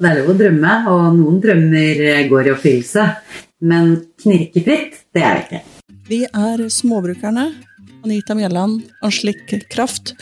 Det 0.00 0.08
er 0.08 0.16
lov 0.16 0.30
å 0.32 0.34
drømme, 0.38 0.74
og 0.88 1.02
noen 1.18 1.40
drømmer 1.44 1.98
går 2.30 2.46
i 2.46 2.52
oppfyllelse. 2.54 3.02
Men 3.68 3.90
knirkefritt, 4.22 4.94
det 5.12 5.24
er 5.28 5.36
det 5.36 5.42
ikke. 5.44 5.60
Vi 6.08 6.20
er 6.24 6.62
Småbrukerne. 6.72 7.50
Anita 8.00 8.32
Mjelland, 8.32 8.86
Anslik 9.04 9.52
Kraft. 9.68 10.14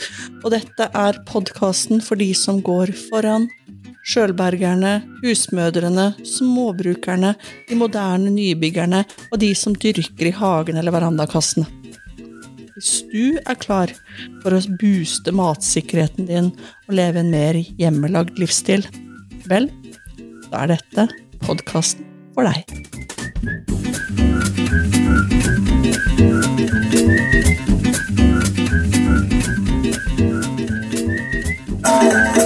Og 0.43 0.51
dette 0.51 0.89
er 0.91 1.21
podkasten 1.31 2.03
for 2.03 2.19
de 2.19 2.27
som 2.35 2.59
går 2.59 2.91
foran. 3.05 3.47
Sjølbergerne, 4.03 4.97
husmødrene, 5.23 6.11
småbrukerne, 6.27 7.33
de 7.71 7.79
moderne 7.79 8.35
nybyggerne 8.35 9.05
og 9.29 9.39
de 9.39 9.53
som 9.55 9.79
dyrker 9.79 10.27
i 10.27 10.37
hagen 10.43 10.79
eller 10.81 10.99
verandakassene. 10.99 11.71
Hvis 12.75 12.95
du 13.07 13.39
er 13.39 13.59
klar 13.59 13.95
for 14.43 14.55
å 14.55 14.65
booste 14.81 15.31
matsikkerheten 15.35 16.27
din 16.27 16.51
og 16.89 16.97
leve 16.99 17.23
en 17.23 17.31
mer 17.31 17.63
hjemmelagd 17.79 18.39
livsstil, 18.43 18.83
vel, 19.49 19.69
da 20.49 20.63
er 20.63 20.75
dette 20.75 21.07
podkasten 21.45 22.05
for 22.35 22.45
deg. 22.47 22.63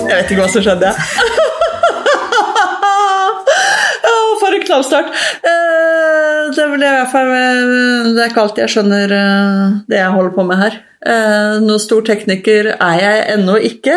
Jeg 0.03 0.21
vet 0.21 0.31
ikke 0.31 0.43
hva 0.43 0.49
som 0.51 0.63
skjedde. 0.63 0.93
For 4.43 4.51
en 4.51 4.63
knallstart. 4.67 5.11
Eh, 5.47 6.39
det, 6.51 6.65
hvert 6.79 7.11
fall, 7.13 7.29
eh, 7.31 8.09
det 8.11 8.23
er 8.23 8.31
ikke 8.31 8.41
alltid 8.43 8.65
jeg 8.65 8.73
skjønner 8.73 9.13
eh, 9.15 9.77
det 9.87 10.01
jeg 10.01 10.15
holder 10.15 10.33
på 10.35 10.43
med 10.49 10.59
her. 10.59 10.81
Noen 11.63 11.81
stor 11.83 12.03
tekniker 12.07 12.69
er 12.73 12.99
jeg 12.99 13.23
ennå 13.33 13.57
ikke. 13.67 13.95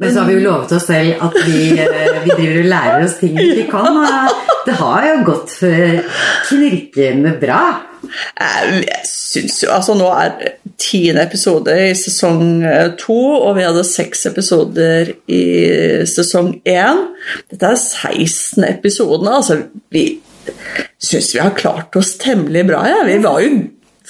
Men 0.00 0.12
så 0.12 0.22
har 0.22 0.30
vi 0.30 0.38
jo 0.38 0.44
lovet 0.46 0.72
oss 0.72 0.86
selv 0.88 1.20
at 1.26 1.34
vi, 1.44 1.58
vi 1.76 2.32
driver 2.32 2.58
og 2.62 2.70
lærer 2.72 3.04
oss 3.04 3.18
ting 3.20 3.36
vi 3.36 3.50
ikke 3.52 3.68
kan. 3.74 3.98
Og 4.00 4.64
det 4.66 4.76
har 4.80 5.06
jo 5.10 5.18
gått 5.28 5.56
knirkende 6.48 7.34
bra. 7.40 7.62
Jeg 8.40 9.02
syns 9.06 9.58
jo 9.62 9.70
Altså, 9.74 9.94
nå 9.98 10.08
er 10.16 10.54
tiende 10.80 11.22
episode 11.26 11.74
i 11.90 11.92
sesong 11.98 12.64
to, 13.00 13.18
og 13.44 13.58
vi 13.58 13.66
hadde 13.66 13.84
seks 13.86 14.24
episoder 14.30 15.12
i 15.30 15.42
sesong 16.08 16.54
én. 16.64 17.04
Dette 17.52 17.74
er 17.74 17.78
16 17.78 18.64
episodene. 18.70 19.36
Altså, 19.36 19.60
vi 19.92 20.06
syns 21.00 21.34
vi 21.34 21.42
har 21.44 21.52
klart 21.58 21.96
oss 22.00 22.16
temmelig 22.20 22.64
bra, 22.72 22.86
ja. 22.88 23.04
Vi 23.06 23.20
var 23.22 23.44
jo 23.44 23.52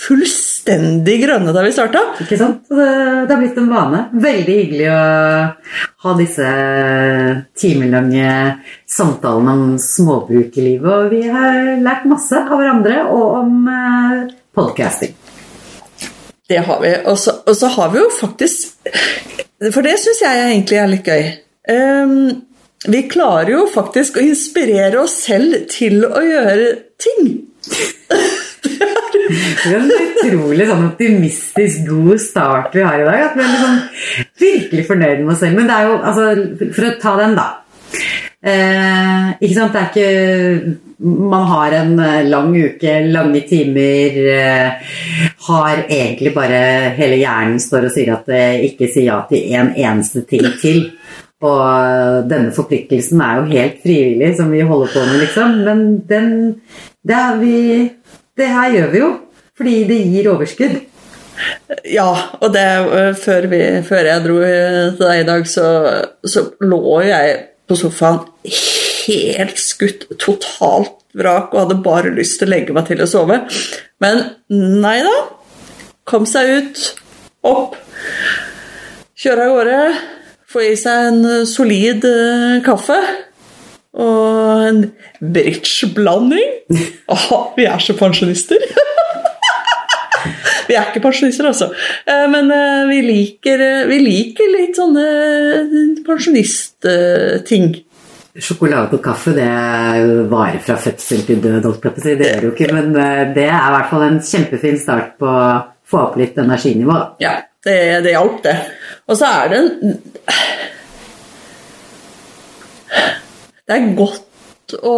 fullstendig 0.01 1.17
grønne 1.25 1.53
da 1.55 1.63
vi 1.65 1.73
starta. 1.75 2.03
Ikke 2.25 2.39
sant? 2.41 2.65
Det, 2.71 2.89
det 3.27 3.35
har 3.35 3.41
blitt 3.41 3.59
en 3.61 3.71
vane. 3.71 4.03
Veldig 4.25 4.57
hyggelig 4.61 4.89
å 4.93 5.01
ha 6.05 6.15
disse 6.19 6.51
timelange 7.61 8.35
samtalene 8.89 9.57
om 9.57 9.75
småbrukerlivet. 9.83 10.89
Og 10.91 11.13
vi 11.13 11.25
har 11.29 11.75
lært 11.85 12.09
masse 12.11 12.41
av 12.41 12.57
hverandre 12.57 13.03
og 13.13 13.27
om 13.43 13.73
eh, 13.75 14.23
podcasting. 14.57 15.17
Det 16.51 16.65
har 16.67 16.81
vi. 16.83 16.95
Og 17.07 17.19
så, 17.21 17.37
og 17.47 17.57
så 17.57 17.71
har 17.77 17.93
vi 17.93 18.01
jo 18.01 18.09
faktisk 18.11 18.89
For 19.71 19.87
det 19.87 19.99
syns 20.03 20.23
jeg 20.25 20.47
egentlig 20.49 20.79
er 20.81 20.89
litt 20.91 21.11
gøy. 21.11 21.27
Um, 21.71 22.15
vi 22.89 23.03
klarer 23.13 23.53
jo 23.53 23.67
faktisk 23.69 24.17
å 24.17 24.25
inspirere 24.25 25.03
oss 25.03 25.19
selv 25.27 25.67
til 25.71 26.01
å 26.09 26.23
gjøre 26.25 26.71
ting. 26.97 27.35
Det 29.31 29.71
er 29.71 29.79
en 29.79 29.91
utrolig 29.95 30.67
sånn 30.69 30.87
optimistisk 30.89 31.87
god 31.89 32.23
start 32.23 32.75
vi 32.77 32.85
har 32.87 33.01
i 33.01 33.07
dag. 33.07 33.25
At 33.29 33.39
vi 33.39 33.45
er 33.45 33.53
liksom 33.55 33.79
virkelig 34.41 34.87
fornøyd 34.89 35.23
med 35.23 35.35
oss 35.35 35.43
selv. 35.45 35.59
Men 35.59 35.71
det 35.71 35.77
er 35.77 35.89
jo, 35.89 35.97
altså, 36.11 36.69
for 36.75 36.89
å 36.89 36.95
ta 37.03 37.17
den, 37.21 37.39
da. 37.39 37.49
Eh, 38.41 39.27
ikke 39.37 39.57
sant, 39.57 39.75
det 39.75 39.81
er 39.83 39.89
ikke 39.91 40.77
Man 41.05 41.43
har 41.51 41.75
en 41.77 41.91
eh, 42.01 42.29
lang 42.29 42.55
uke, 42.57 42.95
lange 43.13 43.43
timer. 43.49 44.21
Eh, 44.35 44.95
har 45.49 45.83
egentlig 45.87 46.33
bare 46.33 46.61
Hele 46.97 47.19
hjernen 47.21 47.61
står 47.61 47.91
og 47.91 47.93
sier 47.93 48.15
at 48.15 48.31
det 48.31 48.45
ikke 48.71 48.89
si 48.93 49.05
ja 49.09 49.21
til 49.29 49.53
en 49.61 49.75
eneste 49.77 50.25
ting 50.29 50.49
til. 50.61 50.87
Og 51.41 52.29
denne 52.29 52.53
forpliktelsen 52.53 53.21
er 53.25 53.39
jo 53.39 53.53
helt 53.55 53.79
frivillig, 53.81 54.35
som 54.37 54.51
vi 54.53 54.61
holder 54.61 54.91
på 54.93 55.05
med, 55.09 55.21
liksom. 55.23 55.55
Men 55.65 55.85
den 56.09 56.33
det, 57.01 57.21
vi, 57.41 57.55
det 58.41 58.49
her 58.51 58.77
gjør 58.77 58.95
vi 58.95 59.03
jo 59.05 59.11
fordi 59.61 59.75
det 59.85 59.99
gir 60.09 60.31
overskudd. 60.33 60.79
Ja, 61.89 62.09
og 62.41 62.53
det 62.55 62.65
før, 63.21 63.49
vi, 63.53 63.61
før 63.85 64.09
jeg 64.09 64.25
dro 64.25 64.39
til 64.41 65.03
deg 65.03 65.21
i 65.21 65.27
dag, 65.29 65.45
så, 65.49 65.67
så 66.25 66.47
lå 66.65 66.81
jeg 67.05 67.35
på 67.69 67.77
sofaen 67.79 68.23
helt 68.45 69.61
skutt, 69.61 70.09
totalt 70.21 70.97
vrak, 71.17 71.53
og 71.53 71.65
hadde 71.65 71.79
bare 71.85 72.15
lyst 72.15 72.41
til 72.41 72.49
å 72.49 72.55
legge 72.55 72.77
meg 72.77 72.89
til 72.89 73.03
å 73.03 73.09
sove. 73.11 73.41
Men 74.03 74.25
nei 74.51 74.99
da. 75.07 75.17
Kom 76.09 76.25
seg 76.27 76.49
ut, 76.51 76.79
opp, 77.47 77.77
kjøre 79.21 79.45
av 79.47 79.53
gårde, 79.55 79.81
få 80.51 80.65
i 80.67 80.73
seg 80.81 81.11
en 81.11 81.21
solid 81.47 82.07
uh, 82.09 82.57
kaffe. 82.67 82.97
Og 83.99 84.69
en 84.69 84.85
bridgeblanding. 85.19 86.51
Åh, 87.15 87.31
vi 87.57 87.67
er 87.67 87.79
så 87.83 87.97
pensjonister! 87.99 88.61
vi 90.69 90.77
er 90.79 90.91
ikke 90.91 91.03
pensjonister, 91.03 91.49
altså. 91.51 91.73
Men 92.07 92.53
vi 92.91 93.01
liker, 93.03 93.87
vi 93.91 93.99
liker 94.05 94.53
litt 94.55 94.79
sånne 94.79 95.07
pensjonistting. 96.07 97.73
Sjokolade 98.41 98.95
og 98.95 99.03
kaffe 99.03 99.35
det 99.35 99.51
varer 100.31 100.61
fra 100.63 100.77
fødsel 100.79 101.25
til 101.27 101.41
død, 101.43 101.67
Det 101.83 102.15
gjør 102.15 102.21
det 102.21 102.47
jo 102.47 102.53
ikke, 102.55 102.71
men 102.73 102.95
det 103.35 103.49
er 103.49 103.59
i 103.59 103.73
hvert 103.75 103.91
fall 103.91 104.07
en 104.07 104.21
kjempefin 104.23 104.79
start 104.79 105.17
på 105.19 105.27
å 105.27 105.65
få 105.91 106.05
opp 106.07 106.15
litt 106.21 106.39
energinivå. 106.39 106.99
Ja, 107.23 107.41
det, 107.67 108.07
det 108.07 108.15
hjalp, 108.15 108.39
det. 108.47 108.55
Og 109.11 109.19
så 109.19 109.27
er 109.27 109.51
det 109.51 109.59
en 109.59 109.99
Det 113.71 113.77
er 113.79 113.93
godt 113.95 114.73
å 114.83 114.93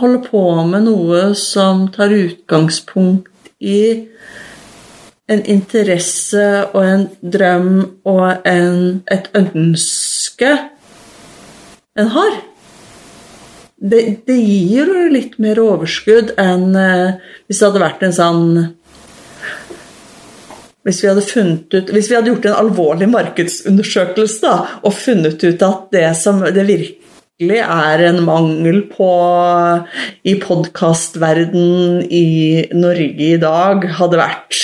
holde 0.00 0.22
på 0.24 0.40
med 0.64 0.86
noe 0.86 1.34
som 1.36 1.82
tar 1.92 2.14
utgangspunkt 2.16 3.50
i 3.60 4.06
en 5.28 5.42
interesse 5.52 6.46
og 6.70 6.80
en 6.80 7.04
drøm 7.20 7.68
og 8.08 8.48
en, 8.48 8.78
et 9.12 9.28
ønske 9.36 10.54
en 12.00 12.10
har. 12.16 12.40
Det, 13.76 14.00
det, 14.24 14.38
gir 14.40 14.88
jo 14.88 15.04
litt 15.12 15.36
mer 15.36 15.60
overskudd 15.60 16.32
enn 16.40 16.70
eh, 16.80 17.20
hvis 17.44 17.60
det 17.60 17.68
hadde 17.68 17.84
vært 17.84 18.08
en 18.08 18.16
sånn 18.22 18.46
hvis 20.84 21.04
vi, 21.04 21.12
ut, 21.12 21.92
hvis 21.92 22.08
vi 22.08 22.16
hadde 22.16 22.32
gjort 22.32 22.48
en 22.48 22.56
alvorlig 22.56 23.10
markedsundersøkelse 23.12 24.40
da, 24.40 24.56
og 24.80 24.96
funnet 24.96 25.44
ut 25.44 25.68
at 25.68 25.92
det 25.92 26.08
som 26.16 26.40
det 26.40 26.64
virkelig 27.34 27.60
er 27.60 27.98
en 28.08 28.24
mangel 28.24 28.82
på 28.86 29.08
i 30.22 30.34
podkastverden 30.38 32.06
i 32.06 32.68
Norge 32.72 33.24
i 33.26 33.36
dag, 33.36 33.84
hadde 33.98 34.20
vært 34.20 34.60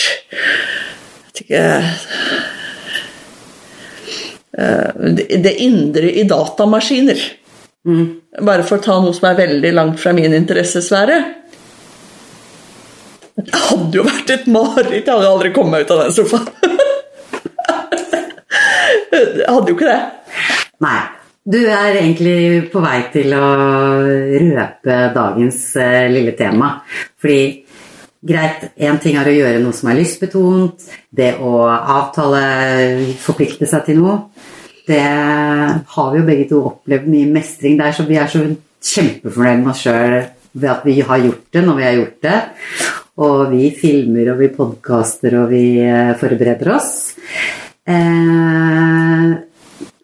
vet 1.20 1.41
ikke 1.42 1.64
Det 5.41 5.54
indre 5.59 6.10
i 6.12 6.25
datamaskiner. 6.28 7.19
Mm. 7.86 8.20
Bare 8.44 8.62
for 8.62 8.78
å 8.78 8.82
ta 8.84 8.98
noe 9.00 9.14
som 9.16 9.30
er 9.30 9.38
veldig 9.38 9.72
langt 9.72 10.00
fra 10.00 10.12
min 10.12 10.34
interessesfære. 10.36 11.20
Det 13.41 13.62
hadde 13.70 13.97
jo 13.97 14.04
vært 14.04 14.30
et 14.34 14.47
mareritt. 14.47 15.06
Jeg 15.06 15.14
hadde 15.14 15.30
aldri 15.30 15.53
kommet 15.54 15.72
meg 15.72 15.86
ut 15.86 15.94
av 15.97 16.04
den 16.04 16.12
sofaen. 16.12 16.50
Jeg 19.10 19.48
hadde 19.48 19.72
jo 19.72 19.78
ikke 19.78 19.88
det. 19.88 20.03
Nei. 20.84 21.19
Du 21.41 21.56
er 21.56 21.97
egentlig 21.97 22.69
på 22.69 22.83
vei 22.84 22.99
til 23.15 23.33
å 23.33 23.47
røpe 24.04 24.97
dagens 25.15 25.63
uh, 25.81 26.04
lille 26.13 26.34
tema. 26.37 26.75
Fordi 27.16 27.41
greit, 28.21 28.66
én 28.77 29.01
ting 29.01 29.16
er 29.16 29.31
å 29.31 29.33
gjøre 29.33 29.63
noe 29.63 29.77
som 29.77 29.89
er 29.89 29.97
lystbetont, 30.03 30.84
det 31.09 31.33
å 31.41 31.65
avtale, 31.71 32.42
forplikte 33.25 33.69
seg 33.71 33.89
til 33.89 34.03
noe. 34.03 34.19
Det 34.84 35.01
har 35.01 36.13
vi 36.13 36.21
jo 36.21 36.28
begge 36.28 36.47
to 36.51 36.60
opplevd 36.75 37.09
mye 37.09 37.33
mestring 37.33 37.81
der, 37.81 37.97
så 37.97 38.04
vi 38.04 38.21
er 38.21 38.28
så 38.28 38.45
kjempefornøyd 38.45 39.65
med 39.65 39.72
oss 39.72 39.84
sjøl 39.86 40.21
ved 40.51 40.71
at 40.72 40.84
vi 40.84 41.01
har 41.07 41.25
gjort 41.25 41.45
det 41.54 41.63
når 41.65 41.77
vi 41.78 41.86
har 41.86 42.01
gjort 42.03 42.25
det. 42.27 42.39
Og 43.21 43.39
vi 43.53 43.69
filmer 43.77 44.33
og 44.33 44.41
vi 44.41 44.53
podkaster 44.54 45.41
og 45.41 45.53
vi 45.53 45.65
eh, 45.84 46.16
forbereder 46.21 46.75
oss. 46.77 46.91
Eh, 47.89 49.39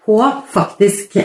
på 0.07 0.21
faktisk 0.53 1.19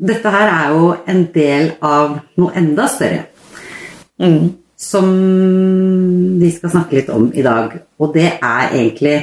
Dette 0.00 0.30
her 0.32 0.48
er 0.48 0.70
jo 0.72 0.86
en 1.12 1.26
del 1.34 1.74
av 1.84 2.14
noe 2.40 2.54
enda 2.56 2.86
større. 2.88 3.26
Mm. 4.16 4.46
Som 4.80 5.10
vi 6.40 6.48
skal 6.54 6.72
snakke 6.72 6.96
litt 6.96 7.10
om 7.12 7.26
i 7.36 7.44
dag. 7.44 7.74
Og 8.00 8.14
det 8.14 8.30
er 8.38 8.72
egentlig 8.78 9.18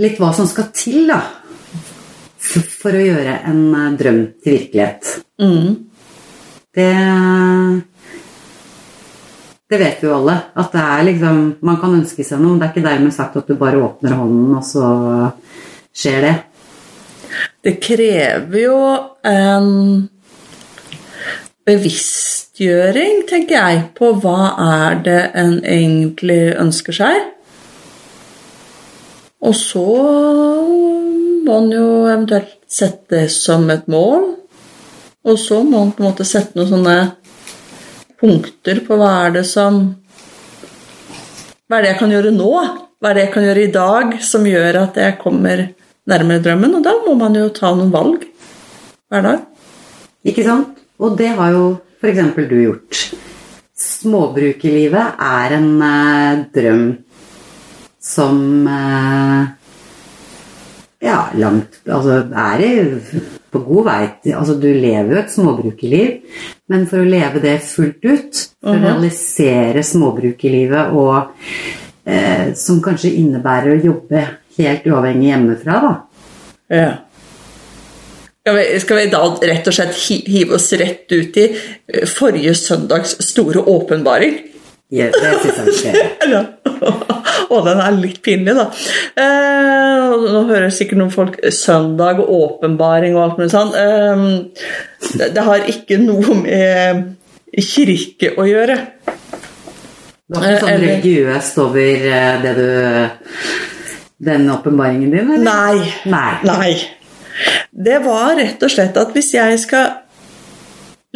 litt 0.00 0.20
hva 0.22 0.30
som 0.36 0.46
skal 0.46 0.70
til 0.70 1.10
da, 1.10 1.18
for, 2.40 2.94
å 2.94 3.02
gjøre 3.02 3.40
en 3.50 3.62
eh, 3.74 3.88
drøm 3.98 4.20
til 4.38 4.56
virkelighet. 4.56 5.16
Mm. 5.42 5.70
Det 6.74 6.90
Det 9.70 9.78
vet 9.78 10.00
vi 10.02 10.08
jo 10.08 10.14
alle. 10.16 10.36
At 10.54 10.72
det 10.72 10.80
er 10.82 11.02
liksom 11.06 11.36
Man 11.62 11.80
kan 11.82 11.94
ønske 11.94 12.24
seg 12.24 12.40
noe, 12.40 12.54
men 12.54 12.60
det 12.60 12.68
er 12.68 12.72
ikke 12.74 12.88
dermed 12.88 13.14
sagt 13.14 13.36
at 13.36 13.50
du 13.50 13.54
bare 13.58 13.82
åpner 13.82 14.14
hånden, 14.14 14.54
og 14.58 14.64
så 14.66 14.86
skjer 15.90 16.22
det. 16.26 16.34
Det 17.64 17.76
krever 17.82 18.62
jo 18.64 18.78
en 19.26 20.08
bevisstgjøring, 21.68 23.24
tenker 23.28 23.56
jeg, 23.56 23.82
på 23.96 24.14
hva 24.22 24.54
er 24.64 25.02
det 25.04 25.20
en 25.38 25.58
egentlig 25.60 26.42
ønsker 26.58 26.96
seg. 26.96 27.20
Og 29.40 29.54
så 29.56 29.86
må 31.46 31.56
en 31.62 31.72
jo 31.72 31.86
eventuelt 32.10 32.58
sette 32.70 33.14
det 33.14 33.30
som 33.32 33.64
et 33.72 33.86
mål. 33.90 34.26
Og 35.24 35.38
så 35.40 35.62
må 35.64 35.84
en 35.84 35.94
på 35.94 36.02
en 36.02 36.10
måte 36.10 36.26
sette 36.28 36.56
noen 36.56 36.70
sånne 36.70 36.98
punkter 38.20 38.82
på 38.84 38.96
hva 39.00 39.10
er 39.26 39.40
det 39.40 39.46
som 39.48 39.80
Hva 41.70 41.78
er 41.78 41.84
det 41.84 41.90
jeg 41.92 42.00
kan 42.00 42.12
gjøre 42.12 42.30
nå? 42.34 42.52
Hva 42.98 43.10
er 43.10 43.16
det 43.16 43.22
jeg 43.22 43.32
kan 43.36 43.44
gjøre 43.46 43.62
i 43.62 43.72
dag 43.74 44.14
som 44.26 44.46
gjør 44.48 44.78
at 44.80 44.96
jeg 44.98 45.18
kommer 45.20 45.68
nærmere 46.10 46.42
drømmen? 46.44 46.76
Og 46.78 46.84
da 46.84 46.96
må 47.06 47.14
man 47.18 47.38
jo 47.38 47.48
ta 47.54 47.72
noen 47.74 47.92
valg 47.94 48.26
hver 49.10 49.26
dag. 49.26 49.46
Ikke 50.26 50.44
sant? 50.46 50.76
Og 51.00 51.16
det 51.18 51.30
har 51.38 51.54
jo 51.54 51.64
f.eks. 52.00 52.34
du 52.50 52.56
gjort. 52.60 53.00
Småbrukerlivet 53.80 55.22
er 55.24 55.56
en 55.56 55.70
eh, 55.84 56.42
drøm 56.52 56.84
som 58.00 58.66
eh, 58.68 59.48
ja, 61.04 61.18
langt 61.40 61.80
Altså 61.88 62.22
er 62.28 62.64
i, 62.64 62.72
på 63.52 63.62
god 63.64 63.86
vei 63.88 64.02
Altså, 64.34 64.56
du 64.60 64.68
lever 64.68 65.14
jo 65.14 65.20
et 65.20 65.32
småbrukerliv, 65.32 66.36
men 66.72 66.86
for 66.90 67.02
å 67.02 67.08
leve 67.08 67.42
det 67.44 67.56
fullt 67.64 68.04
ut, 68.04 68.42
for 68.60 68.76
å 68.76 68.82
realisere 68.84 69.84
småbrukerlivet 69.86 70.92
og 70.96 71.32
eh, 72.04 72.52
Som 72.56 72.82
kanskje 72.84 73.16
innebærer 73.22 73.76
å 73.78 73.84
jobbe 73.90 74.26
helt 74.60 74.86
uavhengig 74.90 75.30
hjemmefra, 75.32 75.80
da. 75.84 75.94
Ja. 76.70 76.90
Skal 78.40 78.56
vi, 78.56 78.80
skal 78.80 79.00
vi 79.02 79.08
da 79.12 79.24
rett 79.50 79.66
og 79.68 79.74
slett 79.76 79.98
hive 80.26 80.56
oss 80.56 80.70
rett 80.80 81.12
ut 81.12 81.36
i 81.42 81.48
eh, 81.50 82.06
forrige 82.08 82.54
søndags 82.56 83.18
store 83.26 83.64
åpenbaring? 83.68 84.38
Ja, 84.90 85.06
det 85.14 85.52
syns 85.54 85.84
jeg 85.84 85.94
vi 85.94 86.32
gjøre. 86.32 86.46
Og 87.54 87.64
den 87.66 87.80
er 87.82 87.94
litt 87.98 88.18
pinlig, 88.24 88.54
da. 88.58 88.66
Eh, 89.18 90.14
nå 90.32 90.42
hører 90.48 90.70
sikkert 90.74 91.00
noen 91.00 91.12
folk 91.14 91.38
søndag 91.54 92.22
og 92.22 92.30
åpenbaring 92.36 93.16
og 93.16 93.24
alt 93.24 93.40
mulig 93.40 93.52
sånn. 93.52 93.72
Eh, 93.78 94.24
det, 95.20 95.44
har 95.46 95.66
ikke 95.70 95.98
noe 96.02 96.36
med 96.42 97.04
kirke 97.70 98.34
å 98.38 98.46
gjøre. 98.46 98.78
Det 100.30 100.38
var 100.38 100.46
ikke 100.46 100.62
sånn 100.62 100.72
Eller- 100.74 100.86
religiøst 100.86 101.58
over 101.62 102.06
eh, 102.14 102.34
det 102.44 102.54
du 102.58 102.68
Den 104.20 104.50
åpenbaringen 104.52 105.10
din, 105.10 105.30
eller? 105.32 105.44
Nei. 105.44 105.94
Nei. 106.04 106.34
Nei. 106.44 106.72
Det 107.70 107.98
var 108.04 108.34
rett 108.36 108.62
og 108.62 108.72
slett 108.72 108.98
at 109.00 109.14
hvis 109.16 109.32
jeg 109.32 109.60
skal 109.62 109.94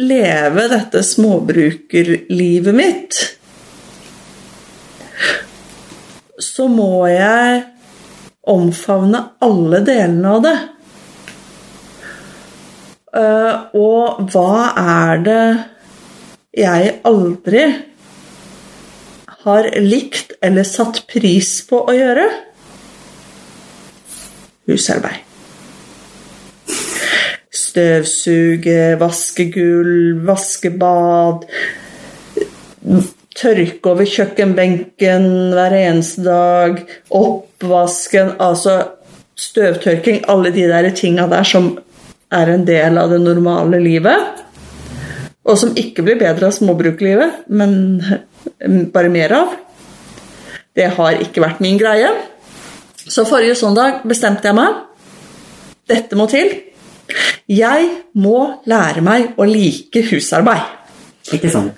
leve 0.01 0.63
dette 0.71 1.03
småbrukerlivet 1.05 2.75
mitt, 2.75 3.19
så 6.41 6.65
må 6.67 7.05
jeg 7.11 7.61
omfavne 8.49 9.21
alle 9.45 9.83
delene 9.85 10.33
av 10.33 10.41
det. 10.47 10.55
Eh, 13.21 13.53
og 13.77 14.25
hva 14.33 14.65
er 14.81 15.23
det 15.29 15.45
jeg 16.57 16.97
aldri 17.07 17.63
har 19.45 19.71
likt 19.77 20.35
eller 20.41 20.65
satt 20.65 21.03
pris 21.11 21.59
på 21.69 21.85
å 21.85 21.95
gjøre? 21.95 22.27
Husarbeid. 24.69 25.23
Støvsuge, 27.55 28.95
vaske 28.99 29.49
gulv, 29.53 30.23
vaske 30.27 30.71
bad. 30.79 31.45
Tørke 33.35 33.91
over 33.91 34.07
kjøkkenbenken 34.07 35.25
hver 35.55 35.75
eneste 35.79 36.23
dag. 36.25 36.79
Oppvasken, 37.11 38.35
altså 38.39 38.77
støvtørking. 39.35 40.23
Alle 40.31 40.53
de 40.55 40.67
der 40.71 40.89
tinga 40.95 41.27
der 41.31 41.43
som 41.47 41.73
er 42.31 42.53
en 42.53 42.65
del 42.67 42.97
av 42.97 43.11
det 43.11 43.21
normale 43.23 43.81
livet. 43.83 44.41
Og 45.45 45.59
som 45.61 45.75
ikke 45.77 46.05
blir 46.05 46.17
bedre 46.17 46.49
av 46.49 46.55
småbruklivet, 46.55 47.43
men 47.53 48.01
bare 48.93 49.11
mer 49.13 49.35
av. 49.35 49.51
Det 50.75 50.89
har 50.97 51.19
ikke 51.21 51.43
vært 51.43 51.61
min 51.63 51.77
greie. 51.79 52.09
Så 53.07 53.25
forrige 53.29 53.55
søndag 53.57 54.01
bestemte 54.07 54.49
jeg 54.49 54.57
meg. 54.57 54.79
Dette 55.89 56.17
må 56.17 56.25
til. 56.29 56.49
Jeg 57.51 57.89
må 58.17 58.37
lære 58.65 59.03
meg 59.05 59.35
å 59.37 59.45
like 59.45 60.01
husarbeid. 60.09 60.63
Ikke 61.35 61.51
sånn. 61.53 61.69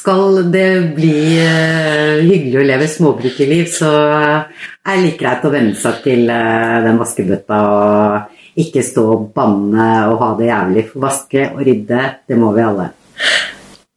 Skal 0.00 0.40
det 0.50 0.94
bli 0.96 1.36
eh, 1.42 2.22
hyggelig 2.24 2.60
å 2.60 2.64
leve 2.66 2.86
småbrukerliv, 2.88 3.66
så 3.70 3.90
er 3.90 4.96
det 4.96 5.02
like 5.04 5.20
greit 5.20 5.44
å 5.44 5.50
venne 5.52 5.74
seg 5.78 5.98
til 6.06 6.30
eh, 6.32 6.76
den 6.86 6.98
vaskebøtta 7.00 7.58
og 7.68 8.60
ikke 8.60 8.82
stå 8.86 9.04
og 9.12 9.26
banne 9.36 9.88
og 10.10 10.16
ha 10.22 10.30
det 10.38 10.48
jævlig. 10.48 10.86
For 10.90 11.04
vaske 11.04 11.46
og 11.52 11.62
rydde, 11.66 12.02
det 12.30 12.38
må 12.40 12.50
vi 12.56 12.64
alle. 12.64 12.88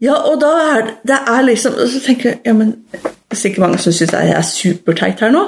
Ja, 0.03 0.17
og 0.27 0.41
da 0.41 0.51
er 0.75 0.89
det- 1.07 1.21
er 1.31 1.43
liksom 1.47 1.73
Så 1.87 2.01
tenker 2.03 2.29
jeg 2.29 2.39
ja, 2.45 2.53
men 2.53 2.73
Sikkert 3.31 3.59
mange 3.63 3.77
som 3.79 3.93
syns 3.93 4.11
jeg 4.11 4.29
er 4.35 4.41
superteit 4.45 5.19
her 5.23 5.31
nå. 5.31 5.45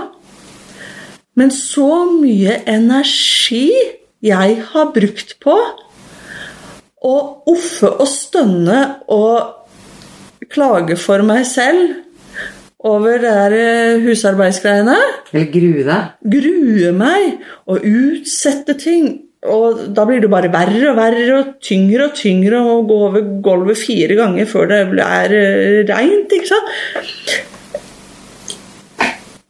Men 1.35 1.51
så 1.51 2.05
mye 2.09 2.61
energi 2.69 3.69
jeg 4.25 4.55
har 4.71 4.93
brukt 4.95 5.35
på 5.43 5.55
å 7.05 7.15
offe 7.51 7.91
og 7.91 8.07
stønne 8.09 8.79
og 9.13 10.47
klage 10.51 10.97
for 10.99 11.25
meg 11.25 11.43
selv 11.49 12.01
over 12.85 13.17
det 13.21 13.33
der 13.33 13.55
eh, 13.57 14.03
husarbeidsgreiene. 14.05 14.95
Eller 15.33 15.47
grue 15.53 15.85
deg. 15.87 16.17
grue 16.35 16.91
meg 16.95 17.39
og 17.65 17.85
utsette 17.85 18.77
ting. 18.81 19.07
Og 19.45 19.81
da 19.93 20.05
blir 20.09 20.23
det 20.23 20.29
bare 20.33 20.49
verre 20.53 20.91
og 20.91 20.97
verre 20.97 21.25
og 21.37 21.49
tyngre 21.65 22.07
og 22.07 22.15
tyngre 22.17 22.61
og 22.61 22.87
gå 22.89 23.01
over 23.09 23.27
gulvet 23.45 23.77
fire 23.77 24.17
ganger 24.17 24.49
før 24.49 24.71
det 24.71 24.79
er 25.05 25.35
eh, 25.37 25.81
reint, 25.89 26.33
ikke 26.33 26.49
sant? 26.53 27.51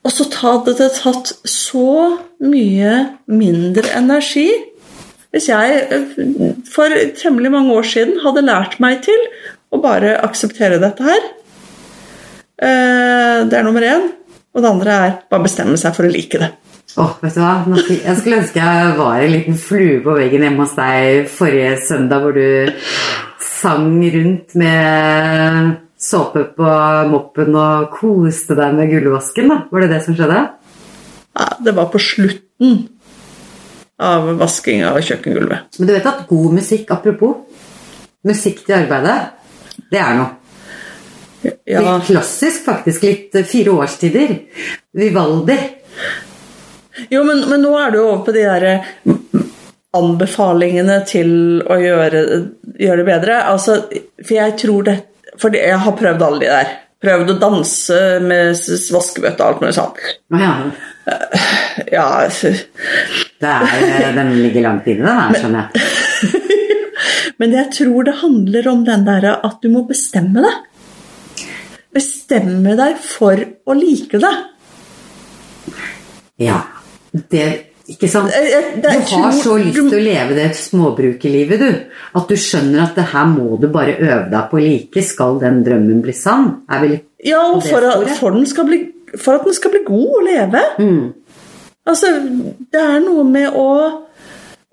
Og 0.05 0.13
så 0.13 0.27
hadde 0.41 0.75
det 0.77 0.91
tatt 0.99 1.31
så 1.49 2.17
mye 2.45 2.91
mindre 3.31 3.89
energi 3.97 4.49
hvis 5.35 5.49
jeg 5.49 5.79
eh, 5.91 6.19
for 6.71 6.93
temmelig 7.19 7.49
mange 7.51 7.73
år 7.75 7.87
siden 7.89 8.21
hadde 8.23 8.45
lært 8.45 8.77
meg 8.83 9.01
til 9.03 9.25
å 9.73 9.81
bare 9.83 10.13
akseptere 10.23 10.77
dette 10.79 11.03
her. 11.03 11.25
Eh, 12.61 13.41
Det 13.49 13.57
er 13.57 13.65
nummer 13.65 13.83
én. 13.83 14.05
Og 14.55 14.63
det 14.63 14.69
andre 14.71 14.91
er 14.95 15.15
bare 15.27 15.43
bestemme 15.43 15.75
seg 15.75 15.91
for 15.97 16.07
å 16.07 16.11
like 16.13 16.39
det. 16.39 16.53
Åh, 16.95 17.17
vet 17.19 17.35
du 17.35 17.41
hva? 17.43 17.55
Jeg 17.91 18.15
skulle 18.21 18.37
ønske 18.39 18.61
jeg 18.61 18.93
var 18.95 19.19
en 19.19 19.33
liten 19.33 19.57
flue 19.59 19.97
på 20.05 20.13
veggen 20.15 20.45
hjemme 20.47 20.63
hos 20.63 20.77
deg 20.77 21.25
forrige 21.27 21.73
søndag, 21.89 22.23
hvor 22.23 22.31
du 22.31 22.71
sang 23.43 23.99
rundt 24.13 24.55
med 24.55 25.73
såpe 26.05 26.43
på 26.57 26.73
moppen 27.09 27.55
og 27.57 27.89
koste 27.95 28.57
deg 28.57 28.77
med 28.77 28.91
gulvvasken. 28.93 29.49
da. 29.51 29.61
Var 29.71 29.85
det 29.85 29.91
det 29.95 30.01
som 30.05 30.17
skjedde? 30.17 30.43
Ja, 31.35 31.47
det 31.65 31.73
var 31.75 31.89
på 31.91 31.99
slutten 31.99 32.77
av 33.99 34.27
vasking 34.39 34.83
av 34.85 34.99
kjøkkengulvet. 35.01 35.79
Men 35.79 35.89
du 35.89 35.93
vet 35.95 36.09
at 36.11 36.25
god 36.29 36.57
musikk, 36.59 36.91
apropos 36.91 37.43
Musikk 38.25 38.63
til 38.65 38.73
arbeidet, 38.73 39.19
det 39.93 39.99
er 40.01 40.15
noe. 40.17 40.31
Ja, 41.69 41.81
Litt 41.83 42.07
klassisk, 42.07 42.63
faktisk. 42.65 43.03
Litt 43.05 43.35
eh, 43.37 43.45
fire 43.45 43.75
årstider. 43.77 44.31
Vivaldi. 44.97 45.57
jo, 47.11 47.21
men, 47.27 47.43
men 47.51 47.61
nå 47.61 47.75
er 47.77 47.93
du 47.93 47.99
over 48.01 48.23
på 48.25 48.33
de 48.33 48.47
der 48.47 48.65
eh, 48.71 48.87
anbefalingene 49.93 50.99
til 51.05 51.35
å 51.61 51.77
gjøre, 51.77 52.23
gjøre 52.81 53.03
det 53.03 53.07
bedre. 53.11 53.37
Altså, 53.51 53.77
for 54.23 54.33
jeg 54.39 54.57
tror 54.63 54.89
det 54.89 54.97
For 55.41 55.55
jeg 55.55 55.77
har 55.83 55.95
prøvd 55.99 56.25
alle 56.25 56.41
de 56.43 56.51
der. 56.51 56.73
Prøvd 57.05 57.33
å 57.33 57.39
danse 57.41 57.97
med 58.23 58.55
vaskebøtte 58.95 59.43
og 59.43 59.47
alt 59.47 59.63
mulig 59.63 59.75
sånt. 59.77 59.99
Ja. 60.33 60.53
Ja, 61.91 62.05
Det 62.25 63.49
er, 63.51 63.73
eh, 63.83 64.15
den 64.15 64.31
ligger 64.41 64.63
langt 64.65 64.87
inne, 64.89 65.05
den 65.05 65.19
her, 65.19 65.35
skjønner 65.37 65.67
jeg. 65.67 66.41
Men 67.39 67.51
jeg 67.51 67.71
tror 67.75 68.07
det 68.07 68.15
handler 68.21 68.69
om 68.71 68.85
den 68.87 69.03
derre 69.05 69.35
at 69.43 69.59
du 69.61 69.69
må 69.73 69.83
bestemme 69.89 70.41
deg. 70.45 71.45
Bestemme 71.95 72.75
deg 72.79 72.97
for 73.03 73.43
å 73.43 73.75
like 73.77 74.19
det. 74.23 74.33
Ja. 76.41 76.61
Det 77.11 77.74
Ikke 77.91 78.07
sant? 78.09 78.31
Det 78.33 78.89
er 78.89 79.03
Du 79.05 79.15
har 79.21 79.33
så 79.37 79.57
lyst 79.61 79.77
til 79.77 79.97
å 79.99 80.01
leve 80.01 80.37
det 80.37 80.47
småbrukerlivet, 80.57 81.61
du. 81.61 81.99
At 82.17 82.31
du 82.31 82.35
skjønner 82.39 82.87
at 82.87 82.95
det 82.97 83.05
her 83.11 83.27
må 83.29 83.59
du 83.61 83.67
bare 83.73 83.97
øve 83.99 84.25
deg 84.31 84.47
på 84.51 84.61
like. 84.63 85.03
Skal 85.05 85.37
den 85.43 85.61
drømmen 85.65 86.01
bli 86.01 86.15
sann? 86.17 86.47
Ja, 87.25 87.43
og 87.51 87.61
for, 87.65 87.85
at- 87.85 88.17
for, 88.17 88.33
den 88.33 88.47
skal 88.49 88.65
bli, 88.65 88.79
for 89.17 89.37
at 89.37 89.45
den 89.45 89.53
skal 89.53 89.75
bli 89.75 89.83
god 89.85 90.17
å 90.17 90.23
leve. 90.25 90.63
Mm. 90.79 91.13
Altså, 91.85 92.09
det 92.73 92.81
er 92.81 93.03
noe 93.03 93.23
med 93.29 93.53
å 93.53 93.69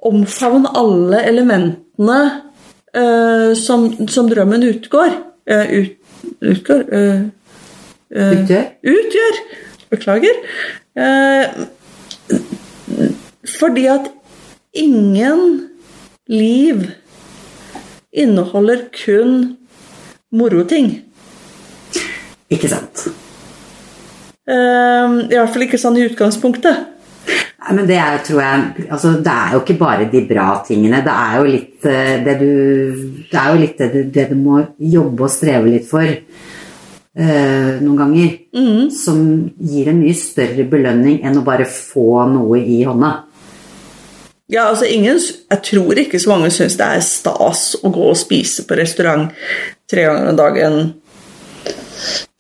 omfavne 0.08 0.72
alle 0.74 1.20
elementene 1.28 2.20
uh, 2.96 3.52
som, 3.58 3.90
som 4.08 4.30
drømmen 4.32 4.64
utgår. 4.70 5.12
Uh, 5.50 5.66
ut, 5.68 5.92
utgår 6.40 6.86
uh, 6.88 7.28
eh, 8.14 8.32
utgjør? 8.40 8.66
utgjør. 8.94 9.38
Beklager. 9.92 10.40
Eh, 10.96 11.44
fordi 13.58 13.86
at 13.90 14.10
ingen 14.74 15.68
liv 16.30 16.84
inneholder 18.12 18.86
kun 19.04 19.56
moroting. 20.32 20.92
Ikke 22.52 22.68
sant? 22.68 23.06
Uh, 24.42 25.22
I 25.30 25.36
hvert 25.38 25.52
fall 25.54 25.64
ikke 25.66 25.80
sånn 25.80 25.96
i 26.00 26.06
utgangspunktet. 26.08 26.88
Nei, 27.62 27.74
men 27.78 27.86
det 27.86 27.94
er, 27.94 28.16
jo, 28.16 28.22
tror 28.26 28.40
jeg, 28.42 28.86
altså, 28.90 29.12
det 29.22 29.32
er 29.32 29.52
jo 29.54 29.60
ikke 29.62 29.76
bare 29.78 30.08
de 30.10 30.22
bra 30.26 30.46
tingene. 30.66 30.98
Det 31.06 31.12
er 31.14 31.36
jo 31.38 31.44
litt 31.46 31.84
eh, 31.86 32.16
det 32.26 32.32
du, 32.40 32.48
det, 33.30 33.36
er 33.38 33.52
jo 33.52 33.60
litt 33.60 33.78
det, 33.78 33.88
du- 33.92 34.08
det 34.16 34.24
du 34.32 34.34
må 34.40 34.56
jobbe 34.82 35.28
og 35.28 35.30
streve 35.30 35.70
litt 35.70 35.86
for 35.86 36.02
uh, 36.02 37.70
noen 37.78 38.00
ganger. 38.00 38.32
Som 38.98 39.20
gir 39.62 39.92
en 39.92 40.00
mye 40.02 40.16
større 40.18 40.66
belønning 40.68 41.20
enn 41.22 41.38
å 41.38 41.44
bare 41.46 41.68
få 41.70 42.24
noe 42.34 42.58
i 42.58 42.80
hånda. 42.88 43.12
Ja, 44.52 44.66
altså 44.68 44.84
ingen, 44.84 45.16
Jeg 45.50 45.62
tror 45.64 45.98
ikke 45.98 46.18
så 46.20 46.28
mange 46.28 46.50
syns 46.52 46.76
det 46.76 46.84
er 46.84 47.04
stas 47.04 47.62
å 47.80 47.88
gå 47.92 48.10
og 48.10 48.18
spise 48.20 48.66
på 48.68 48.76
restaurant 48.76 49.30
tre 49.88 50.04
ganger 50.04 50.28
om 50.28 50.36
dagen 50.36 50.76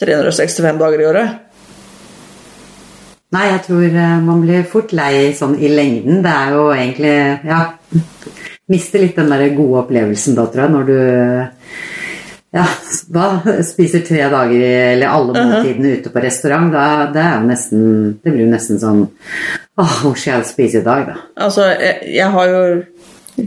365 0.02 0.80
dager 0.80 1.00
i 1.00 1.08
året. 1.08 1.40
Nei, 3.32 3.46
jeg 3.48 3.62
tror 3.64 3.84
eh, 3.86 4.18
man 4.20 4.42
blir 4.44 4.66
fort 4.68 4.92
lei 4.92 5.30
sånn 5.36 5.54
i 5.56 5.70
lengden. 5.72 6.20
Det 6.24 6.34
er 6.36 6.56
jo 6.56 6.68
egentlig 6.74 7.16
Ja. 7.48 7.62
Mister 8.72 9.02
litt 9.02 9.16
den 9.18 9.32
der 9.32 9.48
gode 9.56 9.82
opplevelsen 9.82 10.36
da, 10.36 10.44
tror 10.48 10.62
jeg, 10.62 10.72
når 10.72 10.84
du 10.86 10.98
ja, 12.52 12.66
hva, 13.08 13.26
spiser 13.64 14.02
tre 14.04 14.26
dager 14.28 14.62
eller 14.66 15.08
alle 15.08 15.32
måltidene 15.32 15.94
ute 15.96 16.12
på 16.12 16.20
restaurant. 16.20 16.68
Da, 16.74 17.06
det 17.14 17.22
er 17.24 17.46
nesten 17.48 17.84
Det 18.20 18.28
blir 18.28 18.44
jo 18.44 18.50
nesten 18.52 18.80
sånn 18.82 19.06
Åh, 19.80 19.94
hvor 20.02 20.18
skal 20.20 20.34
jeg 20.34 20.50
spise 20.50 20.82
i 20.82 20.84
dag, 20.84 21.06
da? 21.08 21.14
Altså, 21.46 21.70
jeg, 21.80 22.10
jeg 22.12 22.28
har 22.34 22.50
jo 22.50 22.60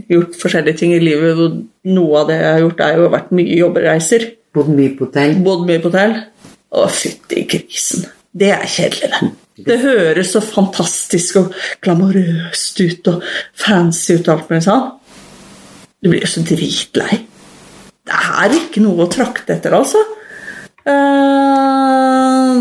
gjort 0.10 0.40
forskjellige 0.42 0.80
ting 0.80 0.96
i 0.96 1.04
livet, 1.04 1.38
og 1.38 1.92
noe 1.94 2.24
av 2.24 2.32
det 2.32 2.40
jeg 2.40 2.50
har 2.50 2.64
gjort, 2.64 2.82
er 2.82 2.98
jo 2.98 3.12
vært 3.14 3.36
mye 3.38 3.60
jobbereiser. 3.60 4.26
Bodd 4.58 4.72
mye 4.74 4.96
på 4.98 5.06
hotell. 5.06 5.38
Bodd 5.46 5.68
mye 5.70 5.84
på 5.84 5.92
hotell. 5.92 6.16
Å, 6.74 6.88
fytti 6.90 7.46
grisen. 7.52 8.08
Det 8.36 8.50
er 8.56 8.66
kjedelig, 8.66 9.12
det. 9.14 9.32
Det 9.70 9.78
høres 9.80 10.34
så 10.34 10.42
fantastisk 10.44 11.38
og 11.40 11.54
glamorøst 11.86 12.82
ut 12.82 13.08
og 13.14 13.22
fancy 13.56 14.18
ut 14.18 14.26
og 14.26 14.34
alt 14.34 14.50
mulig 14.50 14.66
sånn. 14.66 14.90
Du 16.02 16.10
blir 16.10 16.26
jo 16.26 16.34
så 16.34 16.44
dritlei. 16.50 17.22
Det 18.06 18.22
er 18.46 18.56
ikke 18.60 18.84
noe 18.86 19.06
å 19.06 19.12
trakte 19.12 19.56
etter, 19.56 19.74
altså. 19.74 20.02
Eh, 20.86 22.56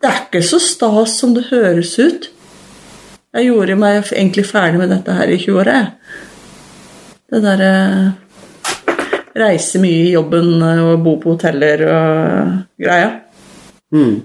det 0.00 0.10
er 0.10 0.20
ikke 0.22 0.44
så 0.46 0.60
stas 0.62 1.18
som 1.18 1.34
det 1.34 1.48
høres 1.50 1.96
ut. 1.98 2.30
Jeg 3.34 3.46
gjorde 3.46 3.78
meg 3.78 4.10
egentlig 4.10 4.46
ferdig 4.48 4.80
med 4.80 4.90
dette 4.94 5.14
her 5.14 5.30
i 5.30 5.38
20-åra, 5.38 5.78
jeg. 5.80 6.18
Det 7.30 7.44
derre 7.44 7.74
Reise 9.40 9.78
mye 9.78 10.08
i 10.08 10.14
jobben 10.14 10.58
og 10.58 11.04
bo 11.04 11.12
på 11.22 11.36
hoteller 11.36 11.84
og 11.86 12.56
greia. 12.82 13.12
Mm. 13.94 14.16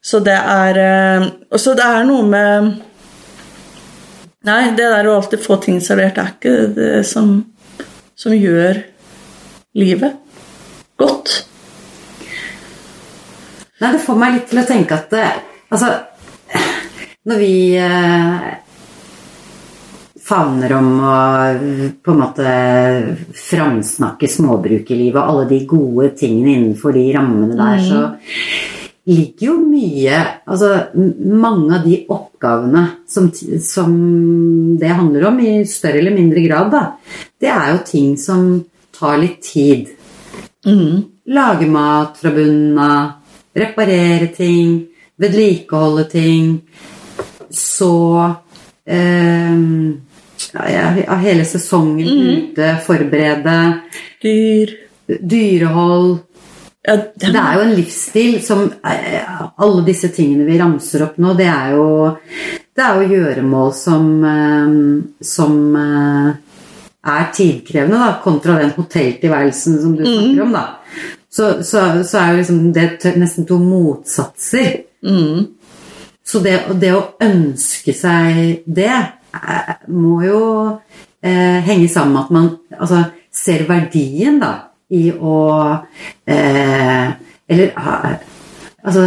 Så 0.00 0.20
det 0.24 0.36
er 0.38 0.78
eh, 0.80 1.26
Og 1.50 1.60
så 1.60 1.74
det 1.78 1.84
er 1.84 2.06
noe 2.08 2.24
med 2.26 2.70
Nei, 4.48 4.70
det 4.72 4.86
der 4.88 5.06
å 5.10 5.18
alltid 5.18 5.42
få 5.44 5.58
ting 5.60 5.82
servert 5.84 6.16
er 6.18 6.30
ikke 6.32 6.54
det 6.72 7.02
som, 7.04 7.34
som 8.20 8.34
gjør 8.36 8.82
livet 9.80 10.18
godt. 11.00 11.36
Nei, 13.80 13.92
det 13.94 14.02
får 14.04 14.18
meg 14.20 14.34
litt 14.36 14.50
til 14.50 14.60
å 14.60 14.66
tenke 14.68 14.98
at 14.98 15.14
det, 15.14 15.28
Altså, 15.70 15.86
når 17.30 17.38
vi 17.38 17.54
eh, 17.78 18.48
favner 20.30 20.72
om 20.74 20.88
å 20.98 21.14
på 22.02 22.10
en 22.10 22.18
måte 22.18 22.54
framsnakke 23.38 24.26
småbrukerlivet 24.30 25.20
og 25.20 25.30
alle 25.32 25.46
de 25.52 25.60
gode 25.70 26.10
tingene 26.18 26.56
innenfor 26.56 26.98
de 26.98 27.04
rammene 27.14 27.54
der, 27.54 27.84
så 27.86 28.02
ligger 29.10 29.46
jo 29.46 29.54
mye 29.62 30.18
Altså 30.50 30.72
mange 30.94 31.78
av 31.78 31.86
de 31.86 32.02
oppgavene 32.10 32.84
som, 33.10 33.30
som 33.62 33.94
det 34.80 34.88
handler 34.88 35.26
om, 35.28 35.40
i 35.40 35.64
større 35.66 35.98
eller 35.98 36.14
mindre 36.14 36.44
grad, 36.44 36.70
da, 36.72 36.82
det 37.40 37.50
er 37.52 37.72
jo 37.72 37.80
ting 37.86 38.12
som 38.20 38.44
tar 38.96 39.18
litt 39.20 39.40
tid. 39.44 39.90
Lage 41.30 41.66
mat 41.70 42.20
fra 42.20 42.32
bunnen 42.34 42.78
av, 42.78 43.16
reparere 43.56 44.30
ting, 44.34 44.76
vedlikeholde 45.20 46.04
ting, 46.10 46.52
så 47.50 47.94
eh, 48.86 49.56
ja, 50.54 50.68
ja, 51.02 51.18
hele 51.24 51.44
sesongen 51.48 52.08
ute, 52.30 52.76
forberede, 52.86 53.58
Dyr. 54.22 54.76
Dyrehold 55.10 56.18
ja, 56.82 56.96
det, 56.96 57.26
Det 57.26 57.40
er 57.40 57.56
jo 57.58 57.64
en 57.66 57.74
livsstil 57.76 58.36
som 58.44 58.62
eh, 58.88 59.40
Alle 59.60 59.84
disse 59.84 60.08
tingene 60.14 60.46
vi 60.48 60.58
ramser 60.60 61.04
opp 61.04 61.18
nå, 61.20 61.34
det 61.36 61.48
er 61.52 61.74
jo, 61.76 61.86
det 62.76 62.84
er 62.86 63.00
jo 63.02 63.18
gjøremål 63.18 63.74
som, 63.76 64.06
eh, 64.24 64.72
som 65.20 65.58
eh, 65.76 66.30
er 67.10 67.30
tidkrevende, 67.36 68.00
da, 68.00 68.10
kontra 68.24 68.58
den 68.60 68.72
hotelltilværelsen 68.76 69.80
som 69.82 69.96
du 69.96 70.04
snakker 70.04 70.42
om. 70.44 70.56
da. 70.56 70.66
Så, 71.30 71.52
så, 71.64 71.84
så 72.04 72.18
er 72.20 72.32
jo 72.32 72.40
liksom 72.40 72.60
det 72.76 73.14
nesten 73.20 73.46
to 73.48 73.60
motsatser. 73.62 74.82
Så 76.26 76.42
det, 76.44 76.56
det 76.82 76.90
å 76.94 77.06
ønske 77.24 77.94
seg 77.96 78.66
det 78.66 78.92
må 79.88 80.20
jo 80.26 80.42
eh, 81.22 81.60
henge 81.64 81.88
sammen 81.88 82.16
med 82.16 82.24
at 82.24 82.34
man 82.34 82.50
altså, 82.76 83.04
ser 83.32 83.64
verdien 83.68 84.40
da, 84.42 84.69
i 84.90 85.10
å 85.12 85.40
eh, 86.26 87.06
Eller 87.50 87.72
altså 88.82 89.06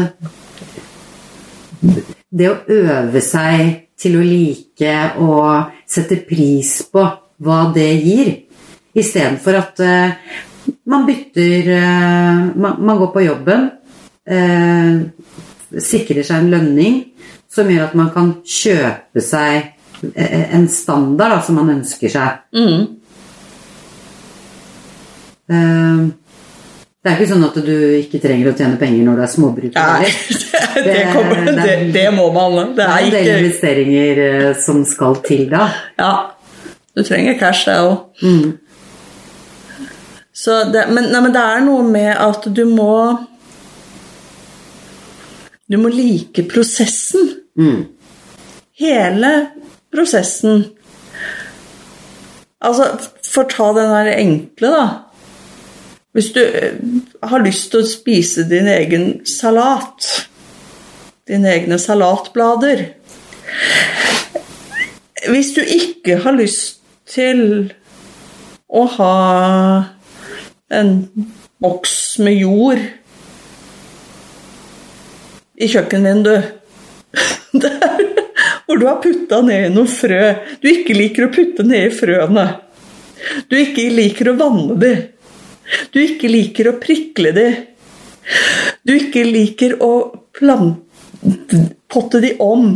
Det 2.30 2.50
å 2.50 2.56
øve 2.68 3.22
seg 3.24 3.84
til 4.00 4.18
å 4.20 4.24
like 4.26 4.96
og 5.24 5.76
sette 5.88 6.18
pris 6.28 6.82
på 6.92 7.04
hva 7.44 7.60
det 7.76 7.90
gir, 8.04 8.32
istedenfor 8.96 9.58
at 9.60 9.80
eh, 9.84 10.16
man 10.90 11.06
bytter 11.08 11.70
eh, 11.76 12.42
man, 12.56 12.78
man 12.80 13.00
går 13.00 13.12
på 13.14 13.24
jobben, 13.26 13.70
eh, 14.26 15.80
sikrer 15.84 16.26
seg 16.26 16.44
en 16.44 16.52
lønning 16.54 17.00
som 17.54 17.70
gjør 17.70 17.88
at 17.88 17.96
man 17.98 18.12
kan 18.16 18.34
kjøpe 18.48 19.24
seg 19.24 19.74
eh, 20.14 20.56
en 20.56 20.68
standard 20.72 21.38
da, 21.38 21.40
som 21.46 21.60
man 21.60 21.74
ønsker 21.78 22.12
seg. 22.12 22.44
mm. 22.56 22.84
Eh, 25.50 26.04
Det 27.04 27.12
er 27.12 27.18
ikke 27.20 27.34
sånn 27.34 27.44
at 27.44 27.58
du 27.66 27.74
ikke 28.00 28.20
trenger 28.24 28.48
å 28.48 28.56
tjene 28.56 28.78
penger 28.80 29.04
når 29.04 29.18
du 29.20 29.24
er 29.26 29.32
småbruker. 29.34 29.76
Nei, 29.76 30.06
det, 30.76 30.84
det, 30.86 31.02
kommer, 31.12 31.42
det 31.50 31.56
det, 31.58 31.74
er- 31.74 31.90
det 31.92 32.06
må 32.16 32.30
man. 32.32 32.72
Det 32.78 32.80
Det 32.80 32.86
er 32.86 32.94
er 32.94 33.04
en 33.04 33.12
del 33.18 33.44
investeringer 33.44 34.22
eh, 34.28 34.54
som 34.64 34.86
skal 34.88 35.18
til 35.26 35.50
da. 35.52 35.66
Ja, 36.00 36.14
du 36.96 37.04
trenger 37.04 37.36
cash, 37.42 37.66
det 37.68 37.76
òg. 37.82 37.98
Mm. 38.24 38.58
men, 40.96 41.12
nei, 41.12 41.22
men 41.22 41.34
det 41.36 41.42
er 41.44 41.60
noe 41.66 41.84
med 41.86 42.16
at 42.18 42.48
du 42.56 42.64
må 42.66 42.94
Du 45.70 45.78
må 45.80 45.90
like 45.90 46.44
prosessen. 46.52 47.30
Mm. 47.60 47.84
Hele 48.80 49.30
prosessen. 49.94 50.64
Altså, 52.64 52.88
for 53.28 53.44
å 53.44 53.50
ta 53.52 53.68
den 53.76 53.92
der 53.92 54.10
enkle, 54.18 54.70
da. 54.74 54.84
Hvis 56.14 56.32
du 56.36 56.42
eh, 56.46 56.76
har 57.26 57.42
lyst 57.44 57.72
til 57.74 57.82
å 57.82 57.90
spise 57.90 58.46
din 58.50 58.68
egen 58.70 59.26
salat, 59.26 60.28
dine 61.28 61.54
egne 61.56 61.78
salatblader 61.80 62.82
Hvis 65.32 65.54
du 65.56 65.62
ikke 65.64 66.18
har 66.26 66.36
lyst 66.36 66.82
til 67.08 67.72
å 68.68 68.84
ha 68.98 69.14
en 70.74 70.92
boks 71.64 71.96
med 72.26 72.42
jord 72.42 72.82
i 75.64 75.70
kjøkkenvinduet 75.72 76.44
Det 77.64 77.72
er- 77.72 78.10
hvor 78.66 78.80
du 78.80 78.86
har 78.88 79.02
putta 79.04 79.42
ned 79.46 79.74
noen 79.76 79.90
frø 79.92 80.22
du 80.64 80.68
ikke 80.72 80.96
liker 80.98 81.28
å 81.28 81.34
putte 81.34 81.66
ned 81.68 81.92
frøene. 81.94 82.46
Du 83.52 83.56
ikke 83.60 83.86
liker 83.94 84.32
å 84.32 84.38
vanne 84.40 84.78
de. 84.82 84.92
Du 85.94 86.00
ikke 86.02 86.32
liker 86.32 86.70
å 86.70 86.78
prikle 86.82 87.32
de. 87.36 87.48
Du 88.84 88.94
ikke 88.96 89.24
liker 89.28 89.78
å 89.84 89.94
potte 91.92 92.22
de 92.24 92.34
om. 92.44 92.74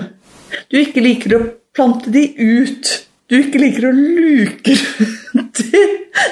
Du 0.72 0.79
ikke 0.79 1.03
liker 1.03 1.38
å 1.38 1.44
plante 1.75 2.13
de 2.13 2.29
ut. 2.38 2.94
Du 3.27 3.36
ikke 3.41 3.60
liker 3.60 3.89
å 3.89 3.94
luke 3.96 4.75
de. 5.60 5.84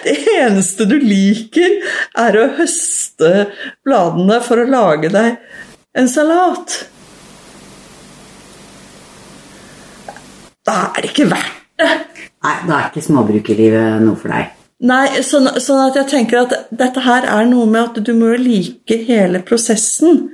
det 0.05 0.15
eneste 0.37 0.87
du 0.89 0.95
liker, 1.01 1.79
er 2.17 2.37
å 2.39 2.49
høste 2.59 3.31
bladene 3.85 4.39
for 4.45 4.61
å 4.61 4.69
lage 4.69 5.11
deg 5.13 5.35
en 5.95 6.11
salat. 6.11 6.77
Da 10.65 10.79
er 10.95 11.03
det 11.03 11.11
ikke 11.11 11.29
verdt 11.29 11.63
det. 11.77 11.91
Nei, 12.45 12.55
da 12.65 12.77
er 12.77 12.87
ikke 12.89 13.03
småbrukerlivet 13.05 14.05
noe 14.05 14.17
for 14.19 14.33
deg. 14.33 14.64
Nei, 14.85 15.21
sånn, 15.25 15.49
sånn, 15.63 15.81
at 15.87 15.95
jeg 15.97 16.09
tenker 16.11 16.43
at 16.43 16.53
dette 16.69 17.01
her 17.05 17.25
er 17.25 17.47
noe 17.49 17.65
med 17.69 17.81
at 17.81 18.05
du 18.05 18.11
må 18.17 18.35
like 18.37 18.99
hele 19.07 19.41
prosessen. 19.45 20.27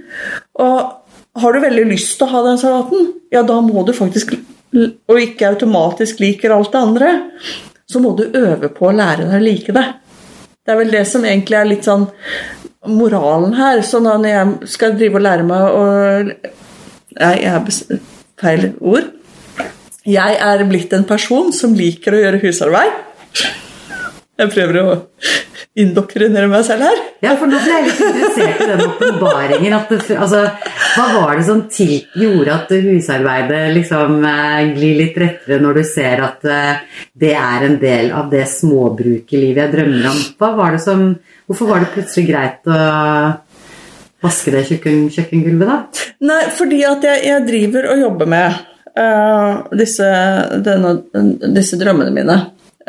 Og 0.60 1.42
har 1.42 1.54
du 1.56 1.64
veldig 1.64 1.86
lyst 1.88 2.18
til 2.20 2.28
å 2.28 2.34
ha 2.34 2.42
den 2.50 2.60
salaten, 2.60 3.14
ja, 3.32 3.46
da 3.48 3.62
må 3.64 3.86
du 3.88 3.94
faktisk 3.96 4.38
Og 4.72 5.18
ikke 5.20 5.50
automatisk 5.50 6.22
liker 6.24 6.54
alt 6.56 6.70
det 6.72 6.80
andre, 6.80 7.08
så 7.84 8.00
må 8.00 8.14
du 8.16 8.22
øve 8.40 8.70
på 8.72 8.86
å 8.88 8.94
lære 8.96 9.26
deg 9.26 9.34
å 9.36 9.44
like 9.44 9.74
det. 9.76 9.84
Det 10.64 10.72
er 10.72 10.78
vel 10.80 10.94
det 10.94 11.02
som 11.10 11.26
egentlig 11.28 11.58
er 11.60 11.68
litt 11.68 11.84
sånn 11.84 12.06
moralen 12.88 13.58
her. 13.58 13.82
Så 13.84 14.00
når 14.00 14.28
jeg 14.30 14.70
skal 14.72 14.96
drive 14.96 15.20
og 15.20 15.26
lære 15.26 15.48
meg 15.50 15.76
å 15.76 15.84
Nei, 17.20 17.34
jeg 17.44 17.52
har 17.52 17.66
feil 18.40 18.70
ord. 18.80 19.10
Jeg 20.08 20.38
er 20.40 20.64
blitt 20.70 20.94
en 20.96 21.04
person 21.04 21.52
som 21.52 21.76
liker 21.76 22.16
å 22.16 22.22
gjøre 22.22 22.40
husarbeid. 22.46 22.96
Jeg 24.42 24.50
prøver 24.56 24.78
å 24.82 24.94
indoktrinere 25.78 26.50
meg 26.52 26.64
selv 26.68 26.84
her. 26.88 27.02
Ja, 27.24 27.36
for 27.40 27.48
nå 27.48 27.60
ble 27.62 27.76
jeg 27.76 27.86
litt 27.88 28.00
interessert 28.08 28.64
i 28.64 28.70
den 28.72 28.82
åpenbaringen. 28.88 29.76
Altså, 29.78 30.42
hva 30.96 31.06
var 31.14 31.38
det 31.38 31.46
som 31.48 31.62
gjorde 31.70 32.56
at 32.56 32.74
husarbeidet 32.84 33.62
liksom 33.78 34.26
eh, 34.28 34.72
glir 34.74 34.98
litt 35.00 35.20
rettere 35.22 35.62
når 35.64 35.80
du 35.80 35.84
ser 35.88 36.24
at 36.26 36.50
eh, 36.50 36.82
det 37.22 37.36
er 37.38 37.68
en 37.68 37.78
del 37.82 38.12
av 38.18 38.32
det 38.34 38.48
småbrukerlivet 38.52 39.64
jeg 39.64 39.74
drømmer 39.78 40.10
om? 40.12 40.20
Var 40.42 40.76
det 40.76 40.82
som, 40.84 41.06
hvorfor 41.48 41.72
var 41.72 41.86
det 41.86 41.94
plutselig 41.94 42.28
greit 42.32 42.68
å 42.68 42.82
vaske 44.22 44.54
det 44.54 44.66
kjøkken, 44.68 45.06
kjøkkengulvet, 45.14 45.70
da? 45.70 46.10
Nei, 46.30 46.42
fordi 46.58 46.82
at 46.86 47.06
jeg, 47.06 47.24
jeg 47.30 47.46
driver 47.48 47.88
og 47.94 48.04
jobber 48.04 48.30
med 48.30 48.58
uh, 48.98 49.62
disse, 49.78 50.10
denne, 50.66 50.98
disse 51.56 51.80
drømmene 51.82 52.14
mine. 52.14 52.38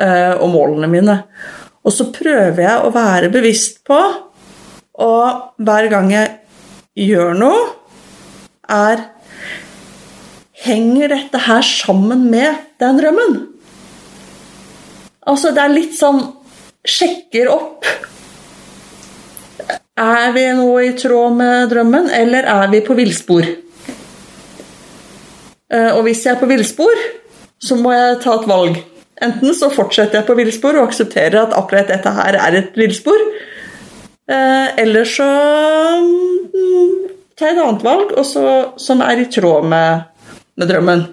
Eh, 0.02 0.34
og 0.40 0.50
målene 0.50 0.88
mine. 0.90 1.16
Og 1.82 1.94
så 1.94 2.08
prøver 2.14 2.62
jeg 2.64 2.82
å 2.82 2.92
være 2.94 3.30
bevisst 3.32 3.82
på, 3.86 3.98
og 5.02 5.62
hver 5.62 5.88
gang 5.90 6.10
jeg 6.12 7.08
gjør 7.08 7.34
noe, 7.38 7.64
er 8.72 9.08
Henger 10.62 11.10
dette 11.10 11.40
her 11.42 11.64
sammen 11.66 12.28
med 12.30 12.54
den 12.78 12.98
drømmen? 13.00 13.32
Altså, 15.26 15.50
det 15.50 15.58
er 15.58 15.72
litt 15.74 15.96
sånn 15.98 16.20
Sjekker 16.86 17.50
opp. 17.50 17.86
Er 19.98 20.30
vi 20.34 20.44
nå 20.54 20.68
i 20.82 20.92
tråd 20.98 21.34
med 21.38 21.66
drømmen, 21.70 22.08
eller 22.14 22.46
er 22.50 22.70
vi 22.70 22.80
på 22.86 22.94
villspor? 22.98 23.50
Eh, 25.72 25.90
og 25.90 26.02
hvis 26.06 26.22
jeg 26.26 26.36
er 26.36 26.40
på 26.42 26.50
villspor, 26.50 27.04
så 27.62 27.78
må 27.78 27.94
jeg 27.94 28.18
ta 28.22 28.38
et 28.38 28.48
valg. 28.50 28.82
Enten 29.22 29.54
så 29.54 29.70
fortsetter 29.70 30.18
jeg 30.18 30.26
på 30.26 30.36
villspor 30.38 30.78
og 30.78 30.88
aksepterer 30.88 31.38
at 31.44 31.56
akkurat 31.56 31.90
dette 31.92 32.10
her 32.16 32.38
er 32.40 32.58
et 32.58 32.78
villspor. 32.78 33.20
Eh, 34.32 34.68
eller 34.82 35.06
så 35.06 35.28
mm, 36.02 36.94
tar 37.38 37.52
jeg 37.52 37.58
et 37.58 37.64
annet 37.64 37.84
valg 37.86 38.14
også, 38.18 38.44
som 38.82 39.02
er 39.04 39.22
i 39.22 39.28
tråd 39.30 39.68
med, 39.70 40.06
med 40.58 40.72
drømmen. 40.72 41.04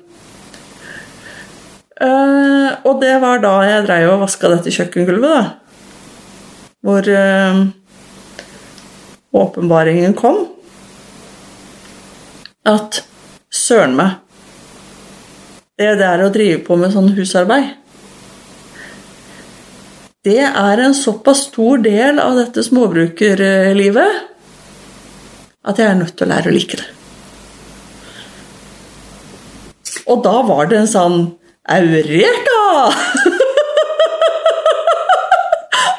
Uh, 2.00 2.80
og 2.88 3.02
det 3.02 3.18
var 3.20 3.42
da 3.44 3.58
jeg 3.68 3.84
dreiv 3.84 4.14
og 4.14 4.22
vaska 4.22 4.48
dette 4.54 4.72
kjøkkengulvet, 4.72 5.34
da. 5.36 5.42
Hvor 6.88 7.10
uh, 7.12 7.60
åpenbaringen 9.36 10.16
kom. 10.16 10.46
At 12.64 13.02
søren 13.52 13.96
meg 13.98 14.18
Det 15.80 15.94
der 16.00 16.22
å 16.22 16.32
drive 16.32 16.60
på 16.68 16.76
med 16.80 16.92
sånn 16.94 17.12
husarbeid 17.16 17.70
det 20.28 20.42
er 20.44 20.82
en 20.84 20.96
såpass 20.96 21.46
stor 21.48 21.80
del 21.84 22.20
av 22.20 22.36
dette 22.36 22.64
småbrukerlivet 22.66 24.18
at 25.70 25.80
jeg 25.80 25.88
er 25.88 26.00
nødt 26.00 26.16
til 26.18 26.26
å 26.28 26.32
lære 26.34 26.52
å 26.52 26.56
like 26.56 26.80
det. 26.80 26.88
Og 30.10 30.24
da 30.26 30.42
var 30.48 30.68
det 30.72 30.80
en 30.82 30.90
sånn 30.90 31.18
Eureka! 31.70 32.60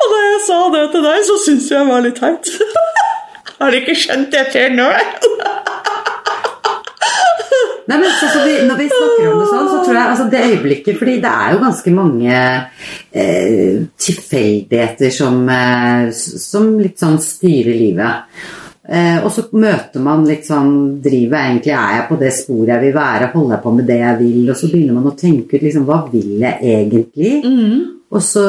og 0.00 0.06
da 0.12 0.20
jeg 0.26 0.40
sa 0.48 0.61
det 0.74 0.85
til 0.92 1.06
deg, 1.06 1.24
så 1.28 1.37
syntes 1.46 1.70
jeg 1.72 1.88
var 1.88 2.04
litt 2.04 2.20
teit. 2.20 2.52
Har 3.61 3.72
du 3.72 3.76
ikke 3.80 3.96
skjønt 4.02 4.33
det 4.35 4.46
før 4.52 4.68
nå? 4.74 4.88
Nei, 7.90 7.98
men 7.98 8.12
så, 8.14 8.29
så 8.31 8.44
vi, 8.46 8.55
Når 8.68 8.79
vi 8.79 8.87
snakker 8.92 9.29
om 9.33 9.40
det 9.40 9.50
sånn, 9.50 9.68
så 9.72 9.83
tror 9.83 9.96
jeg 9.96 10.12
altså 10.12 10.26
det 10.31 10.46
øyeblikket 10.46 10.98
fordi 11.00 11.18
det 11.24 11.35
er 11.42 11.55
jo 11.55 11.61
ganske 11.64 11.92
mange 11.96 12.38
eh, 13.11 13.76
tilfeldigheter 14.07 15.14
som, 15.14 15.42
eh, 15.50 16.09
som, 16.14 16.72
litt 16.79 17.00
sånn 17.03 17.18
styrer 17.24 17.74
livet. 17.74 18.42
Eh, 18.90 19.18
og 19.24 19.31
så 19.35 19.44
møter 19.59 20.03
man 20.03 20.24
litt 20.26 20.46
sånn 20.48 20.72
Driver 21.05 21.44
egentlig 21.44 21.74
Er 21.76 21.92
jeg 21.98 22.07
på 22.09 22.16
det 22.18 22.31
sporet 22.35 22.72
jeg 22.72 22.83
vil 22.87 22.94
være? 22.96 23.29
Holder 23.35 23.55
jeg 23.55 23.62
på 23.62 23.72
med 23.76 23.87
det 23.87 23.98
jeg 24.00 24.18
vil? 24.18 24.40
Og 24.48 24.57
så 24.59 24.70
begynner 24.72 24.96
man 24.96 25.11
å 25.11 25.12
tenke 25.20 25.59
ut 25.59 25.66
liksom 25.66 25.85
Hva 25.87 25.98
vil 26.11 26.40
jeg 26.40 26.72
egentlig? 26.72 27.35
Mm. 27.44 27.76
Og 28.11 28.24
så 28.24 28.46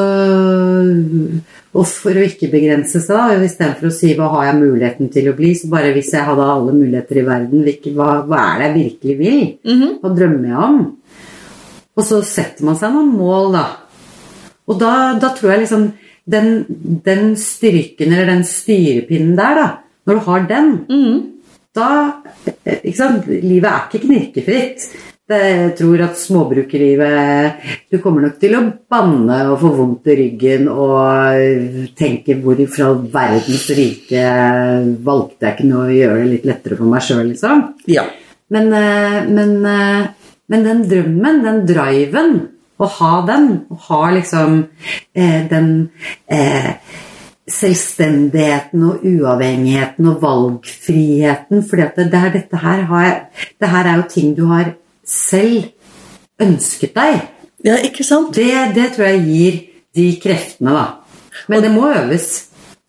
og 1.72 1.86
for 1.88 2.12
å 2.12 2.24
ikke 2.26 2.50
begrense 2.52 3.00
seg, 3.00 3.16
da, 3.16 3.44
istedenfor 3.46 3.88
å 3.88 3.94
si 3.96 4.10
hva 4.16 4.26
har 4.34 4.50
jeg 4.50 4.58
muligheten 4.58 5.08
til 5.12 5.30
å 5.30 5.36
bli, 5.36 5.54
så 5.56 5.70
bare 5.72 5.94
hvis 5.96 6.10
jeg 6.12 6.26
hadde 6.26 6.48
alle 6.54 6.74
muligheter 6.76 7.20
i 7.22 7.24
verden, 7.24 7.62
hva, 7.96 8.08
hva 8.28 8.40
er 8.42 8.58
det 8.58 8.66
jeg 8.66 8.74
virkelig 8.76 9.16
vil? 9.18 9.44
Mm 9.64 9.78
-hmm. 9.80 9.94
Hva 10.02 10.10
drømmer 10.18 10.48
jeg 10.48 10.58
om? 10.58 10.96
Og 11.96 12.04
så 12.04 12.22
setter 12.22 12.64
man 12.64 12.76
seg 12.76 12.92
noen 12.92 13.16
mål, 13.16 13.52
da. 13.52 13.66
Og 14.68 14.78
da, 14.80 15.18
da 15.20 15.32
tror 15.36 15.52
jeg 15.52 15.60
liksom 15.60 15.92
den, 16.24 16.64
den, 17.04 17.36
styrken 17.36 18.12
eller 18.12 18.26
den 18.26 18.44
styrepinnen 18.44 19.36
der, 19.36 19.54
da, 19.54 19.68
når 20.06 20.14
du 20.14 20.20
har 20.20 20.46
den, 20.48 20.70
mm. 20.90 21.22
da 21.74 21.88
ikke 22.84 22.96
sant? 22.98 23.26
Livet 23.26 23.70
er 23.70 23.88
ikke 23.88 24.06
knirkefritt. 24.06 24.86
Jeg 25.32 25.74
tror 25.78 26.02
at 26.04 26.18
småbrukerlivet 26.20 27.68
Du 27.92 27.98
kommer 28.02 28.26
nok 28.26 28.38
til 28.42 28.56
å 28.58 28.62
banne 28.90 29.38
og 29.50 29.60
få 29.62 29.72
vondt 29.76 30.10
i 30.12 30.16
ryggen 30.18 30.68
og 30.72 31.92
tenke 31.98 32.36
hvor 32.42 32.60
fra 32.72 32.90
verdens 32.92 33.68
rike 33.76 34.24
valgte 35.04 35.48
jeg 35.48 35.56
ikke 35.56 35.68
noe 35.70 35.86
å 35.88 35.94
gjøre 35.96 36.18
det 36.22 36.32
litt 36.32 36.48
lettere 36.48 36.78
for 36.78 36.92
meg 36.92 37.04
sjøl, 37.06 37.24
liksom. 37.32 37.64
Ja. 37.90 38.06
Men, 38.52 38.72
eh, 38.76 39.20
men, 39.28 39.54
eh, 39.66 40.02
men, 40.48 40.66
den 40.66 40.82
drømmen, 40.88 41.42
den 41.44 41.62
driven, 41.68 42.34
å 42.82 42.88
ha 42.98 43.14
den, 43.26 43.48
å 43.70 43.78
ha 43.88 44.02
liksom 44.12 44.58
eh, 45.14 45.40
den 45.48 45.70
eh, 46.26 46.74
selvstendigheten 47.48 48.84
og 48.86 49.06
uavhengigheten 49.06 50.10
og 50.10 50.20
valgfriheten. 50.22 51.64
For 51.68 51.80
det, 51.80 52.08
det, 52.12 52.22
dette 52.36 52.62
her, 52.62 52.84
det 53.60 53.72
her 53.72 53.90
er 53.90 54.00
jo 54.00 54.08
ting 54.10 54.36
du 54.36 54.44
har 54.50 54.74
selv 55.06 55.70
ønsket 56.42 56.94
deg. 56.96 57.20
Ja, 57.66 57.76
ikke 57.84 58.04
sant? 58.06 58.34
Det, 58.34 58.50
det 58.76 58.92
tror 58.96 59.08
jeg 59.10 59.22
gir 59.26 59.60
de 59.96 60.06
kreftene, 60.22 60.74
da. 60.74 60.86
Men 61.50 61.64
det 61.64 61.70
må 61.74 61.86
øves. 61.90 62.28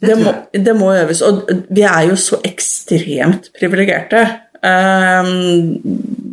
Det, 0.01 0.09
det, 0.09 0.17
må, 0.19 0.33
det, 0.53 0.75
må, 0.75 0.89
øves. 0.97 1.21
Og 1.25 1.43
vi 1.71 1.85
er 1.87 2.07
jo 2.09 2.17
så 2.19 2.39
ekstremt 2.45 3.51
privilegerte. 3.57 4.23
Um, 4.63 5.79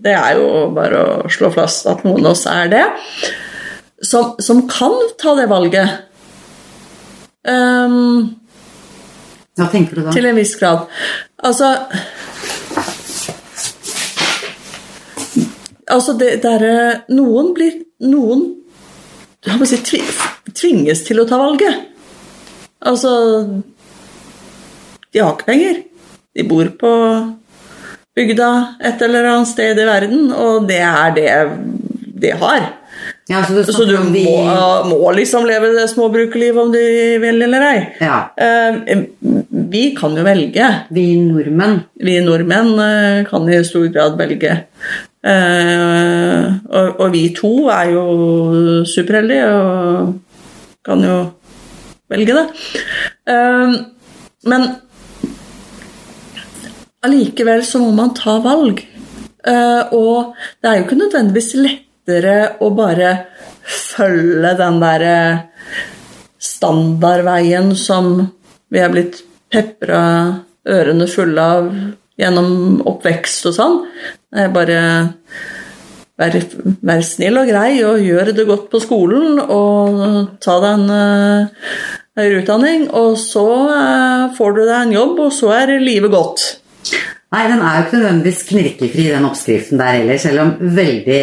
det 0.03 0.15
er 0.15 0.39
jo 0.39 0.71
bare 0.75 1.01
å 1.01 1.31
slå 1.33 1.51
fast 1.55 1.89
at 1.91 2.05
noen 2.07 2.25
av 2.25 2.33
oss 2.33 2.47
er 2.51 2.71
det. 2.73 2.85
Som, 4.07 4.37
som 4.41 4.65
kan 4.71 4.97
ta 5.21 5.35
det 5.39 5.49
valget. 5.51 5.99
Um, 7.45 8.37
Hva 9.59 9.69
tenker 9.73 9.99
du 9.99 10.07
da? 10.07 10.15
Til 10.15 10.31
en 10.31 10.39
viss 10.41 10.57
grad. 10.61 10.89
Altså 11.45 11.75
Altså, 15.91 16.15
det 16.19 16.41
derre 16.45 17.03
Noen 17.11 17.53
blir 17.57 17.81
Noen 18.07 18.47
si, 19.67 20.01
tvinges 20.55 21.05
til 21.07 21.23
å 21.23 21.27
ta 21.29 21.39
valget. 21.41 21.87
Altså 22.87 23.13
De 25.11 25.21
har 25.21 25.35
ikke 25.35 25.49
penger. 25.49 25.81
De 26.37 26.45
bor 26.47 26.69
på 26.81 26.91
bygda 28.17 28.51
et 28.85 29.03
eller 29.07 29.29
annet 29.31 29.49
sted 29.51 29.79
i 29.79 29.87
verden, 29.89 30.29
og 30.35 30.69
det 30.69 30.83
er 30.85 31.17
det 31.17 31.31
de 32.21 32.35
har. 32.43 32.69
Ja, 33.31 33.41
så 33.47 33.63
Så 33.73 33.87
du 33.87 33.95
vi 34.13 34.25
må, 34.27 34.43
må 34.91 35.11
liksom 35.15 35.47
leve 35.49 35.71
det 35.77 35.87
småbrukerlivet 35.93 36.59
om 36.61 36.73
du 36.75 36.81
vil 37.23 37.43
eller 37.47 37.67
ei. 37.71 37.79
Ja, 38.01 38.19
Eh, 38.37 39.07
Vi 39.71 39.95
kan 39.95 40.17
jo 40.17 40.23
velge. 40.25 40.67
vi 40.91 41.15
nordmenn. 41.17 41.85
Vi 41.97 42.21
nordmenn 42.21 42.79
eh, 42.79 43.25
kan 43.29 43.49
i 43.49 43.63
stor 43.65 43.87
grad 43.89 44.19
velge. 44.19 44.65
Eh, 45.21 46.45
og, 46.73 47.01
og 47.01 47.11
vi 47.13 47.27
to 47.37 47.53
er 47.69 47.91
jo 47.93 48.05
superheldige 48.89 49.49
og 49.53 50.15
kan 50.87 51.05
jo 51.05 51.17
velge 52.11 52.37
det. 52.39 52.47
Eh, 53.29 53.75
men 54.49 54.67
allikevel 57.05 57.65
så 57.67 57.83
må 57.83 57.93
man 57.97 58.15
ta 58.17 58.39
valg. 58.45 58.81
Eh, 59.47 59.93
og 59.97 60.35
det 60.61 60.71
er 60.71 60.79
jo 60.79 60.87
ikke 60.87 61.01
nødvendigvis 61.03 61.55
lettere 61.61 62.37
å 62.61 62.73
bare 62.77 63.15
følge 63.71 64.57
den 64.59 64.81
derre 64.83 65.17
standardveien 66.41 67.75
som 67.77 68.15
vi 68.73 68.81
er 68.81 68.93
blitt 68.93 69.21
pepra 69.53 70.03
ørene 70.71 71.07
fulle 71.11 71.45
av 71.57 71.71
gjennom 72.21 72.83
oppvekst 72.91 73.49
og 73.51 73.57
sånn. 73.57 73.81
Er 74.37 74.53
bare 74.55 74.81
Vær, 76.21 76.35
vær 76.85 77.01
snill 77.01 77.39
og 77.41 77.49
grei 77.49 77.79
og 77.81 78.03
gjør 78.05 78.35
det 78.37 78.45
godt 78.45 78.67
på 78.69 78.81
skolen 78.83 79.39
og 79.41 80.03
ta 80.45 80.59
deg 80.61 80.75
en 80.75 80.91
eh, 80.93 81.71
høyere 82.21 82.43
utdanning, 82.43 82.83
og 82.93 83.15
så 83.17 83.45
eh, 83.73 84.27
får 84.37 84.53
du 84.59 84.61
deg 84.67 84.75
en 84.83 84.93
jobb, 84.99 85.23
og 85.25 85.33
så 85.33 85.55
er 85.63 85.73
livet 85.81 86.13
godt. 86.13 86.45
Nei, 87.31 87.45
den 87.47 87.63
er 87.63 87.79
jo 87.79 87.87
ikke 87.87 87.99
nødvendigvis 88.03 88.43
knirkefri, 88.51 89.07
den 89.15 89.27
oppskriften 89.31 89.81
der 89.81 89.97
heller, 90.01 90.21
selv 90.21 90.43
om 90.43 90.53
veldig 90.77 91.21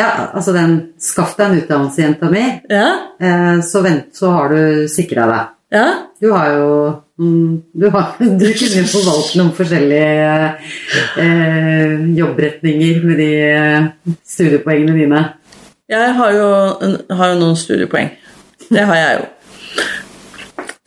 Ja, 0.00 0.08
altså 0.32 0.54
den 0.56 0.76
Skaff 0.98 1.34
deg 1.36 1.46
en 1.50 1.58
utdannelse, 1.62 2.02
jenta 2.02 2.30
mi, 2.32 2.44
Ja, 2.72 2.86
eh, 3.20 3.58
så, 3.62 3.84
vent, 3.86 4.10
så 4.18 4.32
har 4.34 4.50
du 4.56 4.88
sikra 4.90 5.28
deg. 5.30 5.54
ja, 5.78 5.86
Du 6.18 6.32
har 6.32 6.48
jo 6.56 6.68
Du, 7.72 7.88
har, 7.90 8.16
du 8.40 8.46
kunne 8.58 8.82
jo 8.82 9.04
valgt 9.06 9.36
noen 9.38 9.52
forskjellige 9.56 10.14
eh, 11.22 11.94
jobbretninger 12.18 13.04
med 13.06 13.22
de 13.22 13.30
eh, 13.50 14.16
studiepoengene 14.34 14.96
dine. 14.96 15.22
Jeg 15.92 16.16
har 16.18 16.34
jo, 16.36 16.48
har 17.12 17.32
jo 17.34 17.38
noen 17.40 17.58
studiepoeng. 17.58 18.12
Det 18.72 18.84
har 18.88 19.00
jeg 19.00 19.20
jo. 19.20 19.30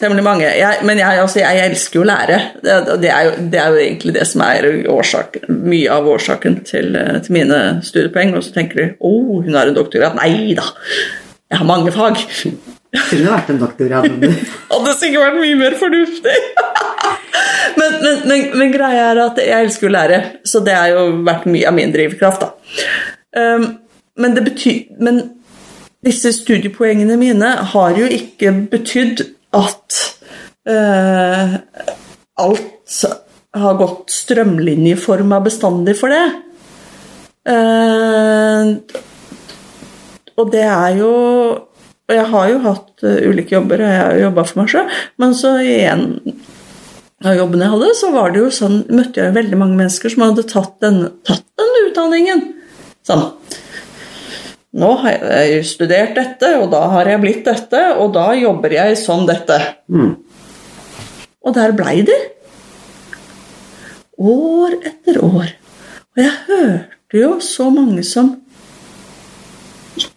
Temmelig 0.02 0.24
mange. 0.26 0.48
Jeg, 0.60 0.82
men 0.84 1.00
jeg, 1.00 1.20
altså, 1.24 1.40
jeg 1.40 1.70
elsker 1.70 2.02
jo 2.02 2.04
å 2.04 2.08
lære. 2.10 2.40
Det, 2.60 2.80
det, 3.04 3.12
er 3.14 3.28
jo, 3.30 3.36
det 3.52 3.60
er 3.62 3.72
jo 3.72 3.84
egentlig 3.84 4.16
det 4.18 4.26
som 4.28 4.44
er 4.44 4.68
årsaken, 4.92 5.62
mye 5.72 5.94
av 5.94 6.10
årsaken 6.12 6.58
til, 6.68 6.90
eh, 7.00 7.20
til 7.24 7.38
mine 7.38 7.62
studiepoeng. 7.86 8.36
Og 8.36 8.44
så 8.44 8.56
tenker 8.58 8.82
du 8.82 8.86
å, 9.00 9.14
oh, 9.14 9.38
hun 9.46 9.56
har 9.56 9.72
en 9.72 9.78
doktorgrad. 9.78 10.18
Nei 10.20 10.58
da, 10.58 10.68
jeg 11.48 11.62
har 11.62 11.70
mange 11.70 11.96
fag. 11.96 12.20
Kunne 13.10 13.32
vært 13.32 13.52
en 13.54 13.62
doktorgrad. 13.62 14.28
Hadde 14.74 14.96
sikkert 15.00 15.24
vært 15.26 15.40
mye 15.42 15.58
mer 15.60 15.78
fornuftig. 15.80 16.36
men, 17.80 17.98
men, 18.02 18.22
men, 18.30 18.46
men 18.60 18.76
greia 18.76 19.10
er 19.12 19.24
at 19.26 19.42
jeg 19.42 19.68
elsker 19.68 19.90
å 19.90 19.96
lære, 19.96 20.22
så 20.48 20.62
det 20.66 20.76
har 20.78 20.94
jo 20.94 21.08
vært 21.28 21.48
mye 21.52 21.68
av 21.70 21.78
min 21.78 21.94
drivkraft. 21.96 22.46
da. 22.46 22.78
Um, 23.36 23.66
men 24.16 24.32
det 24.32 24.46
betyr 24.46 24.94
Men 25.04 25.18
disse 26.06 26.32
studiepoengene 26.32 27.18
mine 27.20 27.50
har 27.74 27.98
jo 27.98 28.06
ikke 28.08 28.54
betydd 28.72 29.26
at 29.58 29.98
uh, 30.70 31.56
alt 32.40 33.00
har 33.56 33.80
gått 33.80 34.14
strømlinjeforma 34.14 35.40
bestandig 35.44 35.96
for 35.98 36.14
det. 36.14 36.26
Uh, 37.46 38.76
og 40.36 40.52
det 40.52 40.66
er 40.68 40.98
jo 41.00 41.12
Og 42.06 42.14
jeg 42.14 42.26
har 42.32 42.50
jo 42.52 42.60
hatt 42.68 43.06
eh, 43.08 43.24
ulike 43.26 43.56
jobber, 43.56 43.82
og 43.82 43.90
jeg 43.90 44.02
har 44.02 44.14
jo 44.14 44.26
jobba 44.28 44.46
for 44.46 44.62
meg 44.62 44.72
sjøl, 44.74 45.00
men 45.22 45.34
så 45.38 45.56
i 45.64 45.78
en 45.90 46.06
av 47.26 47.38
jobbene 47.40 47.66
jeg 47.66 47.74
hadde, 47.74 47.94
så 47.98 48.12
var 48.14 48.34
det 48.34 48.42
jo 48.44 48.52
sånn, 48.54 48.82
møtte 48.94 49.24
jeg 49.24 49.38
veldig 49.38 49.58
mange 49.58 49.80
mennesker 49.80 50.14
som 50.14 50.26
hadde 50.28 50.46
tatt 50.52 50.76
den, 50.84 51.00
tatt 51.26 51.46
den 51.58 51.80
utdanningen. 51.88 52.44
Sånn. 53.06 53.26
Nå 54.76 54.92
har 55.02 55.24
jeg 55.24 55.66
studert 55.70 56.18
dette, 56.18 56.52
og 56.60 56.68
da 56.74 56.84
har 56.92 57.10
jeg 57.10 57.22
blitt 57.24 57.46
dette, 57.48 57.82
og 57.96 58.12
da 58.18 58.28
jobber 58.36 58.76
jeg 58.76 58.98
som 59.00 59.24
dette. 59.28 59.58
Mm. 59.88 60.18
Og 61.46 61.56
der 61.56 61.74
blei 61.78 62.02
de. 62.06 62.16
År 64.20 64.76
etter 64.82 65.22
år. 65.24 65.54
Og 66.16 66.22
jeg 66.22 66.34
hørte 66.50 67.22
jo 67.22 67.38
så 67.44 67.70
mange 67.74 68.04
som 68.08 68.36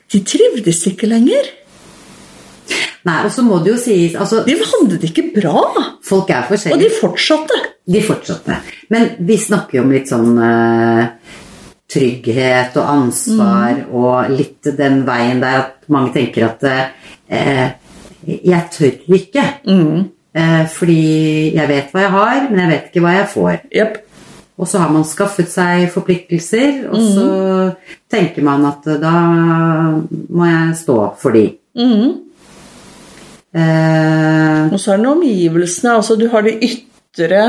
De 0.09 0.23
trivdes 0.25 0.79
ikke 0.89 1.05
lenger. 1.11 1.51
Nei, 3.09 3.19
og 3.25 3.33
så 3.33 3.45
må 3.47 3.61
det 3.65 3.73
jo 3.73 3.79
sies 3.81 4.17
altså, 4.19 4.43
De 4.45 4.57
hadde 4.59 4.99
det 4.99 5.11
ikke 5.13 5.29
bra. 5.39 5.63
Folk 6.05 6.31
er 6.35 6.49
Og 6.51 6.83
de 6.83 6.91
fortsatte. 6.93 7.59
De 7.89 8.03
fortsatte. 8.05 8.59
Men 8.93 9.11
vi 9.25 9.39
snakker 9.41 9.79
jo 9.79 9.87
om 9.87 9.95
litt 9.95 10.11
sånn 10.11 10.37
uh, 10.37 11.07
trygghet 11.89 12.77
og 12.77 12.91
ansvar 12.93 13.85
og 13.89 14.35
litt 14.35 14.69
den 14.77 15.03
veien 15.09 15.41
der 15.41 15.63
at 15.63 15.89
mange 15.93 16.13
tenker 16.19 16.51
at 16.51 16.69
uh, 16.69 17.69
jeg 18.29 18.63
tør 18.75 19.17
ikke. 19.17 19.45
Eh, 20.39 20.65
fordi 20.71 21.55
jeg 21.57 21.71
vet 21.71 21.91
hva 21.93 22.05
jeg 22.05 22.15
har, 22.15 22.45
men 22.51 22.61
jeg 22.63 22.71
vet 22.73 22.87
ikke 22.91 23.03
hva 23.05 23.15
jeg 23.17 23.31
får. 23.33 23.57
Yep. 23.75 23.99
Og 24.59 24.69
så 24.69 24.83
har 24.83 24.93
man 24.93 25.07
skaffet 25.07 25.51
seg 25.51 25.87
forpliktelser, 25.95 26.89
og 26.91 27.03
så 27.15 27.27
tenker 28.11 28.43
man 28.43 28.67
at 28.67 28.87
da 28.99 29.13
må 30.03 30.49
jeg 30.49 30.79
stå 30.81 30.97
for 31.21 31.37
de. 31.39 31.45
Eh, 33.55 34.73
Og 34.73 34.79
så 34.81 34.93
er 34.93 35.03
det 35.03 35.13
omgivelsene. 35.13 35.97
Altså, 35.97 36.17
du 36.17 36.29
har 36.29 36.43
det 36.45 36.59
ytre 36.63 37.43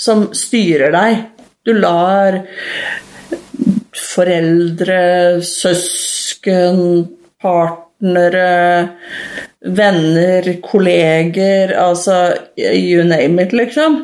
som 0.00 0.28
styrer 0.34 0.92
deg. 0.94 1.18
Du 1.66 1.74
lar 1.76 2.40
foreldre, 3.92 5.42
søsken, 5.44 6.80
partnere, 7.42 8.88
venner, 9.60 10.48
kolleger 10.64 11.74
Altså 11.76 12.16
you 12.56 13.04
name 13.04 13.42
it, 13.44 13.52
liksom. 13.52 14.00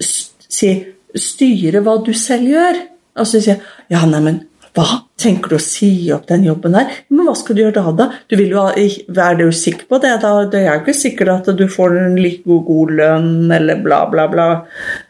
Si, 0.00 0.72
styre 1.14 1.82
hva 1.84 1.96
du 2.04 2.12
selv 2.16 2.50
gjør. 2.50 2.82
Altså 3.16 3.40
si 3.40 3.54
Ja, 3.92 4.02
neimen, 4.04 4.42
hva? 4.76 5.02
Tenker 5.16 5.48
du 5.48 5.56
å 5.56 5.62
si 5.64 5.88
opp 6.12 6.26
den 6.28 6.44
jobben 6.44 6.74
der? 6.76 6.90
Men 7.08 7.26
hva 7.26 7.34
skal 7.38 7.56
du 7.56 7.62
gjøre 7.62 7.80
da, 7.80 7.92
da? 7.96 8.06
Du 8.28 8.36
vil 8.36 8.52
jo 8.52 8.60
ha, 8.60 8.74
Er 8.76 9.38
du 9.38 9.46
sikker 9.50 9.88
på 9.88 10.00
det? 10.02 10.12
da? 10.20 10.34
Det 10.52 10.60
er 10.60 10.74
jo 10.74 10.82
ikke 10.84 10.94
sikkert 10.98 11.32
at 11.48 11.56
du 11.56 11.64
får 11.72 11.96
en 12.04 12.16
like 12.20 12.44
god, 12.44 12.64
god 12.68 12.92
lønn, 13.00 13.50
eller 13.56 13.80
bla, 13.82 14.04
bla, 14.12 14.26
bla. 14.28 14.48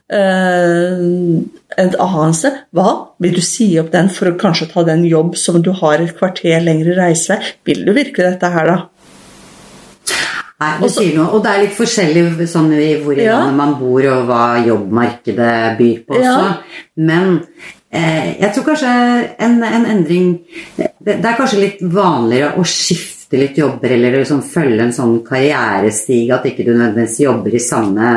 Uh, 0.06 1.42
et 1.74 1.96
annet 1.98 2.36
sted 2.38 2.60
Hva? 2.78 2.92
Vil 3.18 3.32
du 3.34 3.42
si 3.42 3.72
opp 3.82 3.88
den 3.90 4.06
for 4.14 4.30
å 4.30 4.36
kanskje 4.38 4.68
ta 4.70 4.84
den 4.86 5.02
jobb 5.10 5.34
som 5.36 5.58
du 5.60 5.72
har 5.80 5.98
et 5.98 6.14
kvarter 6.16 6.62
lengre 6.62 6.94
reisevei? 6.94 7.40
Vil 7.66 7.82
du 7.84 7.90
virkelig 7.96 8.28
dette 8.30 8.52
her, 8.54 8.70
da? 8.70 8.78
Nei, 10.56 10.70
du 10.78 10.84
Også- 10.86 11.02
sier 11.02 11.16
noe. 11.18 11.26
Og 11.34 11.42
det 11.44 11.50
er 11.52 11.62
litt 11.66 11.74
forskjellig 11.76 12.46
sånn 12.48 12.70
i 12.72 12.94
hvor 13.02 13.18
i 13.18 13.24
Ja. 13.24 13.40
landet 13.40 13.56
man 13.56 13.74
bor, 13.74 14.00
og 14.06 14.26
hva 14.26 14.44
jobbmarkedet 14.64 15.76
byr 15.76 15.98
på 16.06 16.14
også. 16.14 16.22
Ja. 16.22 16.54
Men 16.96 17.42
jeg 17.96 18.52
tror 18.54 18.64
kanskje 18.70 18.92
en, 19.46 19.58
en 19.64 19.86
endring 19.96 20.30
det, 20.76 20.90
det 21.04 21.16
er 21.24 21.36
kanskje 21.38 21.60
litt 21.62 21.82
vanligere 21.82 22.56
å 22.60 22.64
skifte 22.66 23.38
litt 23.40 23.58
jobber, 23.58 23.90
eller 23.96 24.20
liksom 24.20 24.42
følge 24.46 24.84
en 24.84 24.94
sånn 24.94 25.18
karrierestig 25.26 26.24
at 26.34 26.46
ikke 26.46 26.66
du 26.66 26.72
nødvendigvis 26.74 27.20
jobber 27.24 27.56
i 27.56 27.62
samme 27.62 28.14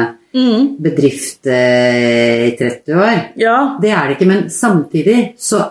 bedrift 0.77 1.47
eh, 1.49 2.47
i 2.49 2.55
30 2.57 2.93
år. 2.93 3.19
Ja. 3.41 3.57
Det 3.81 3.89
er 3.89 4.07
det 4.07 4.17
ikke, 4.17 4.29
men 4.29 4.49
samtidig 4.53 5.17
så, 5.41 5.63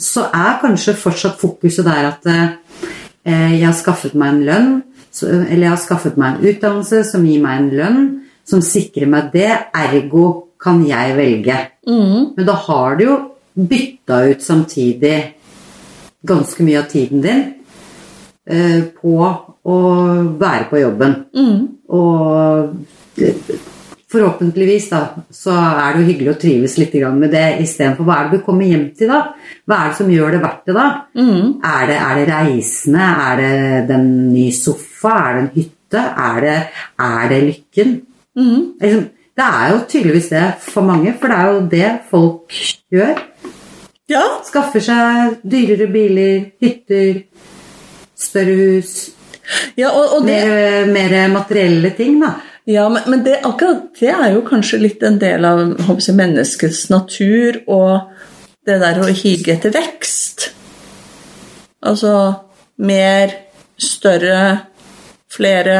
så 0.00 0.28
er 0.32 0.60
kanskje 0.62 0.96
fortsatt 0.96 1.36
fokuset 1.40 1.84
der 1.86 2.10
at 2.10 2.28
eh, 2.32 3.52
jeg 3.58 3.66
har 3.66 3.76
skaffet 3.76 4.16
meg 4.16 4.32
en 4.32 4.42
lønn, 4.46 4.72
så, 5.12 5.28
eller 5.28 5.66
jeg 5.66 5.74
har 5.74 5.82
skaffet 5.82 6.16
meg 6.20 6.36
en 6.36 6.50
utdannelse 6.52 7.04
som 7.10 7.24
gir 7.28 7.44
meg 7.44 7.60
en 7.60 7.70
lønn, 7.76 8.02
som 8.46 8.62
sikrer 8.62 9.10
meg 9.10 9.32
det, 9.34 9.50
ergo 9.74 10.26
kan 10.62 10.80
jeg 10.86 11.16
velge. 11.18 11.56
Men 12.36 12.46
da 12.46 12.54
har 12.66 12.96
du 12.96 13.04
jo 13.04 13.16
bytta 13.56 14.24
ut 14.30 14.42
samtidig 14.42 15.16
ganske 16.26 16.64
mye 16.66 16.80
av 16.82 16.90
tiden 16.90 17.22
din 17.24 17.44
eh, 18.50 18.82
på 19.00 19.16
å 19.66 19.78
være 20.38 20.68
på 20.70 20.82
jobben. 20.82 21.16
Og 21.96 23.22
eh, 23.22 23.54
forhåpentligvis 24.12 24.88
da, 24.92 25.00
så 25.34 25.54
er 25.56 25.94
det 25.94 26.02
jo 26.02 26.08
hyggelig 26.10 26.32
å 26.32 26.38
trives 26.40 26.76
litt 26.78 26.94
med 27.16 27.32
det 27.34 27.46
istedenfor 27.64 28.06
hva 28.06 28.18
er 28.20 28.28
det 28.28 28.38
du 28.38 28.46
kommer 28.46 28.68
hjem 28.68 28.86
til 28.98 29.10
da? 29.10 29.22
Hva 29.66 29.80
er 29.80 29.90
det 29.90 29.98
som 29.98 30.12
gjør 30.12 30.36
det 30.36 30.42
verdt 30.44 30.70
det 30.70 30.76
da? 30.76 30.86
Er, 31.72 31.86
det, 31.90 31.96
er 31.96 32.20
det 32.20 32.26
reisende? 32.30 33.08
Er 33.26 33.42
det 33.42 33.88
den 33.90 34.06
nye 34.32 34.54
sofa? 34.54 35.16
Er 35.16 35.34
det 35.34 35.42
en 35.42 35.52
hytte? 35.56 36.04
Er 36.28 36.40
det, 36.44 36.56
er 37.08 37.28
det 37.32 37.42
lykken? 37.50 37.96
Liksom, 38.82 39.06
det 39.36 39.44
er 39.44 39.72
jo 39.72 39.80
tydeligvis 39.90 40.30
det 40.32 40.44
for 40.64 40.86
mange, 40.86 41.12
for 41.20 41.28
det 41.28 41.36
er 41.36 41.50
jo 41.50 41.64
det 41.74 41.88
folk 42.10 42.60
gjør. 42.94 43.18
Ja, 44.10 44.22
Skaffer 44.46 44.82
seg 44.84 45.40
dyrere 45.42 45.88
biler, 45.90 46.50
hytter, 46.62 47.24
større 48.14 48.54
hus. 48.60 48.92
ja 49.78 49.90
og, 49.90 50.18
og 50.18 50.28
det, 50.28 50.36
Mer, 50.46 50.86
mer 50.92 51.16
materielle 51.34 51.90
ting, 51.98 52.20
da. 52.22 52.36
Ja, 52.66 52.88
men, 52.90 53.02
men 53.10 53.24
det, 53.26 53.40
akkurat 53.46 53.92
det 53.98 54.10
er 54.10 54.32
jo 54.34 54.44
kanskje 54.46 54.80
litt 54.82 55.02
en 55.06 55.20
del 55.22 55.44
av 55.46 55.60
jeg, 55.62 56.14
menneskets 56.18 56.88
natur 56.90 57.60
og 57.66 58.16
det 58.66 58.80
der 58.82 58.98
å 59.02 59.10
hige 59.10 59.54
etter 59.54 59.74
vekst. 59.74 60.48
Altså 61.86 62.14
mer, 62.82 63.34
større, 63.78 64.40
flere 65.30 65.78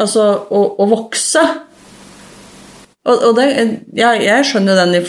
Altså 0.00 0.22
å, 0.54 0.60
å 0.80 0.84
vokse. 0.88 1.42
Og, 3.10 3.24
og 3.26 3.34
det, 3.38 3.46
jeg, 3.98 4.22
jeg 4.24 4.44
skjønner 4.46 4.78
den 4.84 4.94
i, 5.00 5.02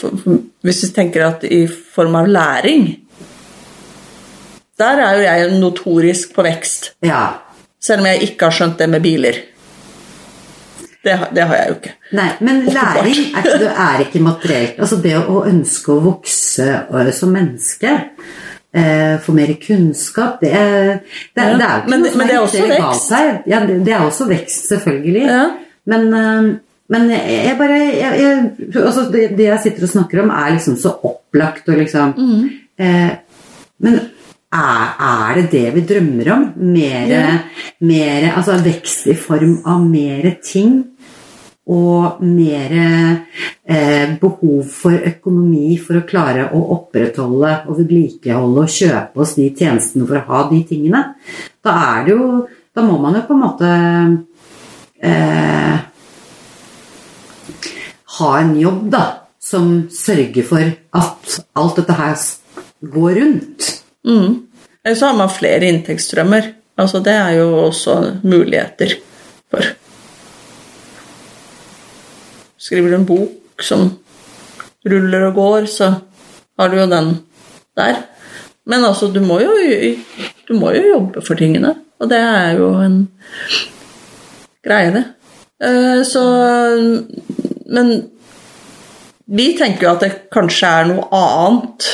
hvis 0.66 0.80
vi 0.88 0.92
tenker 0.96 1.26
at 1.28 1.44
i 1.46 1.62
form 1.70 2.16
av 2.22 2.30
læring. 2.32 2.88
Der 4.82 4.98
er 5.06 5.16
jo 5.20 5.24
jeg 5.28 5.60
notorisk 5.62 6.32
på 6.36 6.44
vekst. 6.48 6.94
Ja. 7.06 7.26
Selv 7.82 8.02
om 8.02 8.08
jeg 8.10 8.24
ikke 8.32 8.48
har 8.50 8.56
skjønt 8.58 8.80
det 8.82 8.88
med 8.90 9.04
biler. 9.04 9.38
Det, 11.02 11.16
det 11.34 11.46
har 11.50 11.56
jeg 11.58 11.70
jo 11.72 11.76
ikke. 11.80 11.92
Nei, 12.18 12.28
men 12.46 12.60
læring 12.70 13.20
er, 13.34 13.46
ikke- 13.50 13.74
er 13.86 14.04
ikke 14.06 14.20
materielt. 14.22 14.80
Altså 14.80 15.00
det 15.02 15.16
å 15.18 15.44
ønske 15.50 15.94
å 15.96 16.02
vokse 16.04 16.68
øh, 16.94 17.10
som 17.18 17.32
menneske, 17.34 17.94
eh, 18.74 19.16
få 19.26 19.34
mer 19.34 19.54
kunnskap, 19.66 20.38
det 20.42 20.52
er, 20.54 21.00
det, 21.02 21.42
Ja, 21.42 21.56
det 21.58 21.66
er 21.66 21.72
jo 21.74 21.80
ikke 21.82 21.90
men 21.96 22.04
noe 22.06 22.12
som 22.12 22.22
men 22.22 22.28
det 22.30 22.36
er 22.36 22.44
også 22.46 22.68
vekst. 22.74 23.16
Ja, 23.50 23.64
det, 23.66 23.80
det 23.86 23.94
er 23.98 24.06
også 24.06 24.28
vekst, 24.30 24.68
selvfølgelig. 24.70 25.26
Ja. 25.26 25.44
Men, 25.90 26.14
øh, 26.14 26.52
men 26.92 27.10
jeg, 27.14 27.56
bare 27.60 27.78
jeg, 27.96 28.22
jeg, 28.22 28.40
altså 28.84 29.06
det, 29.14 29.30
det 29.38 29.46
jeg 29.48 29.60
sitter 29.64 29.88
og 29.88 29.94
snakker 29.94 30.24
om, 30.26 30.30
er 30.36 30.54
liksom 30.58 30.76
så 30.78 30.92
opplagt 31.08 31.70
og 31.72 31.78
liksom 31.80 32.14
Mm. 32.18 32.50
eh, 32.78 33.12
Men 33.82 34.00
er, 34.52 34.88
er 35.00 35.36
det 35.40 35.52
det 35.52 35.74
vi 35.76 35.82
drømmer 35.88 36.32
om? 36.34 36.44
Mere, 36.58 37.08
Ja. 37.08 37.38
mere 37.82 38.34
Altså 38.36 38.58
vekst 38.64 39.08
i 39.08 39.16
form 39.16 39.62
av 39.66 39.82
mere 39.88 40.36
ting? 40.44 40.84
og 41.72 42.18
mer 42.26 42.72
eh, 43.70 44.16
behov 44.20 44.66
for 44.68 44.92
økonomi 45.08 45.78
for 45.80 46.00
å 46.00 46.08
klare 46.10 46.48
å 46.58 46.60
opprettholde 46.74 47.52
og 47.70 47.78
vedlikeholde 47.78 48.64
og 48.66 48.74
kjøpe 48.74 49.22
oss 49.22 49.36
de 49.38 49.46
tjenestene 49.56 50.08
for 50.10 50.18
å 50.18 50.26
ha 50.28 50.42
de 50.50 50.64
tingene, 50.68 51.04
da 51.64 51.76
er 51.94 52.06
det 52.10 52.16
jo 52.18 52.48
Da 52.76 52.82
må 52.82 52.98
man 53.00 53.14
jo 53.16 53.22
på 53.28 53.34
en 53.38 53.44
måte 53.46 53.70
eh, 55.04 55.78
ha 58.22 58.32
en 58.40 58.56
jobb, 58.60 58.86
da, 58.94 59.04
som 59.42 59.74
sørger 59.92 60.46
for 60.48 60.72
at 61.02 61.38
alt 61.58 61.82
dette 61.82 61.98
her 61.98 62.16
går 62.94 63.20
rundt. 63.20 63.70
Mm. 64.08 64.40
Så 64.86 65.06
har 65.06 65.18
man 65.18 65.30
flere 65.30 65.70
inntektsstrømmer. 65.70 66.54
Altså, 66.82 67.02
det 67.06 67.14
er 67.14 67.36
jo 67.38 67.50
også 67.68 67.98
muligheter 68.24 68.96
for. 69.52 69.66
Skriver 72.62 72.94
du 72.94 72.96
en 73.00 73.10
bok 73.10 73.66
som 73.66 73.90
ruller 74.86 75.28
og 75.28 75.36
går, 75.38 75.68
så 75.70 75.92
har 76.58 76.72
du 76.72 76.80
jo 76.80 76.90
den 76.90 77.12
der. 77.78 78.04
Men 78.66 78.86
altså, 78.86 79.10
du 79.14 79.22
må 79.26 79.40
jo, 79.42 79.54
du 80.48 80.54
må 80.58 80.74
jo 80.76 80.94
jobbe 80.94 81.24
for 81.26 81.38
tingene, 81.38 81.76
og 82.00 82.10
det 82.10 82.20
er 82.22 82.58
jo 82.58 82.74
en 82.82 83.02
greie, 84.66 84.94
det. 84.94 85.06
Eh, 85.62 86.04
Så 86.06 86.24
Men 87.72 87.94
vi 89.32 89.52
tenker 89.58 89.88
jo 89.88 89.94
at 89.96 90.04
det 90.04 90.14
kanskje 90.34 90.68
er 90.82 90.90
noe 90.92 91.08
annet 91.16 91.88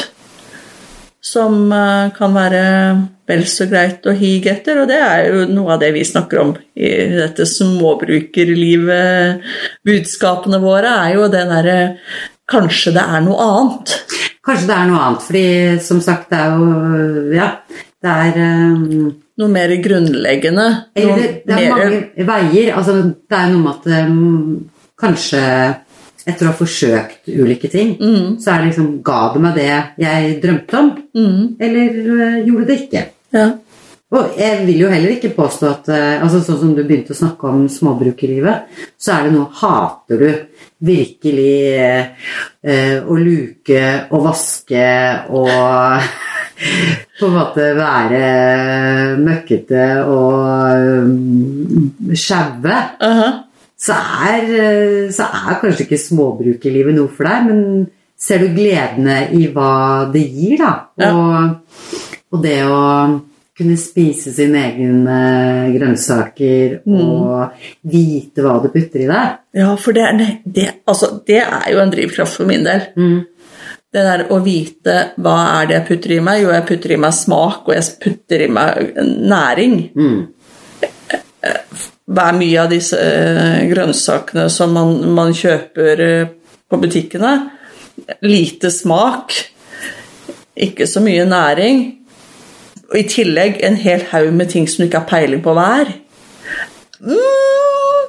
som 1.27 1.71
eh, 1.73 2.09
kan 2.15 2.33
være 2.35 2.63
vel 3.27 3.43
så 3.49 3.67
greit 3.67 4.05
å 4.07 4.15
hige 4.15 4.53
etter, 4.53 4.79
og 4.81 4.87
det 4.89 4.99
er 5.03 5.25
jo 5.27 5.45
noe 5.51 5.73
av 5.75 5.81
det 5.81 5.91
vi 5.97 6.05
snakker 6.07 6.39
om 6.39 6.53
i 6.79 6.89
dette 7.17 7.45
småbrukerlivet. 7.49 9.43
Budskapene 9.87 10.59
våre 10.63 10.91
er 11.03 11.17
jo 11.17 11.29
det 11.31 11.45
derre 11.51 11.79
Kanskje 12.47 12.93
det 12.95 13.03
er 13.03 13.19
noe 13.25 13.43
annet. 13.43 13.91
Kanskje 14.47 14.69
det 14.69 14.75
er 14.77 14.85
noe 14.87 15.01
annet, 15.03 15.23
fordi 15.27 15.47
som 15.83 15.99
sagt, 15.99 16.29
det 16.31 16.37
er 16.39 16.49
jo 16.55 16.67
Ja, 17.35 17.49
det 17.99 18.13
er 18.23 18.31
um, 18.39 19.09
Noe 19.37 19.51
mer 19.53 19.69
grunnleggende. 19.83 20.67
Eller 20.97 21.19
det, 21.19 21.25
det 21.45 21.57
er 21.57 21.67
mange 21.69 22.25
veier. 22.25 22.71
Altså, 22.73 22.93
det 23.03 23.37
er 23.37 23.51
noe 23.51 23.61
med 23.65 23.73
at 23.75 23.83
um, 24.07 24.63
kanskje 24.99 25.41
etter 26.27 26.43
å 26.43 26.51
ha 26.51 26.57
forsøkt 26.57 27.29
ulike 27.31 27.69
ting, 27.71 27.93
så 28.41 28.51
er 28.51 28.59
det 28.65 28.71
liksom 28.73 28.89
Ga 29.05 29.21
det 29.33 29.41
meg 29.45 29.55
det 29.55 29.69
jeg 30.03 30.33
drømte 30.43 30.81
om, 30.81 30.89
Mm, 31.17 31.55
eller 31.59 32.01
uh, 32.11 32.45
gjorde 32.45 32.65
det 32.67 32.75
ikke? 32.83 33.05
ja. 33.33 33.47
Og 34.07 34.37
jeg 34.39 34.61
vil 34.63 34.77
jo 34.85 34.89
heller 34.91 35.11
ikke 35.17 35.33
påstå 35.35 35.67
at 35.67 35.87
uh, 35.91 36.21
altså 36.23 36.39
Sånn 36.39 36.59
som 36.61 36.75
du 36.75 36.83
begynte 36.87 37.11
å 37.11 37.17
snakke 37.17 37.49
om 37.49 37.65
småbrukerlivet, 37.67 38.69
så 38.95 39.17
er 39.17 39.25
det 39.27 39.33
noe 39.33 39.49
Hater 39.59 40.21
du 40.21 40.29
virkelig 40.87 41.55
uh, 42.63 42.99
å 43.03 43.17
luke 43.19 43.81
og 44.11 44.23
vaske 44.29 44.85
og 45.31 46.05
på 47.19 47.27
en 47.27 47.35
måte 47.35 47.67
være 47.77 48.21
møkkete 49.23 49.83
og 50.07 51.03
um, 51.03 52.15
sjaue? 52.15 52.79
Aha. 53.03 53.27
Så 53.77 53.93
er, 54.27 54.43
eh, 54.57 55.11
så 55.13 55.27
er 55.29 55.59
kanskje 55.61 55.85
ikke 55.85 55.99
småbrukerlivet 56.01 56.95
noe 56.97 57.11
for 57.13 57.29
deg, 57.29 57.45
men 57.49 57.87
ser 58.17 58.39
du 58.41 58.47
gledene 58.55 59.19
i 59.37 59.47
hva 59.53 60.07
det 60.11 60.23
gir, 60.33 60.57
da? 60.63 60.71
Ja. 60.97 61.11
Og, 61.13 61.81
og 62.33 62.41
det 62.43 62.57
å 62.65 62.79
kunne 63.57 63.77
spise 63.81 64.29
sine 64.33 64.59
egne 64.67 65.19
grønnsaker 65.73 66.75
Mm. 66.85 66.97
og 67.01 67.63
vite 67.89 68.43
hva 68.45 68.59
du 68.61 68.67
putter 68.69 69.01
i 69.01 69.07
deg. 69.09 69.37
Ja, 69.57 69.71
for 69.81 69.93
det, 69.97 70.03
er- 70.03 70.37
det, 70.45 70.67
altså, 70.85 71.23
det 71.25 71.39
er 71.41 71.71
jo 71.73 71.79
en 71.81 71.89
drivkraft 71.93 72.37
for 72.37 72.45
min 72.49 72.63
del. 72.65 72.81
Mm. 72.97 73.25
Det 73.93 74.03
der 74.03 74.25
å 74.29 74.37
vite 74.45 74.97
hva 75.17 75.37
er 75.61 75.67
det 75.69 75.75
jeg 75.77 75.87
putter 75.87 76.11
i 76.17 76.19
meg. 76.19 76.41
Jo, 76.43 76.49
jeg 76.53 76.65
putter 76.67 76.91
i 76.93 76.97
meg 77.01 77.13
smak, 77.17 77.63
og 77.67 77.73
jeg 77.73 77.97
putter 78.03 78.41
i 78.45 78.47
meg 78.47 78.93
næring. 79.25 79.77
Mm. 79.95 80.27
Hva 82.07 82.29
er 82.31 82.37
mye 82.39 82.59
av 82.61 82.71
disse 82.71 82.97
eh, 82.97 83.65
grønnsakene 83.67 84.47
som 84.51 84.71
man, 84.75 84.93
man 85.11 85.33
kjøper 85.35 86.03
eh, 86.05 86.29
på 86.67 86.79
butikkene? 86.79 87.33
Lite 88.23 88.71
smak, 88.71 89.35
ikke 90.55 90.87
så 90.87 91.03
mye 91.03 91.25
næring. 91.27 91.81
Og 92.87 92.95
i 93.01 93.07
tillegg 93.11 93.59
en 93.67 93.75
hel 93.81 94.05
haug 94.13 94.31
med 94.35 94.53
ting 94.53 94.69
som 94.71 94.81
du 94.81 94.87
ikke 94.87 95.01
har 95.01 95.09
peiling 95.09 95.43
på 95.43 95.55
hva 95.57 95.65
er. 95.81 95.91
Mm, 97.03 98.05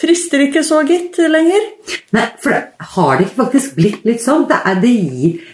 frister 0.00 0.46
ikke 0.46 0.64
så, 0.64 0.80
gitt, 0.88 1.20
lenger. 1.28 1.68
Nei, 2.16 2.24
for 2.40 2.54
det, 2.54 2.62
har 2.94 3.18
det 3.18 3.26
ikke 3.26 3.40
faktisk 3.42 3.76
blitt 3.76 4.08
litt 4.08 4.24
sånn? 4.24 4.46
Det 4.48 4.62
er, 4.64 4.80
det, 4.80 4.94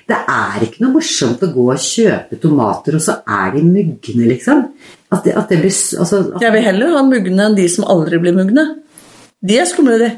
det 0.07 0.21
er 0.23 0.69
ikke 0.69 0.85
noe 0.85 1.01
morsomt 1.01 1.43
å 1.43 1.51
gå 1.51 1.67
og 1.75 1.83
kjøpe 1.83 2.39
tomater, 2.39 3.01
og 3.01 3.05
så 3.05 3.19
er 3.27 3.57
de 3.59 3.67
mugne, 3.67 4.31
liksom. 4.31 4.69
At 5.09 5.25
det, 5.25 5.33
at 5.41 5.49
det 5.49 5.59
blir 5.63 5.73
altså, 5.73 6.19
at, 6.35 6.43
Jeg 6.45 6.53
vil 6.53 6.65
heller 6.67 6.97
ha 6.99 7.03
mugne 7.07 7.47
enn 7.47 7.57
de 7.57 7.65
som 7.73 7.87
aldri 7.89 8.21
blir 8.21 8.37
mugne. 8.37 8.65
De 9.41 9.57
er 9.57 9.69
skumle, 9.71 9.97
de. 10.03 10.11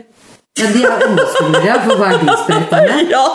ja, 0.58 0.70
De 0.74 0.82
er 0.82 1.04
enda 1.06 1.26
skumlere, 1.34 1.76
for 1.86 2.00
hva 2.00 2.08
er 2.10 2.22
de 2.24 2.36
sprøyta 2.42 2.82
med? 2.88 3.14
Ja. 3.14 3.26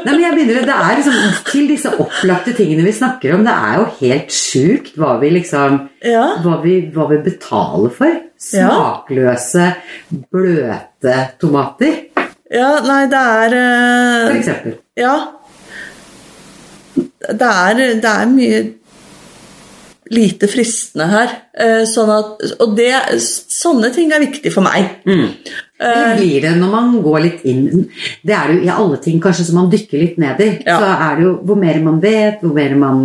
Nei, 0.00 0.12
men 0.14 0.22
jeg 0.22 0.34
begynner, 0.36 0.64
det 0.68 0.74
er 0.76 0.98
liksom 0.98 1.16
Til 1.50 1.66
disse 1.70 1.90
opplagte 2.02 2.54
tingene 2.56 2.84
vi 2.86 2.92
snakker 2.94 3.34
om, 3.36 3.42
det 3.46 3.52
er 3.54 3.74
jo 3.80 3.86
helt 4.00 4.34
sjukt 4.34 4.96
hva 5.00 5.16
vi 5.20 5.32
liksom 5.34 5.80
Ja. 6.06 6.26
hva 6.44 6.60
vi, 6.62 6.76
hva 6.94 7.08
vi 7.10 7.20
betaler 7.26 7.92
for. 7.94 8.20
Smakløse, 8.40 9.66
bløte 10.32 11.16
tomater, 11.42 11.98
ja, 12.50 12.70
nei, 12.82 13.04
det 13.06 13.18
er 13.18 13.52
uh... 13.54 14.24
for 14.26 14.38
eksempel. 14.40 14.72
Ja. 14.98 15.12
Det 17.20 17.48
er, 17.52 17.80
det 18.00 18.10
er 18.10 18.30
mye 18.32 18.60
lite 20.10 20.48
fristende 20.50 21.06
her. 21.06 21.34
Eh, 21.54 21.82
Sånn 21.86 22.10
at, 22.10 22.40
og 22.64 22.72
det, 22.78 22.90
sånne 23.22 23.92
ting 23.94 24.10
er 24.12 24.22
viktig 24.24 24.50
for 24.54 24.66
meg. 24.66 24.88
Det 25.04 26.16
blir 26.18 26.42
det 26.44 26.54
når 26.58 26.72
man 26.74 26.88
går 27.00 27.20
litt 27.24 27.44
inn 27.48 27.86
Det 28.20 28.34
er 28.36 28.50
jo 28.52 28.58
i 28.66 28.68
alle 28.68 28.98
ting 29.00 29.16
kanskje 29.22 29.46
som 29.48 29.56
man 29.62 29.70
dykker 29.72 30.02
litt 30.02 30.18
ned 30.20 30.42
i. 30.44 30.48
Ja. 30.66 30.76
Så 30.82 30.90
er 30.92 31.14
det 31.20 31.24
jo 31.28 31.34
hvor 31.48 31.60
mer 31.60 31.78
man 31.84 32.00
vet, 32.02 32.42
hvor 32.42 32.52
mer 32.56 32.74
man 32.76 33.04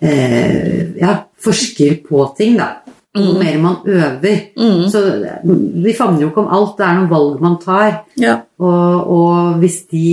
eh, 0.00 0.94
ja, 1.00 1.18
forsker 1.42 1.98
på 2.06 2.22
ting, 2.38 2.56
da. 2.60 2.70
Hvor 3.16 3.38
mer 3.40 3.58
man 3.60 3.76
øver. 3.88 4.40
Så 4.92 5.02
vi 5.82 5.92
favner 5.96 6.20
jo 6.26 6.30
ikke 6.30 6.42
om 6.44 6.50
alt. 6.52 6.74
Det 6.76 6.84
er 6.86 6.96
noen 6.98 7.10
valg 7.12 7.38
man 7.40 7.54
tar. 7.62 8.02
Ja. 8.20 8.34
Og, 8.60 9.12
og 9.16 9.60
hvis 9.62 9.82
de 9.88 10.08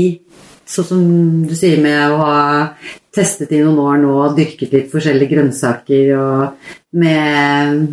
sånn 0.74 0.88
som 0.90 1.02
du 1.48 1.54
sier 1.58 1.80
med 1.84 2.12
å 2.12 2.18
ha 2.22 2.38
testet 3.14 3.52
i 3.54 3.60
noen 3.62 3.78
år 3.84 4.00
nå 4.02 4.14
og 4.24 4.38
dyrket 4.38 4.74
litt 4.74 4.90
forskjellige 4.92 5.36
grønnsaker 5.36 6.14
og 6.18 6.72
med 6.98 7.84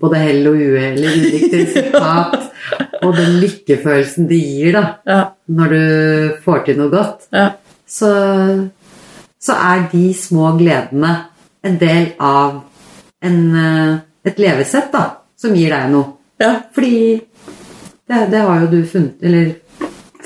både 0.00 0.20
hell 0.22 0.48
og 0.50 0.56
uhell 0.60 1.02
i 1.02 1.12
ulikt 1.12 1.54
resultat, 1.56 2.48
og 3.04 3.12
den 3.16 3.36
lykkefølelsen 3.42 4.28
det 4.30 4.40
gir 4.40 4.72
da, 4.78 4.84
Ja. 5.08 5.20
når 5.46 5.74
du 5.76 5.82
får 6.44 6.64
til 6.66 6.80
noe 6.80 6.92
godt, 6.92 7.28
ja. 7.36 7.50
så, 7.86 8.10
så 9.40 9.58
er 9.70 9.86
de 9.92 10.06
små 10.16 10.54
gledene 10.58 11.12
en 11.66 11.78
del 11.80 12.10
av 12.22 12.62
en, 13.26 13.38
eh, 13.60 13.94
et 14.26 14.38
levesett 14.40 14.92
da, 14.92 15.04
som 15.36 15.54
gir 15.56 15.72
deg 15.74 15.92
noe. 15.92 16.16
ja. 16.40 16.54
Fordi 16.72 17.20
det, 18.06 18.18
det 18.30 18.40
har 18.40 18.60
jo 18.64 18.68
du 18.70 18.80
funnet, 18.86 19.16
eller 19.22 19.54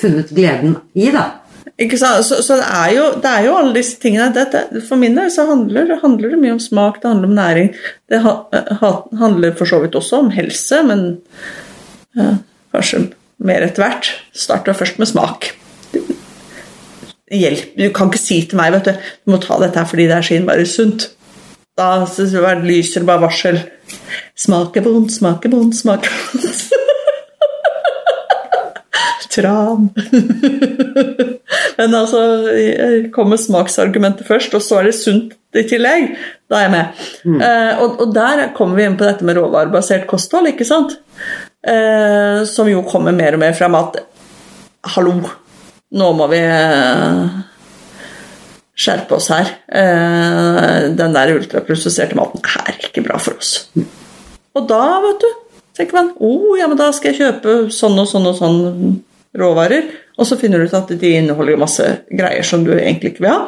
funnet 0.00 0.33
gleden 0.37 0.74
i, 0.94 1.11
da. 1.14 1.39
Så, 1.81 2.43
så 2.45 2.59
det, 2.61 2.66
er 2.66 2.90
jo, 2.93 3.05
det 3.23 3.31
er 3.31 3.47
jo 3.47 3.55
alle 3.57 3.73
disse 3.79 3.97
tingene. 4.03 4.29
Dette, 4.37 4.83
for 4.85 5.01
min 5.01 5.16
del 5.16 5.31
så 5.33 5.47
handler, 5.49 5.88
det 5.88 6.40
mye 6.43 6.53
om 6.53 6.61
smak, 6.61 6.99
det 7.01 7.09
handler 7.09 7.31
om 7.31 7.38
næring. 7.38 7.71
Det 8.11 8.21
ha, 8.21 8.35
ha, 8.83 8.90
handler 9.16 9.55
for 9.57 9.71
så 9.71 9.79
vidt 9.81 9.97
også 9.97 10.21
om 10.21 10.29
helse, 10.35 10.83
men 10.85 11.07
ja, 12.19 12.35
kanskje 12.77 13.07
mer 13.40 13.64
etter 13.64 13.87
hvert. 13.87 14.11
Starter 14.37 14.77
først 14.77 15.01
med 15.01 15.09
smak. 15.09 15.49
Hjelp. 17.33 17.73
Du 17.79 17.87
kan 17.97 18.11
ikke 18.11 18.21
si 18.21 18.43
til 18.51 18.61
meg 18.61 18.75
vet 18.75 18.90
du, 18.90 19.09
du 19.25 19.33
må 19.33 19.40
ta 19.40 19.57
dette 19.62 19.81
her 19.81 19.88
fordi 19.88 20.09
det 20.11 20.19
er 20.19 20.27
så 20.27 20.37
innmari 20.37 20.66
sunt. 20.69 21.09
Da 21.79 22.05
så 22.05 22.27
det 22.29 22.57
lyser 22.66 23.01
det 23.01 23.09
bare 23.09 23.25
varsel. 23.25 23.62
Smaker 24.37 24.85
vondt, 24.85 25.14
smaker 25.16 25.53
vondt, 25.55 25.79
smaker 25.81 26.12
vondt. 26.12 26.70
Tran. 29.31 29.90
Men 31.79 31.95
altså, 31.95 32.23
kommer 33.14 33.38
smaksargumentet 33.40 34.27
først, 34.29 34.55
og 34.59 34.64
så 34.64 34.81
er 34.81 34.90
det 34.90 34.97
sunt 34.99 35.37
i 35.57 35.64
tillegg. 35.71 36.14
Da 36.51 36.59
er 36.59 36.66
jeg 36.66 36.73
med. 36.75 37.05
Eh, 37.47 37.83
og, 37.83 38.01
og 38.03 38.14
der 38.14 38.49
kommer 38.57 38.79
vi 38.79 38.87
inn 38.88 38.99
på 38.99 39.07
dette 39.07 39.27
med 39.27 39.38
råvarebasert 39.38 40.09
kosthold, 40.11 40.51
ikke 40.53 40.66
sant? 40.69 40.97
Eh, 41.61 42.43
som 42.49 42.71
jo 42.71 42.83
kommer 42.88 43.14
mer 43.16 43.37
og 43.37 43.43
mer 43.43 43.55
frem 43.57 43.77
at 43.79 44.01
hallo, 44.95 45.12
nå 45.90 46.11
må 46.16 46.29
vi 46.33 46.40
eh, 46.40 47.38
skjerpe 48.81 49.19
oss 49.19 49.29
her. 49.35 49.53
Eh, 49.69 50.88
den 50.97 51.16
der 51.16 51.35
ultraprosesserte 51.37 52.19
maten 52.19 52.43
er 52.64 52.81
ikke 52.88 53.05
bra 53.05 53.21
for 53.21 53.38
oss. 53.40 53.69
Og 54.57 54.66
da, 54.71 54.83
vet 55.05 55.23
du, 55.23 55.31
tenker 55.77 55.99
man 55.99 56.11
oh, 56.19 56.57
ja, 56.59 56.66
men 56.71 56.81
da 56.81 56.90
skal 56.95 57.12
jeg 57.12 57.21
kjøpe 57.21 57.57
sånn 57.75 57.99
og 58.01 58.09
sånn 58.11 58.29
og 58.31 58.38
sånn 58.38 58.61
råvarer. 59.37 59.90
Og 60.19 60.27
så 60.27 60.38
finner 60.40 60.61
du 60.61 60.69
ut 60.69 60.77
at 60.77 60.90
de 61.01 61.14
inneholder 61.19 61.61
masse 61.61 61.87
greier 62.11 62.47
som 62.47 62.64
du 62.66 62.75
egentlig 62.77 63.14
ikke 63.14 63.25
vil 63.27 63.35
ha. 63.35 63.40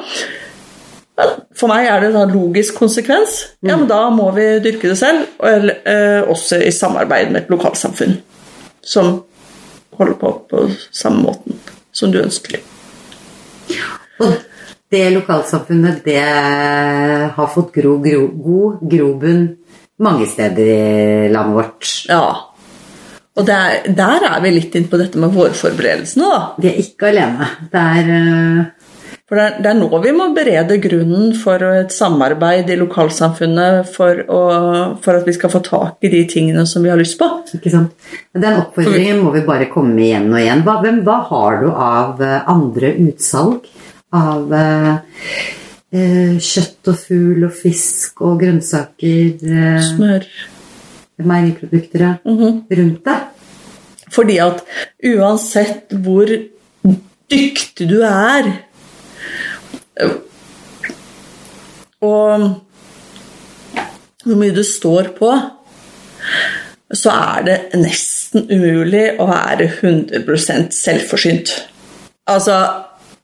For 1.59 1.69
meg 1.71 1.87
er 1.87 2.01
det 2.03 2.13
en 2.17 2.33
logisk 2.33 2.79
konsekvens. 2.81 3.43
Ja, 3.61 3.77
men 3.77 3.87
da 3.91 4.07
må 4.15 4.31
vi 4.37 4.47
dyrke 4.65 4.91
det 4.91 4.99
selv, 4.99 5.27
eh, 5.45 6.23
også 6.25 6.63
i 6.65 6.73
samarbeid 6.73 7.31
med 7.31 7.43
et 7.43 7.53
lokalsamfunn 7.53 8.17
som 8.83 9.21
holder 9.99 10.15
på 10.19 10.33
på 10.51 10.65
samme 10.91 11.23
måten 11.29 11.61
som 11.93 12.13
du 12.13 12.19
ønsker. 12.23 12.59
Og 14.21 14.33
det 14.93 15.05
lokalsamfunnet, 15.13 16.03
det 16.05 16.21
har 17.37 17.53
fått 17.55 17.73
gro, 17.77 17.99
gro, 18.03 18.27
god 18.33 18.89
grobunn 18.91 19.45
mange 20.03 20.27
steder 20.27 20.67
i 20.67 21.29
landet 21.29 21.55
vårt. 21.55 21.91
Ja. 22.09 22.52
Og 23.33 23.47
der, 23.49 23.87
der 23.97 24.27
er 24.29 24.41
vi 24.45 24.53
litt 24.53 24.75
inn 24.77 24.91
på 24.93 25.01
dette 25.01 25.21
med 25.21 25.33
vårforberedelsene, 25.33 26.29
da. 26.29 26.41
Vi 26.61 26.69
er 26.69 26.81
ikke 26.83 27.13
alene. 27.13 27.51
Det 27.73 27.85
er 27.99 28.11
uh... 28.13 28.89
For 29.33 29.39
det 29.39 29.45
er, 29.47 29.55
det 29.65 29.69
er 29.71 29.77
nå 29.79 29.99
vi 30.03 30.11
må 30.13 30.27
berede 30.37 30.77
grunnen 30.83 31.31
for 31.41 31.63
et 31.65 31.95
samarbeid 31.95 32.69
i 32.69 32.75
lokalsamfunnet 32.77 33.89
for, 33.89 34.19
å, 34.29 34.41
for 35.01 35.17
at 35.17 35.25
vi 35.25 35.33
skal 35.33 35.49
få 35.55 35.63
tak 35.65 36.05
i 36.05 36.11
de 36.13 36.21
tingene 36.29 36.67
som 36.69 36.85
vi 36.85 36.91
har 36.93 37.01
lyst 37.01 37.17
på. 37.23 37.31
Ikke 37.57 37.73
sant? 37.73 37.95
Den 38.37 38.59
oppfordringen 38.61 39.23
må 39.25 39.33
vi 39.33 39.45
bare 39.47 39.71
komme 39.73 39.95
med 39.97 40.11
igjen 40.11 40.29
og 40.29 40.43
igjen. 40.43 40.67
Hva, 40.67 40.77
hvem, 40.85 41.01
hva 41.07 41.17
har 41.31 41.59
du 41.63 41.67
av 41.73 42.21
eh, 42.27 42.53
andre 42.53 42.93
utsalg? 43.07 43.73
Av 44.21 44.53
uh 44.53 45.19
kjøtt 45.93 46.89
og 46.89 46.97
fugl 46.97 47.43
og 47.45 47.53
fisk 47.53 48.23
og 48.25 48.39
grønnsaker, 48.41 49.43
Smør. 49.85 50.25
Meieriprodukter 51.21 52.05
ja, 52.07 52.13
rundt 52.25 53.05
deg? 53.07 53.29
Fordi 54.13 54.37
at 54.45 54.61
uansett 55.09 55.95
hvor 56.05 56.29
dyktig 57.33 57.89
du 57.89 58.03
er 58.05 58.51
Og 62.03 62.45
hvor 64.23 64.39
mye 64.39 64.55
du 64.55 64.63
står 64.67 65.13
på, 65.15 65.29
så 66.93 67.13
er 67.15 67.45
det 67.47 67.59
nesten 67.79 68.49
umulig 68.51 69.05
å 69.23 69.27
være 69.31 69.69
100% 69.81 70.75
selvforsynt. 70.77 71.53
Altså, 72.31 72.57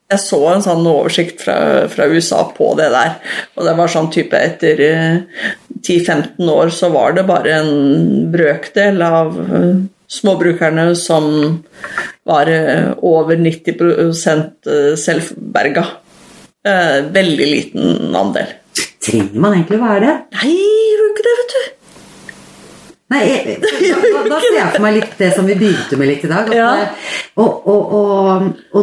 jeg 0.09 0.23
så 0.23 0.41
en 0.51 0.65
sånn 0.65 0.87
oversikt 0.89 1.43
fra, 1.45 1.59
fra 1.93 2.07
USA 2.09 2.45
på 2.57 2.71
det 2.79 2.89
der, 2.95 3.19
og 3.59 3.67
det 3.69 3.75
var 3.79 3.93
sånn 3.93 4.09
type 4.15 4.39
etter 4.41 4.81
eh, 4.87 5.43
10-15 5.85 6.51
år 6.53 6.73
så 6.75 6.91
var 6.95 7.15
det 7.17 7.27
bare 7.29 7.55
en 7.61 8.29
brøkdel 8.33 9.03
av 9.05 9.39
eh, 9.39 9.73
småbrukerne 10.09 10.91
som 10.99 11.31
var 12.29 12.51
eh, 12.53 12.91
over 13.07 13.41
90 13.41 13.75
eh, 13.89 14.93
selvberga. 14.99 15.87
Veldig 16.69 17.47
liten 17.49 18.15
andel. 18.19 18.51
Trenger 19.01 19.41
man 19.41 19.55
egentlig 19.57 19.79
å 19.79 19.85
være 19.87 20.01
det? 20.05 20.15
Nei, 20.37 20.55
gjør 20.59 21.07
ikke 21.13 21.25
det, 21.25 21.35
vet 21.39 21.53
du? 21.55 21.61
Nei, 23.09 23.21
jeg, 23.25 23.55
da, 23.65 24.23
da 24.29 24.39
ser 24.43 24.57
jeg 24.59 24.73
for 24.75 24.85
meg 24.85 24.99
litt 24.99 25.15
det 25.17 25.31
som 25.33 25.47
vi 25.49 25.57
begynte 25.57 25.97
med 25.97 26.11
litt 26.11 26.27
i 26.27 26.31
dag. 26.31 26.51
At 26.51 26.57
Ja. 26.59 26.69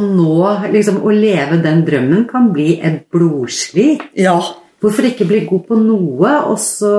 nå 0.02 0.54
liksom 0.74 1.04
Å 1.06 1.14
leve 1.14 1.60
den 1.62 1.84
drømmen 1.86 2.26
kan 2.32 2.50
bli 2.56 2.80
et 2.82 3.04
blodslit. 3.14 4.02
Ja. 4.18 4.40
Hvorfor 4.84 5.08
ikke 5.08 5.26
bli 5.26 5.40
god 5.48 5.64
på 5.70 5.78
noe, 5.80 6.32
og 6.52 6.60
så 6.62 6.94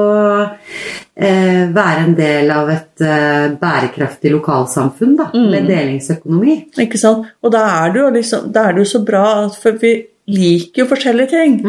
eh, 1.15 1.69
være 1.75 2.03
en 2.03 2.17
del 2.19 2.51
av 2.51 2.71
et 2.73 3.05
eh, 3.05 3.53
bærekraftig 3.61 4.33
lokalsamfunn 4.33 5.15
da, 5.19 5.29
med 5.37 5.69
delingsøkonomi? 5.71 6.57
Ikke 6.83 7.01
sant? 7.01 7.29
Og 7.45 7.53
da 7.55 7.63
er 7.85 7.95
det 7.95 8.03
jo 8.03 8.11
liksom, 8.17 8.51
da 8.55 8.67
er 8.67 8.77
det 8.77 8.87
jo 8.87 8.93
så 8.97 9.03
bra, 9.07 9.27
for 9.55 9.79
vi 9.83 9.95
liker 10.27 10.83
jo 10.83 10.89
forskjellige 10.91 11.31
ting. 11.31 11.61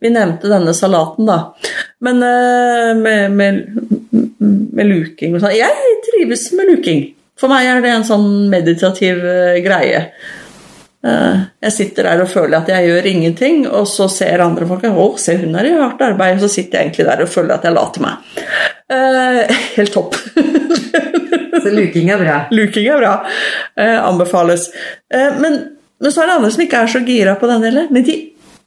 Vi 0.00 0.12
nevnte 0.14 0.48
denne 0.48 0.72
salaten, 0.76 1.28
da. 1.28 1.38
Men 2.06 2.22
eh, 2.24 2.94
med, 2.96 3.36
med, 3.36 4.40
med 4.40 4.88
luking 4.88 5.36
og 5.36 5.42
sånn 5.42 5.56
Jeg 5.58 6.00
trives 6.08 6.48
med 6.56 6.72
luking. 6.72 7.04
For 7.36 7.52
meg 7.52 7.68
er 7.68 7.82
det 7.84 7.92
en 7.92 8.06
sånn 8.08 8.48
meditativ 8.52 9.20
eh, 9.20 9.60
greie. 9.64 10.06
Eh, 11.06 11.42
jeg 11.66 11.74
sitter 11.74 12.08
der 12.08 12.22
og 12.24 12.30
føler 12.32 12.58
at 12.58 12.70
jeg 12.72 12.88
gjør 12.88 13.08
ingenting, 13.12 13.64
og 13.68 13.86
så 13.90 14.08
ser 14.10 14.42
andre 14.42 14.66
folk 14.68 14.86
Å, 14.88 15.06
se, 15.20 15.36
hun 15.42 15.54
er 15.58 15.68
i 15.68 15.74
hardt 15.76 16.02
arbeid. 16.02 16.38
Og 16.38 16.46
så 16.46 16.52
sitter 16.56 16.80
jeg 16.80 16.88
egentlig 16.88 17.08
der 17.10 17.24
og 17.26 17.32
føler 17.32 17.56
at 17.56 17.66
jeg 17.68 17.76
later 17.76 18.06
meg. 18.06 18.40
Eh, 18.92 19.56
helt 19.78 19.94
topp. 19.94 20.18
Så 21.56 21.70
luking 21.72 22.10
er 22.12 22.20
bra. 22.20 22.34
Luking 22.54 22.84
er 22.92 23.00
bra. 23.00 23.12
Eh, 23.80 23.96
anbefales. 23.98 24.68
Eh, 25.10 25.38
men, 25.40 25.56
men 25.98 26.12
så 26.12 26.22
er 26.22 26.28
det 26.28 26.34
andre 26.36 26.50
som 26.54 26.62
ikke 26.62 26.82
er 26.84 26.92
så 26.92 27.00
gira 27.02 27.32
på 27.40 27.48
den 27.50 27.64
heller. 27.66 27.88
Men 27.90 28.04
de 28.06 28.14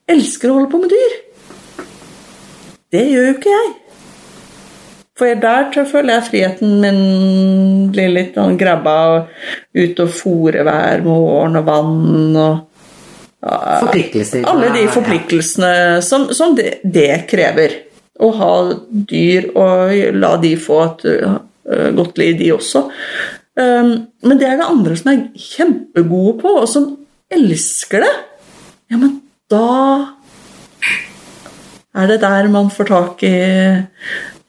elsker 0.10 0.50
å 0.50 0.58
holde 0.58 0.72
på 0.74 0.82
med 0.82 0.92
dyr. 0.92 1.14
Det 2.92 3.06
gjør 3.06 3.30
jo 3.30 3.36
ikke 3.38 3.54
jeg. 3.54 3.70
For 5.20 5.42
der 5.42 5.68
jeg 5.76 5.90
føler 5.90 6.16
jeg 6.16 6.28
friheten 6.30 6.78
min 6.80 7.00
blir 7.92 8.14
litt 8.14 8.38
sånn 8.40 8.58
grabba 8.60 8.96
og 9.18 9.76
ut 9.76 10.00
og 10.00 10.14
fòre 10.16 10.64
hver 10.64 11.04
morgen 11.04 11.60
og 11.60 11.66
vann 11.68 12.38
og 12.40 12.54
ja, 13.44 13.80
Forpliktelser. 13.84 14.46
alle 14.48 14.72
de 14.76 14.86
forpliktelsene 14.92 15.74
som, 16.04 16.30
som 16.36 16.56
det, 16.56 16.80
det 16.84 17.26
krever. 17.30 17.76
Å 18.20 18.30
ha 18.36 18.54
dyr 19.12 19.52
og 19.54 19.94
la 20.20 20.34
de 20.42 20.54
få 20.60 20.80
et 20.84 21.06
uh, 21.24 21.38
godt 21.96 22.20
liv, 22.20 22.34
de 22.40 22.50
også. 22.52 22.82
Um, 23.60 23.94
men 24.28 24.42
det 24.42 24.50
er 24.50 24.58
det 24.60 24.68
andre 24.68 24.98
som 25.00 25.12
er 25.14 25.22
kjempegode 25.40 26.34
på, 26.42 26.52
og 26.64 26.68
som 26.68 26.90
elsker 27.32 28.04
det. 28.04 28.12
Ja, 28.92 29.00
men 29.00 29.22
da 29.52 29.70
er 31.96 32.12
det 32.12 32.20
der 32.26 32.52
man 32.52 32.68
får 32.74 32.92
tak 32.92 33.24
i 33.28 33.38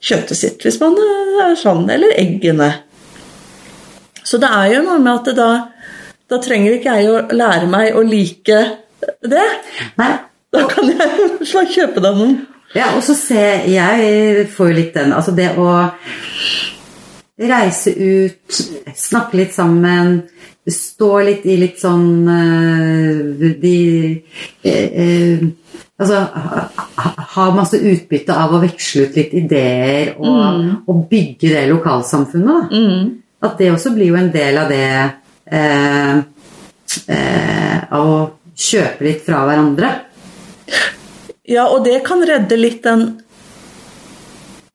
kjøttet 0.01 0.39
sitt, 0.39 0.63
hvis 0.65 0.81
man 0.81 0.97
er 1.45 1.57
sånn, 1.61 1.85
eller 1.93 2.15
eggene. 2.21 2.71
Så 4.25 4.41
det 4.41 4.51
er 4.53 4.77
jo 4.77 4.85
noe 4.87 5.01
med 5.03 5.13
at 5.21 5.37
da, 5.37 5.51
da 6.31 6.39
trenger 6.43 6.79
ikke 6.79 6.97
jeg 7.01 7.11
å 7.11 7.23
lære 7.35 7.69
meg 7.71 7.97
å 7.97 8.05
like 8.07 8.61
det. 9.27 9.47
Nei, 10.01 10.13
Da 10.51 10.65
kan 10.67 10.89
jeg 10.91 11.29
slå 11.51 11.63
kjøpe 11.71 12.03
deg 12.03 12.17
noen. 12.19 12.41
Ja, 12.75 12.93
og 12.97 13.03
så 13.07 13.15
ser 13.19 13.67
jeg 13.71 14.47
får 14.55 14.69
jo 14.71 14.75
litt 14.77 14.93
den 14.95 15.11
Altså 15.11 15.33
det 15.35 15.49
å 15.59 15.71
reise 17.41 17.91
ut, 17.97 18.61
snakke 18.95 19.41
litt 19.41 19.57
sammen, 19.57 20.21
stå 20.71 21.09
litt 21.27 21.47
i 21.49 21.57
litt 21.59 21.81
sånn 21.81 22.29
eh, 22.31 23.49
De 23.59 23.79
eh, 24.63 25.01
eh, 25.03 25.47
Altså 26.01 26.21
ha, 27.35 27.47
masse 27.53 27.77
utbytte 27.77 28.33
av 28.33 28.55
å 28.57 28.61
veksle 28.63 29.07
ut 29.07 29.17
litt 29.19 29.35
ideer 29.37 30.15
og, 30.17 30.87
og 30.89 31.03
bygge 31.11 31.53
det 31.53 31.65
lokalsamfunnet. 31.69 32.73
Da. 32.73 33.49
At 33.49 33.61
det 33.61 33.71
også 33.73 33.93
blir 33.95 34.13
jo 34.13 34.21
en 34.21 34.31
del 34.33 34.61
av 34.61 34.69
det 34.73 34.87
eh, 35.49 36.17
eh, 37.09 37.77
Av 37.91 38.09
å 38.09 38.19
kjøpe 38.61 39.07
litt 39.07 39.23
fra 39.25 39.45
hverandre. 39.49 39.91
Ja, 41.49 41.65
og 41.73 41.85
det 41.87 42.03
kan 42.07 42.21
redde 42.27 42.59
litt 42.61 42.85
den 42.85 43.07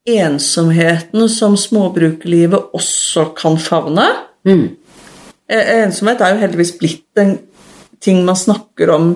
ensomheten 0.05 1.29
som 1.31 1.55
småbrukerlivet 1.57 2.73
også 2.77 3.29
kan 3.37 3.57
favne. 3.61 4.07
Mm. 4.45 4.65
Eh, 5.49 5.69
Ensomhet 5.85 6.21
er 6.21 6.33
jo 6.33 6.41
heldigvis 6.41 6.73
blitt 6.79 7.21
en 7.21 7.37
ting 8.05 8.21
man 8.25 8.37
snakker 8.37 8.91
om 8.93 9.13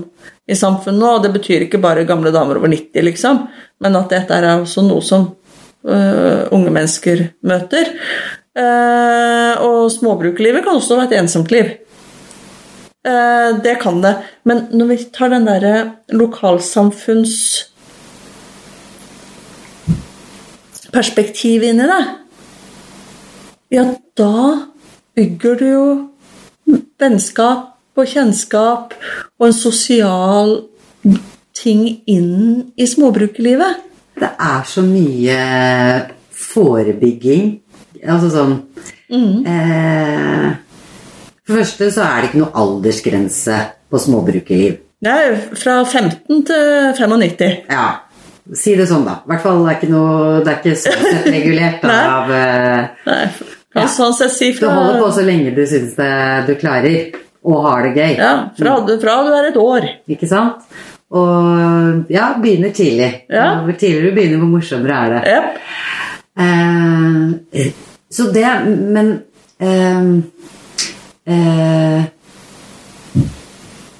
i 0.49 0.57
samfunnet 0.57 0.99
nå, 1.01 1.11
og 1.15 1.25
det 1.25 1.33
betyr 1.35 1.65
ikke 1.65 1.81
bare 1.81 2.07
gamle 2.09 2.33
damer 2.33 2.57
over 2.57 2.71
90, 2.71 3.03
liksom, 3.05 3.43
men 3.83 3.97
at 3.99 4.09
dette 4.13 4.35
er 4.35 4.49
også 4.55 4.83
noe 4.87 5.03
som 5.05 5.27
uh, 5.85 6.49
unge 6.55 6.73
mennesker 6.73 7.27
møter. 7.45 7.93
Uh, 8.57 9.53
og 9.61 9.91
småbrukerlivet 9.93 10.65
kan 10.65 10.79
også 10.79 10.97
være 10.97 11.11
et 11.11 11.19
ensomt 11.21 11.53
liv. 11.53 11.69
Uh, 13.05 13.61
det 13.63 13.77
kan 13.83 14.01
det. 14.03 14.15
Men 14.49 14.65
når 14.73 14.91
vi 14.91 14.99
tar 15.13 15.31
den 15.31 15.47
derre 15.47 15.75
lokalsamfunns 16.11 17.37
perspektivet 20.89 21.69
inn 21.69 21.83
i 21.85 21.89
det, 21.89 22.03
ja, 23.77 23.85
da 24.17 24.33
bygger 25.13 25.59
du 25.59 25.67
jo 25.69 25.83
vennskap 26.99 27.78
og 27.97 28.07
kjennskap 28.07 28.93
og 29.39 29.47
en 29.49 29.55
sosial 29.55 30.53
ting 31.57 31.81
inn 32.07 32.71
i 32.79 32.85
småbrukerlivet. 32.87 33.81
Det 34.19 34.29
er 34.39 34.63
så 34.67 34.81
mye 34.85 35.39
forebygging. 36.39 37.49
Altså 38.07 38.29
sånn 38.31 38.53
eh, 39.11 40.49
For 41.43 41.55
det 41.55 41.63
første 41.65 41.89
så 41.91 42.05
er 42.05 42.21
det 42.21 42.29
ikke 42.29 42.41
noe 42.45 42.53
aldersgrense 42.61 43.57
på 43.91 43.99
småbrukerliv. 43.99 44.77
Det 44.99 45.11
er 45.11 45.35
fra 45.55 45.79
15 45.87 46.45
til 46.47 46.93
95. 46.95 47.65
Ja, 47.71 47.85
si 48.55 48.73
det 48.79 48.87
sånn, 48.89 49.05
da. 49.07 49.17
I 49.23 49.31
hvert 49.33 49.43
fall 49.45 49.61
det 49.63 49.71
er 49.71 49.77
ikke 49.79 49.91
noe 49.93 50.39
Det 50.43 50.51
er 50.51 50.59
ikke 50.59 50.79
sånn 50.81 51.03
sett 51.05 51.27
regulert 51.31 51.83
da, 51.87 51.97
av 52.19 52.33
eh, 52.35 53.07
Nei, 53.07 53.23
Ja. 53.77 53.85
sånn 53.93 54.15
sett 54.17 54.33
si 54.33 54.51
Du 54.57 54.65
holder 54.67 54.97
på 55.03 55.11
så 55.13 55.23
lenge 55.27 55.51
du 55.55 55.61
syns 55.69 55.93
det 55.99 56.11
du 56.47 56.55
klarer, 56.59 57.19
og 57.43 57.65
har 57.65 57.87
det 57.87 57.93
gøy. 57.95 58.15
ja, 58.19 58.31
fra, 58.57 58.75
fra 59.01 59.17
du 59.25 59.33
er 59.33 59.49
et 59.49 59.59
år. 59.61 59.87
Ikke 60.11 60.27
sant? 60.27 60.65
Og 61.09 62.11
ja, 62.13 62.33
begynner 62.41 62.73
tidlig. 62.75 63.25
Ja. 63.29 63.47
Hvor 63.65 63.77
tidligere 63.79 64.09
du 64.09 64.15
begynner, 64.15 64.41
hvor 64.41 64.51
morsommere 64.51 64.99
er 65.05 65.15
det. 65.15 65.21
Yep. 65.33 65.43
Eh, 66.39 67.71
så 68.11 68.23
det 68.33 68.51
Men 68.67 69.11
eh, 69.59 70.03
eh, 71.33 72.03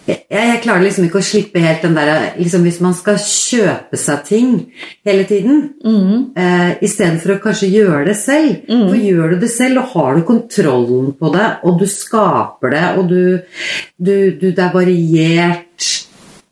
jeg, 0.10 0.24
jeg 0.34 0.62
klarer 0.64 0.84
liksom 0.86 1.05
ikke 1.07 1.22
å 1.22 1.26
slippe 1.26 1.64
helt 1.64 1.86
den 1.86 1.95
der 1.97 2.12
liksom 2.39 2.66
Hvis 2.68 2.82
man 2.84 2.95
skal 2.97 3.20
kjøpe 3.22 3.99
seg 3.99 4.26
ting 4.28 4.51
hele 5.07 5.26
tiden, 5.30 5.62
eh, 6.36 6.76
i 6.82 6.89
stedet 6.91 7.22
for 7.24 7.36
å 7.36 7.41
kanskje 7.43 7.72
gjøre 7.74 8.03
det 8.10 8.18
selv. 8.20 8.66
For 8.68 8.97
gjør 8.97 9.36
du 9.36 9.39
det 9.45 9.51
selv, 9.53 9.84
og 9.84 9.95
har 9.95 10.18
du 10.18 10.26
kontrollen 10.28 11.14
på 11.20 11.34
det, 11.34 11.47
og 11.64 11.80
du 11.80 11.88
skaper 11.89 12.76
det, 12.76 12.86
og 12.99 13.10
du, 13.10 13.24
du, 13.97 14.16
du 14.39 14.47
Det 14.49 14.66
er 14.66 14.76
variert 14.76 15.89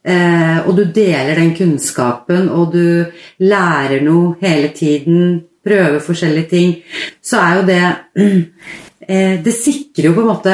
Eh, 0.08 0.60
og 0.64 0.78
du 0.78 0.86
deler 0.96 1.36
den 1.36 1.52
kunnskapen, 1.58 2.48
og 2.48 2.72
du 2.72 3.10
lærer 3.44 4.04
noe 4.06 4.38
hele 4.40 4.70
tiden, 4.72 5.42
prøver 5.68 6.00
forskjellige 6.00 6.48
ting, 6.48 6.76
så 7.20 7.42
er 7.44 7.58
jo 7.58 7.66
det 7.68 7.82
eh, 9.12 9.36
Det 9.44 9.52
sikrer 9.54 10.08
jo 10.08 10.14
på 10.16 10.24
en 10.24 10.30
måte 10.30 10.54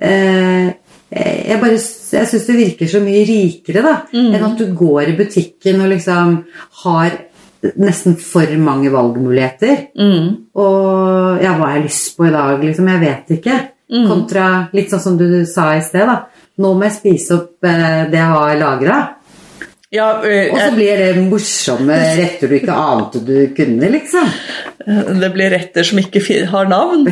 eh, 0.00 0.70
Jeg 1.10 1.56
bare 1.62 1.78
jeg 1.78 2.28
syns 2.28 2.46
det 2.50 2.56
virker 2.58 2.88
så 2.90 3.00
mye 3.00 3.22
rikere 3.24 3.80
da, 3.84 3.94
enn 4.12 4.44
at 4.44 4.58
du 4.60 4.66
går 4.76 5.08
i 5.08 5.16
butikken 5.16 5.80
og 5.80 5.88
liksom 5.94 6.34
har 6.84 7.16
nesten 7.80 8.14
for 8.20 8.52
mange 8.60 8.90
valgmuligheter. 8.92 9.86
Og 10.60 11.40
ja, 11.42 11.54
hva 11.56 11.70
har 11.70 11.78
jeg 11.78 11.86
lyst 11.88 12.16
på 12.18 12.28
i 12.28 12.32
dag, 12.34 12.60
liksom? 12.62 12.90
Jeg 12.92 13.00
vet 13.02 13.32
ikke. 13.38 13.56
Kontra 14.08 14.48
litt 14.76 14.92
sånn 14.92 15.00
som 15.00 15.16
du 15.16 15.46
sa 15.48 15.70
i 15.78 15.80
sted, 15.82 16.04
da. 16.06 16.26
Nå 16.60 16.74
må 16.74 16.84
jeg 16.88 16.96
spise 16.98 17.36
opp 17.38 17.64
eh, 17.64 18.04
det 18.10 18.18
jeg 18.18 18.34
har 18.34 18.58
lagra. 18.60 18.98
Ja, 19.94 20.08
øh, 20.20 20.52
Og 20.52 20.58
så 20.60 20.72
blir 20.74 21.00
det 21.00 21.22
morsomme 21.30 21.96
retter 22.18 22.50
du 22.50 22.56
ikke 22.58 22.74
ante 22.76 23.22
du 23.24 23.36
kunne, 23.56 23.88
liksom. 23.94 24.28
det 25.22 25.30
blir 25.32 25.54
retter 25.54 25.86
som 25.88 26.00
ikke 26.02 26.20
har 26.50 26.68
navn. 26.68 27.08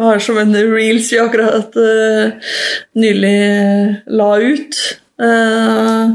Jeg 0.00 0.06
har 0.08 0.22
som 0.24 0.38
en 0.40 0.56
reels 0.56 1.10
vi 1.12 1.18
akkurat 1.20 1.74
uh, 1.76 2.52
nylig 2.96 3.40
la 4.08 4.28
ut. 4.40 4.78
Uh, 5.20 6.14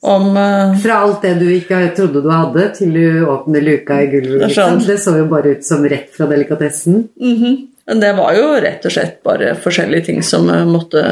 om 0.00 0.30
uh, 0.32 0.78
Fra 0.80 1.02
alt 1.04 1.26
det 1.26 1.34
du 1.42 1.50
ikke 1.52 1.82
trodde 1.98 2.22
du 2.24 2.30
hadde, 2.32 2.64
til 2.78 2.96
du 2.96 3.26
åpner 3.28 3.60
luka 3.66 3.98
i 4.00 4.08
gulvet. 4.14 4.40
Det 4.40 4.48
Liksom. 4.54 4.80
Det 4.86 4.96
så 5.04 5.18
jo 5.18 5.26
bare 5.28 5.52
ut 5.52 5.68
som 5.68 5.84
rett 5.84 6.08
fra 6.16 6.30
delikatessen. 6.32 7.02
mhm. 7.20 7.58
Men 7.86 8.00
det 8.00 8.14
var 8.16 8.32
jo 8.34 8.46
rett 8.64 8.88
og 8.88 8.96
slett 8.96 9.20
bare 9.22 9.52
forskjellige 9.62 10.08
ting 10.08 10.24
som 10.24 10.48
måtte 10.66 11.04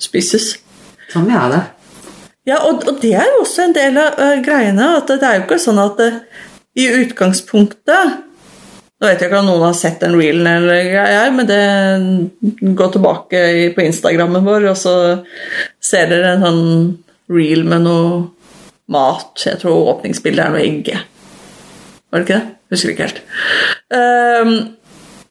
spises. 0.00 0.54
Sånn 1.10 1.26
vil 1.26 1.34
jeg 1.34 1.42
ha 1.42 1.50
det. 1.52 1.60
Ja, 2.48 2.62
og, 2.70 2.86
og 2.88 3.02
det 3.02 3.16
er 3.18 3.26
jo 3.34 3.42
også 3.42 3.66
en 3.66 3.74
del 3.76 3.98
av 3.98 4.14
uh, 4.14 4.38
greiene. 4.46 4.94
at 5.02 5.10
Det 5.10 5.20
er 5.26 5.40
jo 5.40 5.48
ikke 5.48 5.58
sånn 5.60 5.82
at 5.82 6.00
i 6.78 6.86
utgangspunktet 7.02 8.29
Nå 9.00 9.08
vet 9.08 9.22
jeg 9.22 9.30
ikke 9.30 9.38
om 9.40 9.46
noen 9.48 9.62
har 9.64 9.76
sett 9.78 10.02
den 10.02 10.12
reelen, 10.18 10.44
eller 10.44 10.82
greier, 10.92 11.30
men 11.32 11.46
det 11.48 12.74
går 12.76 12.90
tilbake 12.92 13.38
på 13.72 13.84
Instagrammen 13.86 14.44
vår, 14.44 14.66
og 14.68 14.76
så 14.76 14.96
ser 15.80 16.10
dere 16.10 16.34
en 16.34 16.44
sånn 16.44 16.66
reel 17.32 17.64
med 17.64 17.86
noe 17.86 18.10
mat. 18.92 19.32
Jeg 19.40 19.62
tror 19.62 19.88
åpningsbildet 19.94 20.44
er 20.44 20.52
noe 20.52 20.60
egg. 20.66 20.90
Var 22.10 22.20
det 22.20 22.26
ikke 22.26 22.36
det? 22.36 22.56
Husker 22.74 22.92
ikke 22.92 23.06
helt. 23.08 23.22
Um, 23.88 24.52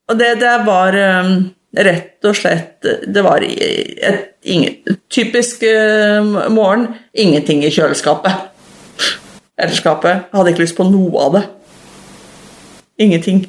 og 0.09 0.17
det, 0.17 0.31
der 0.41 0.65
var 0.65 0.97
um, 1.21 1.35
rett 1.77 2.25
og 2.25 2.35
slett 2.35 2.81
Det 2.81 3.21
var 3.23 3.45
et 3.45 4.41
typisk 5.13 5.61
uh, 5.69 6.49
morgen. 6.49 6.87
Ingenting 7.13 7.61
i 7.67 7.69
kjøleskapet. 7.69 8.49
Jeg 9.59 9.77
hadde 9.85 10.49
ikke 10.49 10.63
lyst 10.63 10.77
på 10.79 10.87
noe 10.87 11.21
av 11.27 11.37
det. 11.37 11.45
Ingenting. 13.05 13.43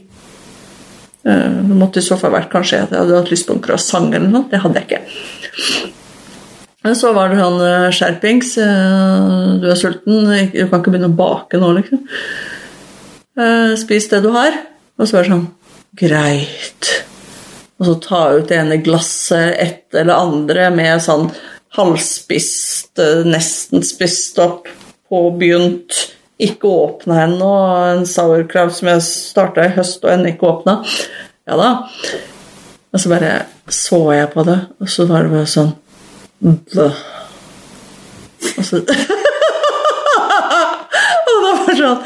Eh, 1.31 1.57
Det 1.71 1.79
måtte 1.79 2.03
i 2.03 2.07
så 2.07 2.19
fall 2.21 2.35
vært 2.35 2.51
kanskje 2.53 2.83
at 2.85 2.93
jeg 2.95 3.03
hadde 3.03 3.19
hatt 3.21 3.33
lyst 3.33 3.47
på 3.49 3.57
en 3.57 3.63
croissant 3.65 4.15
eller 4.15 4.31
noe. 4.33 4.49
Det 4.51 4.61
hadde 4.63 4.83
jeg 4.83 4.89
ikke. 4.89 5.91
Men 6.83 6.97
så 6.97 7.13
var 7.15 7.29
det 7.29 7.39
sånn 7.39 7.61
skjerpings. 7.93 8.57
eh, 8.59 9.61
Du 9.61 9.69
er 9.71 9.79
sulten, 9.79 10.25
du 10.53 10.69
kan 10.69 10.81
ikke 10.81 10.91
begynne 10.95 11.13
å 11.13 11.17
bake 11.17 11.61
nå, 11.61 11.73
liksom. 11.79 12.05
Spis 13.81 14.09
det 14.11 14.23
du 14.23 14.31
har. 14.35 14.53
Og 14.99 15.07
så 15.09 15.17
var 15.17 15.23
det 15.25 15.33
sånn 15.33 15.49
Greit. 15.97 16.89
Og 17.81 17.87
så 17.87 17.95
ta 18.05 18.21
ut 18.37 18.49
det 18.49 18.59
ene 18.61 18.77
glasset 18.85 19.57
et 19.59 19.95
eller 19.97 20.15
andre 20.21 20.71
med 20.71 21.01
sånn 21.03 21.31
halvspist, 21.77 22.99
nesten 23.27 23.83
spist 23.87 24.39
opp, 24.43 24.69
påbegynt, 25.11 25.97
ikke 26.47 26.69
åpna 26.69 27.23
ennå. 27.27 27.53
En 27.97 28.07
sauerkraut 28.09 28.75
som 28.77 28.91
jeg 28.93 29.05
starta 29.07 29.67
i 29.67 29.75
høst 29.77 30.05
og 30.05 30.13
ennå 30.15 30.33
ikke 30.33 30.49
åpna. 30.51 30.81
Ja 31.49 31.55
da. 31.61 31.71
Og 32.91 33.01
så 33.01 33.13
bare 33.13 33.33
så 33.71 34.01
jeg 34.17 34.33
på 34.33 34.43
det, 34.49 34.59
og 34.83 34.89
så 34.91 35.07
var 35.07 35.23
det 35.23 35.31
bare 35.35 35.47
sånn. 35.51 35.73
Og 36.43 36.57
så 36.75 36.91
Og 41.31 41.37
det 41.45 41.53
var 41.59 41.75
sånn 41.77 42.01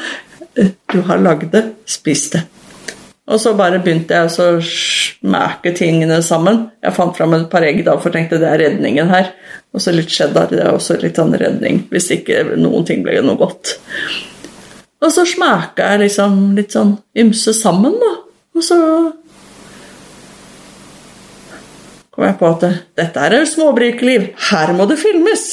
Du 0.90 0.98
har 1.06 1.18
lagd 1.22 1.48
det, 1.54 1.62
spis 1.88 2.26
det. 2.34 2.42
Og 3.24 3.40
så 3.40 3.54
bare 3.56 3.80
begynte 3.80 4.18
jeg 4.18 4.28
å 4.28 4.48
smake 4.60 5.72
tingene 5.78 6.18
sammen. 6.24 6.66
Jeg 6.84 6.92
fant 6.96 7.16
fram 7.16 7.32
et 7.38 7.48
par 7.52 7.64
egg 7.64 7.80
da, 7.86 7.96
for 8.00 8.12
tenkte 8.12 8.40
det 8.42 8.50
er 8.50 8.60
redningen 8.66 9.08
her. 9.08 9.30
Og 9.72 9.80
så 9.80 9.94
litt 9.94 10.12
cheddar. 10.12 10.50
Det 10.52 10.60
er 10.60 10.74
også 10.74 10.98
litt 11.00 11.16
sånn 11.16 11.32
redning, 11.40 11.86
hvis 11.92 12.10
ikke 12.18 12.42
noen 12.60 12.84
ting 12.88 13.00
ble 13.06 13.16
noe 13.24 13.40
godt. 13.40 13.78
Og 15.04 15.12
så 15.12 15.24
smaka 15.28 15.94
jeg 15.94 16.04
liksom 16.04 16.52
litt 16.56 16.76
sånn 16.76 16.98
ymse 17.24 17.56
sammen, 17.56 17.96
da. 18.00 18.12
Og 18.54 18.64
så 18.64 18.78
kom 22.14 22.28
jeg 22.28 22.38
på 22.38 22.52
at 22.52 22.68
dette 23.00 23.24
er 23.24 23.38
jo 23.40 23.48
småbrukerliv. 23.50 24.28
Her 24.52 24.76
må 24.76 24.86
det 24.90 25.00
filmes! 25.00 25.48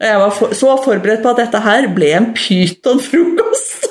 Og 0.00 0.08
jeg 0.08 0.20
var 0.22 0.32
for, 0.32 0.56
så 0.56 0.74
forberedt 0.80 1.20
på 1.20 1.34
at 1.34 1.42
dette 1.42 1.60
her 1.60 1.90
ble 1.92 2.14
en 2.16 2.30
pytonfrokost. 2.32 3.89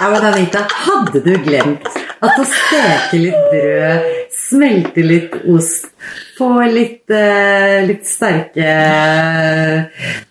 Ja, 0.00 0.10
men 0.10 0.24
Anita, 0.24 0.60
hadde 0.68 1.22
du 1.24 1.36
glemt 1.40 1.86
At 2.20 2.36
å 2.36 2.44
steke 2.44 3.16
litt 3.20 3.46
brød, 3.52 4.08
smelte 4.36 5.04
litt 5.04 5.34
ost, 5.52 5.88
få 6.36 6.48
litt, 6.68 7.04
uh, 7.12 7.84
litt 7.88 8.04
sterke 8.08 8.66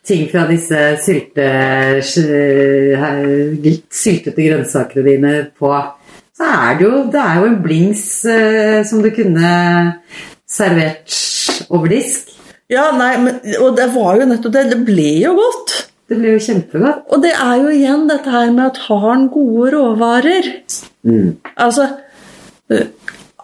ting 0.05 0.27
fra 0.31 0.45
disse 0.49 0.81
sylte, 1.01 1.45
eh, 2.01 2.11
syltete 3.89 4.47
grønnsakene 4.47 5.05
dine 5.05 5.33
på, 5.57 5.71
så 6.35 6.49
er 6.51 6.77
det 6.77 6.87
jo, 6.87 7.03
det 7.13 7.21
er 7.21 7.41
jo 7.41 7.49
en 7.49 7.59
blings 7.65 8.05
uh, 8.29 8.81
som 8.85 9.01
du 9.05 9.11
kunne 9.15 9.51
servert 10.49 11.19
over 11.69 11.93
disk. 11.93 12.33
Ja, 12.71 12.89
nei, 12.97 13.13
men, 13.21 13.41
og 13.61 13.75
det 13.77 13.91
var 13.93 14.17
jo 14.17 14.29
nettopp 14.29 14.57
det. 14.57 14.69
Det 14.73 14.81
ble 14.87 15.11
jo 15.21 15.35
godt. 15.37 15.75
Det 16.05 16.17
blir 16.19 16.35
jo 16.35 16.41
kjempegodt. 16.45 17.05
Og 17.09 17.21
det 17.23 17.33
er 17.33 17.55
jo 17.63 17.71
igjen 17.73 18.05
dette 18.09 18.29
her 18.29 18.51
med 18.53 18.65
at 18.67 18.83
har 18.87 19.07
han 19.09 19.29
gode 19.33 19.73
råvarer 19.77 20.53
Mm. 21.05 21.35
Altså 21.61 21.83
øh, 22.73 22.87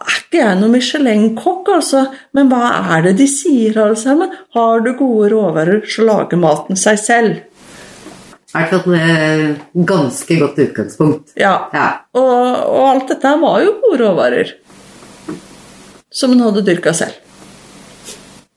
er 0.02 0.16
ikke 0.18 0.40
jeg 0.40 0.58
noen 0.58 0.72
Michelin-kokk, 0.74 1.68
altså, 1.76 2.00
men 2.34 2.48
hva 2.50 2.72
er 2.96 3.04
det 3.06 3.12
de 3.20 3.28
sier, 3.30 3.76
alle 3.78 3.98
sammen? 4.00 4.32
Har 4.56 4.82
du 4.82 4.92
gode 4.98 5.30
råvarer, 5.30 5.84
så 5.86 6.06
lager 6.08 6.40
maten 6.42 6.80
seg 6.80 6.98
selv. 6.98 7.36
I 8.52 8.64
hvert 8.66 8.84
fall 8.84 8.96
et 8.98 9.62
ganske 9.88 10.38
godt 10.42 10.58
utgangspunkt. 10.60 11.36
Ja. 11.40 11.54
Ja. 11.72 11.86
Og, 12.18 12.40
og 12.66 12.82
alt 12.90 13.14
dette 13.14 13.36
var 13.40 13.62
jo 13.64 13.76
gode 13.84 14.02
råvarer. 14.02 14.52
Som 16.12 16.34
hun 16.34 16.42
hadde 16.44 16.64
dyrka 16.66 16.92
selv. 16.96 17.21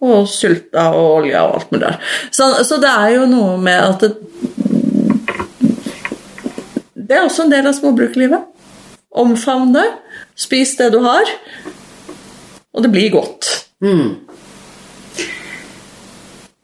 Og 0.05 0.27
sulta 0.29 0.89
og 0.93 1.05
olja 1.21 1.43
og 1.47 1.55
alt 1.59 1.71
mulig 1.73 1.85
der. 1.87 1.99
Så, 2.35 2.49
så 2.67 2.77
det 2.83 2.91
er 2.91 3.13
jo 3.15 3.25
noe 3.31 3.55
med 3.61 3.79
at 3.81 4.03
det, 4.05 4.11
det 7.05 7.17
er 7.17 7.23
også 7.25 7.45
en 7.45 7.53
del 7.53 7.67
av 7.69 7.75
småbrukerlivet. 7.77 8.45
Omfavn 9.15 9.73
det. 9.75 9.85
Spis 10.35 10.75
det 10.79 10.91
du 10.93 10.99
har. 11.05 11.29
Og 12.75 12.83
det 12.83 12.91
blir 12.91 13.11
godt. 13.13 13.51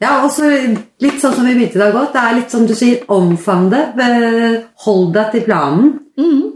Ja, 0.01 0.15
og 0.25 0.31
så 0.33 0.47
litt 0.49 1.19
sånn 1.21 1.35
som 1.37 1.45
vi 1.45 1.53
begynte 1.53 1.77
i 1.77 1.83
dag 1.83 1.93
godt. 1.93 2.15
Det 2.15 2.21
er 2.25 2.37
litt 2.39 2.53
som 2.53 2.65
du 2.67 2.73
sier, 2.77 3.03
omfavn 3.13 3.69
det. 3.71 3.83
eh, 4.01 4.55
Hold 4.87 5.11
deg 5.15 5.31
til 5.35 5.45
planen. 5.45 5.91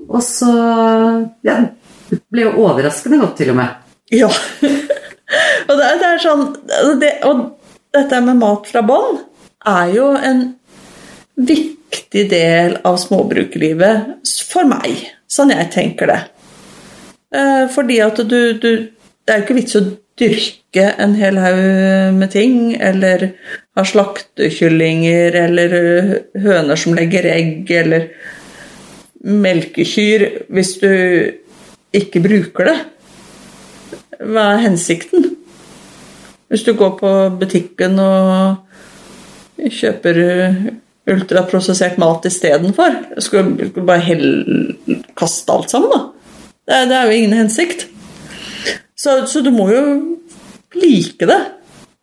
Og 0.10 0.22
så 0.26 0.52
Ja, 1.46 1.60
det 2.10 2.20
ble 2.34 2.48
jo 2.48 2.56
overraskende 2.66 3.22
godt, 3.22 3.38
til 3.38 3.54
og 3.54 3.60
med. 3.62 3.70
Ja. 4.14 4.30
og 5.70 5.74
det, 5.80 5.90
det 6.02 6.12
er 6.12 6.22
sånn 6.24 6.46
det, 7.02 7.12
Og 7.30 7.46
dette 7.96 8.22
med 8.24 8.40
mat 8.42 8.70
fra 8.70 8.84
bånn 8.86 9.20
er 9.66 9.92
jo 9.96 10.12
en 10.16 10.46
viktig 11.36 12.26
del 12.32 12.78
av 12.86 13.00
småbrukerlivet 13.02 14.32
for 14.50 14.68
meg, 14.70 15.02
sånn 15.28 15.54
jeg 15.56 15.72
tenker 15.74 16.12
det. 16.12 16.22
Eh, 17.36 17.66
Fordi 17.74 18.00
at 18.04 18.22
du, 18.24 18.40
du 18.60 18.70
Det 19.26 19.34
er 19.34 19.40
jo 19.40 19.46
ikke 19.48 19.58
vits 19.58 19.78
å 19.80 19.86
dyrke 20.22 20.84
en 21.02 21.16
hel 21.18 21.40
haug 21.42 22.14
med 22.14 22.30
ting, 22.32 22.76
eller 22.78 23.32
ha 23.76 23.84
slaktekyllinger, 23.84 25.34
eller 25.48 25.74
høner 26.44 26.78
som 26.78 26.94
legger 26.94 27.26
egg, 27.32 27.72
eller 27.74 28.12
melkekyr, 29.26 30.28
hvis 30.54 30.76
du 30.84 30.92
ikke 31.98 32.22
bruker 32.22 32.70
det. 32.70 32.78
Hva 34.20 34.45
er 34.53 34.63
hensikten? 34.68 35.32
Hvis 36.51 36.63
du 36.68 36.74
går 36.78 36.95
på 36.99 37.11
butikken 37.39 37.99
og 37.99 38.61
kjøper 39.57 40.20
ultraprosessert 41.09 41.99
mat 42.01 42.26
istedenfor, 42.28 42.99
skulle 43.22 43.70
du 43.74 43.82
bare 43.82 44.03
hell, 44.05 44.28
kaste 45.18 45.53
alt 45.53 45.74
sammen, 45.74 45.91
da? 45.93 46.01
Det, 46.66 46.82
det 46.89 46.97
er 46.97 47.09
jo 47.09 47.18
ingen 47.20 47.38
hensikt. 47.38 47.88
Så, 48.97 49.20
så 49.30 49.41
du 49.45 49.51
må 49.53 49.68
jo 49.70 49.84
like 50.82 51.28
det. 51.30 51.41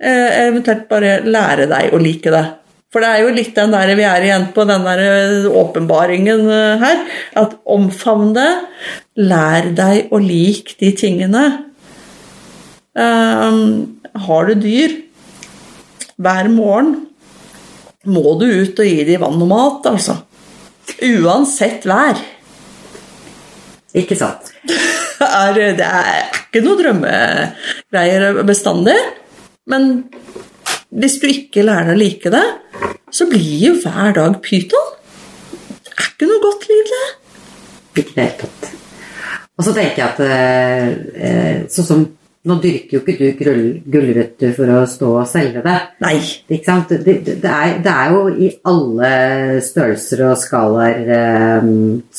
Eh, 0.03 0.29
eventuelt 0.49 0.89
bare 0.91 1.21
lære 1.27 1.69
deg 1.71 1.95
å 1.95 2.01
like 2.03 2.31
det. 2.35 2.45
For 2.93 3.01
det 3.01 3.09
er 3.09 3.23
jo 3.25 3.33
litt 3.33 3.55
den 3.57 3.73
der 3.73 3.91
vi 3.97 4.05
er 4.05 4.25
igjen 4.27 4.49
på, 4.53 4.67
den 4.69 4.85
der 4.85 5.03
eh, 5.03 5.47
åpenbaringen 5.49 6.45
eh, 6.53 6.83
her. 6.83 7.05
At 7.41 7.57
omfavn 7.65 8.35
det. 8.37 8.51
Lær 9.23 9.71
deg 9.77 10.13
å 10.13 10.21
like 10.23 10.77
de 10.81 10.93
tingene. 10.99 11.45
Um, 12.93 14.01
har 14.27 14.51
du 14.51 14.55
dyr 14.61 14.99
hver 16.23 16.49
morgen, 16.53 16.93
må 18.05 18.35
du 18.41 18.47
ut 18.51 18.81
og 18.83 18.89
gi 18.89 19.07
dem 19.07 19.23
vann 19.23 19.41
og 19.41 19.49
mat, 19.49 19.89
altså. 19.93 20.19
Uansett 21.03 21.87
vær. 21.89 22.21
Ikke 23.97 24.19
sant? 24.19 24.53
Er, 25.23 25.55
det 25.55 25.87
er 25.87 26.25
ikke 26.35 26.65
noe 26.65 26.81
drømmegreier 26.81 28.41
bestandig. 28.43 28.97
Men 29.71 29.85
hvis 30.91 31.21
du 31.23 31.29
ikke 31.31 31.63
lærer 31.63 31.93
å 31.95 32.01
like 32.01 32.33
det, 32.35 32.43
så 33.15 33.29
blir 33.31 33.69
jo 33.69 33.77
hver 33.85 34.17
dag 34.17 34.41
pyton. 34.43 34.89
Det 35.79 35.95
er 35.95 36.09
ikke 36.09 36.27
noe 36.27 36.43
godt 36.43 36.67
liv, 36.73 36.91
det. 36.91 37.07
Ikke 37.93 38.03
i 38.03 38.17
det 38.17 38.25
hele 38.25 38.41
tatt. 38.41 38.73
Og 39.55 39.69
så 39.69 39.77
tenker 39.77 40.03
jeg 40.03 40.09
at 40.09 40.21
eh, 40.27 40.91
eh, 41.23 41.57
sånn 41.71 41.87
som 41.87 42.05
Nå 42.43 42.57
dyrker 42.59 42.97
jo 42.97 43.01
ikke 43.05 43.15
du 43.21 43.27
grull- 43.39 43.83
gulrøtter 43.95 44.51
for 44.57 44.71
å 44.75 44.81
stå 44.91 45.11
og 45.21 45.29
selge 45.31 45.61
det. 45.63 45.77
Nei. 46.03 46.17
Det, 46.49 46.59
det, 47.05 47.13
det, 47.29 47.37
er, 47.47 47.77
det 47.85 47.93
er 47.93 48.15
jo 48.17 48.23
i 48.35 48.49
alle 48.67 49.11
størrelser 49.63 50.25
og 50.27 50.41
skalaer 50.43 51.13
eh, 51.15 51.69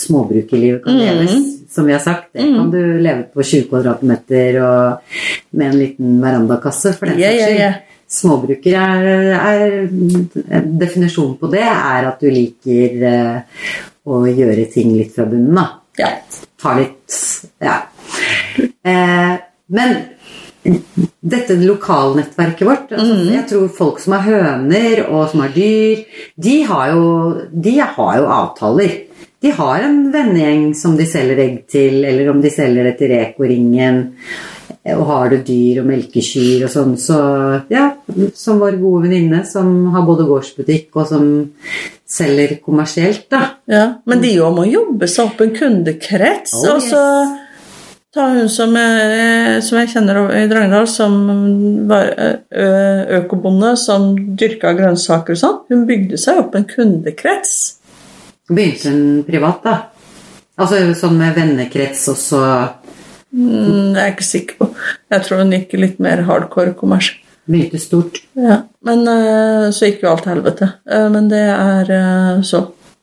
småbrukerlivet 0.03 0.79
kan 0.85 0.95
leves, 1.01 1.35
som 1.75 1.89
vi 1.89 1.95
har 1.97 1.99
sagt. 2.05 2.29
Det 2.31 2.45
kan 2.53 2.71
du 2.71 2.79
leve 3.03 3.25
på 3.33 3.43
20 3.43 3.67
kvadratmeter 3.73 4.61
og 4.63 5.17
med 5.59 5.67
en 5.73 5.79
liten 5.81 6.15
verandakasse, 6.23 6.95
for 6.95 7.11
den 7.11 7.19
saks 7.19 7.41
ja, 7.41 7.49
skyld. 7.51 7.89
Småbruker 8.13 8.75
er, 8.77 9.05
er 9.33 10.61
Definisjonen 10.79 11.35
på 11.41 11.49
det 11.51 11.63
er 11.65 12.07
at 12.11 12.19
du 12.21 12.27
liker 12.29 12.99
uh, 13.09 13.71
å 14.05 14.23
gjøre 14.29 14.67
ting 14.71 14.91
litt 14.95 15.15
fra 15.15 15.25
bunnen, 15.27 15.55
da 15.57 15.67
Ja. 15.99 16.13
ta 16.61 16.77
litt 16.79 17.19
Ja. 17.63 17.81
Eh, 18.83 19.33
men 19.73 19.93
dette 20.63 21.55
lokalnettverket 21.59 22.67
vårt 22.67 22.91
altså, 22.95 23.15
Jeg 23.33 23.45
tror 23.49 23.71
folk 23.75 23.99
som 24.03 24.15
har 24.15 24.27
høner 24.27 25.03
og 25.09 25.25
som 25.31 25.43
har 25.43 25.51
dyr, 25.55 26.03
de 26.39 26.55
har 26.69 26.93
jo, 26.93 27.07
de 27.51 27.77
har 27.81 28.19
jo 28.19 28.29
avtaler. 28.31 28.95
De 29.43 29.51
har 29.51 29.83
en 29.83 30.05
vennegjeng 30.13 30.69
som 30.77 30.95
de 30.95 31.07
selger 31.09 31.41
egg 31.43 31.55
til, 31.71 31.99
eller 32.07 32.29
om 32.31 32.39
de 32.43 32.51
selger 32.53 32.87
det 32.87 32.93
til 33.01 33.11
Reko-ringen. 33.11 33.97
Og 34.93 35.03
har 35.07 35.31
du 35.31 35.37
dyr 35.43 35.81
og 35.81 35.89
melkekyr 35.89 36.63
og 36.63 36.71
sånn, 36.71 36.95
så 36.99 37.17
ja, 37.71 37.89
som 38.35 38.59
vår 38.63 38.79
gode 38.79 39.05
venninne 39.07 39.43
som 39.47 39.69
har 39.95 40.03
både 40.07 40.27
gårdsbutikk 40.27 40.95
og 40.99 41.07
som 41.11 41.27
selger 42.13 42.57
kommersielt, 42.63 43.25
da. 43.31 43.41
ja. 43.67 43.85
Men 44.07 44.23
de 44.23 44.35
òg 44.43 44.55
må 44.55 44.67
jobbe 44.69 45.07
seg 45.11 45.31
opp 45.31 45.43
en 45.43 45.53
kundekrets. 45.55 46.55
Oh, 46.59 46.75
og 46.75 46.83
så 46.83 47.03
ta 48.13 48.27
hun 48.35 48.49
som, 48.49 48.75
eh, 48.77 49.59
som 49.65 49.79
jeg 49.81 49.93
kjenner 49.95 50.19
i 50.37 50.47
Drangedal, 50.51 50.87
som 50.87 51.15
var 51.89 52.11
økobonde, 53.19 53.73
som 53.77 54.11
dyrka 54.37 54.75
grønnsaker 54.77 55.33
og 55.33 55.41
sånn. 55.41 55.57
Hun 55.69 55.87
bygde 55.89 56.19
seg 56.21 56.43
opp 56.43 56.55
en 56.55 56.67
kundekrets. 56.69 57.55
Begynte 58.51 58.91
hun 58.91 59.23
privat, 59.25 59.63
da? 59.63 59.75
Altså 60.61 60.83
sånn 60.97 61.17
med 61.17 61.33
vennekrets 61.37 62.05
også? 62.11 62.39
Mm, 63.33 63.95
jeg 63.95 64.03
er 64.03 64.11
ikke 64.13 64.27
sikker 64.27 64.59
på. 64.59 64.67
Jeg 65.09 65.25
tror 65.25 65.39
hun 65.41 65.53
gikk 65.55 65.71
litt 65.81 66.01
mer 66.03 66.21
hardcore 66.27 66.75
kommers. 66.77 67.13
begynte 67.49 67.79
stort. 67.81 68.21
Ja. 68.39 68.61
Men 68.85 69.01
eh, 69.07 69.71
så 69.75 69.89
gikk 69.89 70.03
jo 70.05 70.11
alt 70.13 70.23
til 70.23 70.31
helvete. 70.35 70.69
Eh, 70.87 71.09
Men 71.11 71.27
det 71.31 71.41
er 71.49 71.89
eh, 71.91 72.41
så. 72.45 72.61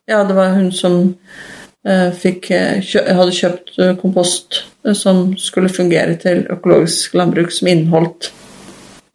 Ja, 0.09 0.23
det 0.25 0.37
var 0.39 0.55
hun 0.55 0.71
som 0.73 0.95
eh, 1.03 1.60
fikk 1.85 2.51
eh, 2.53 2.81
hadde 3.16 3.33
kjøpt 3.33 3.78
eh, 3.81 3.95
kompost 4.01 4.61
eh, 4.85 4.95
som 4.97 5.31
skulle 5.41 5.72
fungere 5.72 6.18
til 6.20 6.45
økologisk 6.53 7.14
landbruk, 7.16 7.53
som 7.53 7.70
inneholdt 7.72 8.33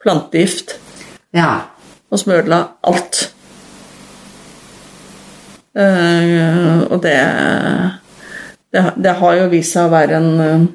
plantegift, 0.01 0.79
Ja. 1.33 1.67
og 2.09 2.19
som 2.19 2.31
ødela 2.31 2.63
alt. 2.83 3.31
Eh, 5.75 6.81
og 6.89 7.03
det, 7.03 7.19
det 8.71 8.93
Det 9.03 9.15
har 9.15 9.35
jo 9.35 9.49
vist 9.51 9.73
seg 9.73 9.85
å 9.85 9.93
være 9.93 10.17
en 10.17 10.39
eh, 10.39 10.65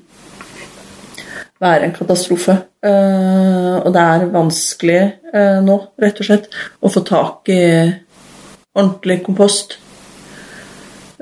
være 1.60 1.84
en 1.84 1.92
katastrofe. 1.92 2.56
Uh, 2.80 3.76
og 3.84 3.92
det 3.92 4.00
er 4.00 4.30
vanskelig 4.32 5.00
uh, 5.34 5.58
nå, 5.60 5.74
rett 6.00 6.20
og 6.22 6.24
slett, 6.24 6.46
å 6.80 6.88
få 6.88 7.02
tak 7.04 7.50
i 7.52 7.60
ordentlig 8.72 9.18
kompost 9.26 9.74
eh, 9.76 9.89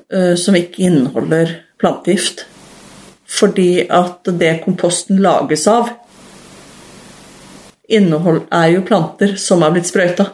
som 0.08 0.56
ikke 0.56 0.86
inneholder 0.86 1.50
plantegift. 1.76 2.46
Fordi 3.28 3.82
at 3.92 4.30
det 4.40 4.54
komposten 4.62 5.20
lages 5.20 5.66
av, 5.68 5.90
innehold, 7.88 8.46
er 8.52 8.70
jo 8.72 8.86
planter 8.88 9.36
som 9.40 9.62
er 9.64 9.74
blitt 9.74 9.88
sprøyta 9.88 10.30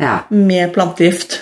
ja. 0.00 0.18
med 0.28 0.72
plantegift. 0.74 1.40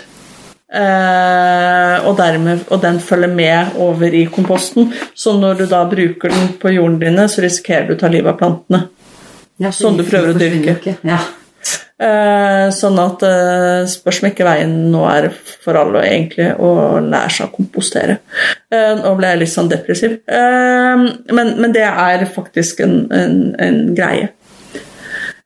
Eh, 0.72 1.96
og, 2.06 2.14
dermed, 2.16 2.64
og 2.72 2.80
den 2.80 3.00
følger 3.00 3.28
med 3.34 3.76
over 3.82 4.14
i 4.14 4.24
komposten. 4.32 4.92
Så 5.14 5.34
når 5.38 5.62
du 5.62 5.66
da 5.70 5.84
bruker 5.88 6.32
den 6.32 6.54
på 6.62 6.72
jorden 6.72 6.98
dine, 7.02 7.28
så 7.28 7.44
risikerer 7.44 7.90
du 7.90 7.96
å 7.96 8.00
ta 8.00 8.10
livet 8.12 8.32
av 8.32 8.40
plantene. 8.40 8.82
Ja, 9.60 9.70
Sånn 9.74 9.98
du 10.00 10.06
prøver 10.06 10.32
å 10.32 10.38
dyrke. 10.38 10.96
Ja. 11.06 11.20
Eh, 12.02 12.68
sånn 12.74 12.96
at 12.98 13.20
eh, 13.22 13.84
spørs 13.90 14.22
om 14.22 14.28
ikke 14.32 14.46
veien 14.46 14.72
nå 14.90 15.04
er 15.06 15.28
for 15.62 15.78
alle 15.78 16.00
egentlig 16.08 16.48
å 16.58 16.98
lære 17.04 17.30
seg 17.30 17.46
å 17.46 17.52
kompostere. 17.54 18.16
Eh, 18.72 18.94
nå 18.98 19.12
ble 19.18 19.30
jeg 19.30 19.42
litt 19.42 19.52
sånn 19.52 19.70
depressiv. 19.70 20.16
Men, 20.26 21.52
men 21.60 21.74
det 21.74 21.84
er 21.86 22.24
faktisk 22.32 22.82
en, 22.82 22.96
en, 23.14 23.36
en 23.62 23.78
greie. 23.94 24.32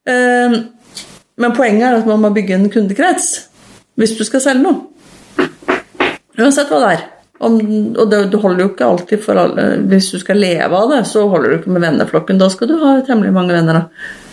Men 0.06 1.52
poenget 1.56 1.84
er 1.90 1.98
at 1.98 2.08
man 2.08 2.22
må 2.22 2.32
bygge 2.32 2.56
en 2.56 2.70
kundekrets 2.72 3.28
hvis 3.98 4.14
du 4.16 4.24
skal 4.28 4.44
selge 4.44 4.64
noe. 4.64 5.46
Uansett 6.36 6.70
hva 6.70 6.80
det 6.84 6.90
er. 6.94 7.06
Om, 7.46 7.56
og 8.00 8.06
det, 8.08 8.20
du 8.32 8.38
holder 8.40 8.62
jo 8.62 8.70
ikke 8.70 8.88
alltid 8.88 9.24
for 9.24 9.40
alle. 9.40 9.64
Hvis 9.90 10.12
du 10.14 10.20
skal 10.22 10.40
leve 10.40 10.78
av 10.78 10.92
det, 10.94 11.02
så 11.08 11.26
holder 11.28 11.52
du 11.52 11.58
ikke 11.58 11.74
med 11.74 11.84
venneflokken. 11.84 12.40
Da 12.40 12.48
skal 12.52 12.70
du 12.70 12.78
ha 12.80 12.94
temmelig 13.04 13.34
mange 13.36 13.56
venner. 13.56 13.82
da. 13.82 14.25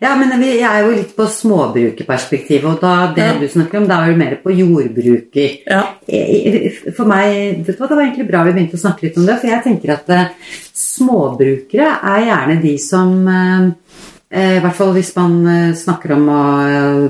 Ja, 0.00 0.14
men 0.16 0.30
jeg 0.40 0.62
er 0.64 0.78
jo 0.86 0.94
litt 0.96 1.10
på 1.16 1.26
småbrukerperspektivet, 1.28 2.64
og 2.64 2.80
da 2.80 3.12
det 3.12 3.24
Ja. 3.26 3.32
du 3.38 3.46
snakker 3.52 3.78
om, 3.82 3.86
da 3.88 3.98
er 4.00 4.12
jo 4.12 4.16
mer 4.16 4.38
på 4.42 4.50
jordbruker. 4.56 5.58
Ja. 5.66 5.82
For 6.96 7.04
meg, 7.04 7.64
vet 7.66 7.76
du 7.76 7.82
hva, 7.82 7.88
Det 7.88 7.96
var 7.98 8.04
egentlig 8.06 8.28
bra 8.30 8.44
vi 8.44 8.52
begynte 8.56 8.78
å 8.78 8.80
snakke 8.80 9.02
litt 9.02 9.18
om 9.18 9.26
det, 9.26 9.36
for 9.40 9.50
jeg 9.50 9.62
tenker 9.62 9.92
at 9.92 10.08
uh, 10.08 10.24
småbrukere 10.72 11.90
er 12.02 12.24
gjerne 12.30 12.56
de 12.62 12.74
som 12.78 13.12
uh, 13.28 13.70
I 14.32 14.60
hvert 14.62 14.76
fall 14.78 14.92
hvis 14.94 15.14
man 15.16 15.38
uh, 15.46 15.74
snakker 15.76 16.12
om 16.16 16.28
å 16.32 16.42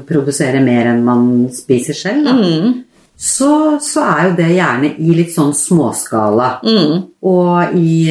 produsere 0.08 0.62
mer 0.64 0.90
enn 0.90 1.04
man 1.04 1.26
spiser 1.54 1.94
selv, 1.94 2.24
da, 2.24 2.32
Mm. 2.32 2.84
så, 3.16 3.78
så 3.78 4.02
er 4.02 4.28
jo 4.30 4.36
det 4.36 4.50
gjerne 4.56 4.94
i 4.98 5.14
litt 5.14 5.30
sånn 5.34 5.54
småskala. 5.54 6.60
Mm. 6.64 7.02
Og 7.22 7.74
i 7.76 8.10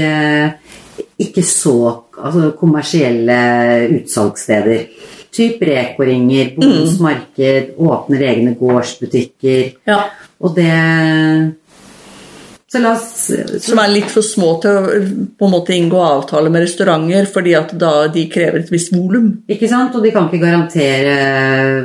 ikke 1.19 1.43
så 1.43 1.75
altså, 2.23 2.51
kommersielle 2.59 3.39
utsalgssteder. 3.99 4.83
Typ 5.31 5.61
Reko-ringer, 5.61 6.55
Bondens 6.55 6.97
marked, 7.03 7.73
åpner 7.77 8.27
egne 8.31 8.55
gårdsbutikker. 8.57 9.73
ja. 9.89 10.03
Og 10.39 10.55
det 10.55 10.71
oss 12.69 13.31
Som 13.65 13.79
er 13.81 13.91
litt 13.91 14.11
for 14.13 14.25
små 14.25 14.51
til 14.61 14.77
å 14.77 14.99
på 15.39 15.47
en 15.47 15.53
måte 15.53 15.73
inngå 15.73 15.99
avtale 16.05 16.51
med 16.53 16.63
restauranter, 16.63 17.25
fordi 17.31 17.55
at 17.57 17.73
da 17.81 18.07
de 18.13 18.27
krever 18.29 18.61
et 18.61 18.71
visst 18.71 18.93
volum. 18.93 19.31
Ikke 19.49 19.69
sant? 19.71 19.95
Og 19.97 20.05
de 20.05 20.11
kan 20.13 20.27
ikke 20.29 20.43
garantere 20.43 21.15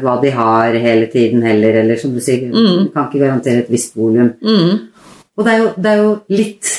hva 0.03 0.18
de 0.20 0.32
har 0.35 0.76
hele 0.76 1.09
tiden 1.12 1.45
heller. 1.47 1.80
Eller 1.80 2.01
som 2.01 2.12
du 2.14 2.20
sier, 2.20 2.51
de 2.53 2.91
kan 2.93 3.09
ikke 3.09 3.24
garantere 3.24 3.64
et 3.64 3.72
visst 3.72 3.97
volum. 3.97 4.35
Mm. 4.45 4.91
Og 5.35 5.47
det 5.47 5.55
er, 5.55 5.62
jo, 5.62 5.70
det 5.80 5.91
er 5.91 6.03
jo 6.03 6.12
litt 6.37 6.72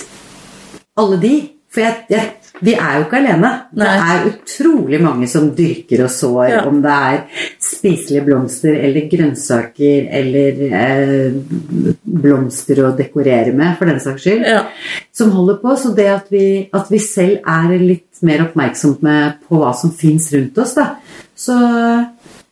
alle 1.02 1.20
de. 1.26 1.34
For 1.74 1.84
jeg, 1.84 2.06
jeg, 2.14 2.45
vi 2.64 2.74
er 2.74 2.98
jo 3.00 3.04
ikke 3.06 3.18
alene. 3.20 3.50
Det 3.76 3.88
er 3.88 4.28
utrolig 4.30 5.00
mange 5.04 5.28
som 5.28 5.50
dyrker 5.58 6.04
og 6.06 6.10
sår, 6.14 6.50
Ja. 6.50 6.62
om 6.70 6.82
det 6.82 6.92
er 6.92 7.24
spiselige 7.60 8.24
blomster 8.26 8.76
eller 8.80 9.10
grønnsaker 9.12 10.08
eller 10.20 10.62
eh, 10.70 11.96
blomster 12.04 12.82
å 12.86 12.94
dekorere 12.98 13.54
med, 13.54 13.76
for 13.78 13.86
den 13.92 14.00
saks 14.00 14.24
skyld, 14.24 14.46
Ja. 14.48 14.64
som 15.12 15.32
holder 15.32 15.60
på. 15.62 15.76
Så 15.78 15.94
det 15.96 16.08
at 16.08 16.32
vi, 16.32 16.70
at 16.74 16.90
vi 16.92 17.00
selv 17.00 17.40
er 17.46 17.78
litt 17.80 18.22
mer 18.22 18.46
oppmerksomt 18.48 19.02
med 19.04 19.40
på 19.48 19.60
hva 19.60 19.74
som 19.76 19.92
fins 19.92 20.32
rundt 20.34 20.58
oss, 20.58 20.74
da, 20.76 20.96
så 21.36 21.58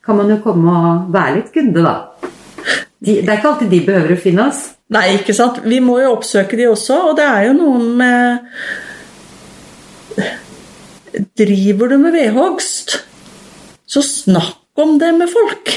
kan 0.03 0.17
man 0.17 0.29
jo 0.29 0.37
komme 0.43 0.67
og 0.69 1.11
være 1.13 1.35
litt 1.37 1.53
kunde, 1.53 1.81
da. 1.83 1.95
De, 3.03 3.21
det 3.21 3.27
er 3.29 3.37
ikke 3.37 3.49
alltid 3.53 3.69
de 3.71 3.79
behøver 3.85 4.13
å 4.15 4.19
finne 4.21 4.47
oss. 4.49 4.69
Nei, 4.93 5.17
ikke 5.17 5.33
sant. 5.35 5.61
Vi 5.63 5.79
må 5.83 5.97
jo 6.03 6.13
oppsøke 6.13 6.55
de 6.59 6.67
også, 6.69 7.09
og 7.09 7.15
det 7.17 7.25
er 7.25 7.47
jo 7.49 7.53
noen 7.57 7.87
med 7.97 8.39
Driver 11.37 11.91
du 11.91 11.97
med 12.01 12.15
vedhogst, 12.15 12.97
så 13.85 14.01
snakk 14.05 14.81
om 14.81 14.97
det 15.01 15.11
med 15.17 15.29
folk. 15.29 15.73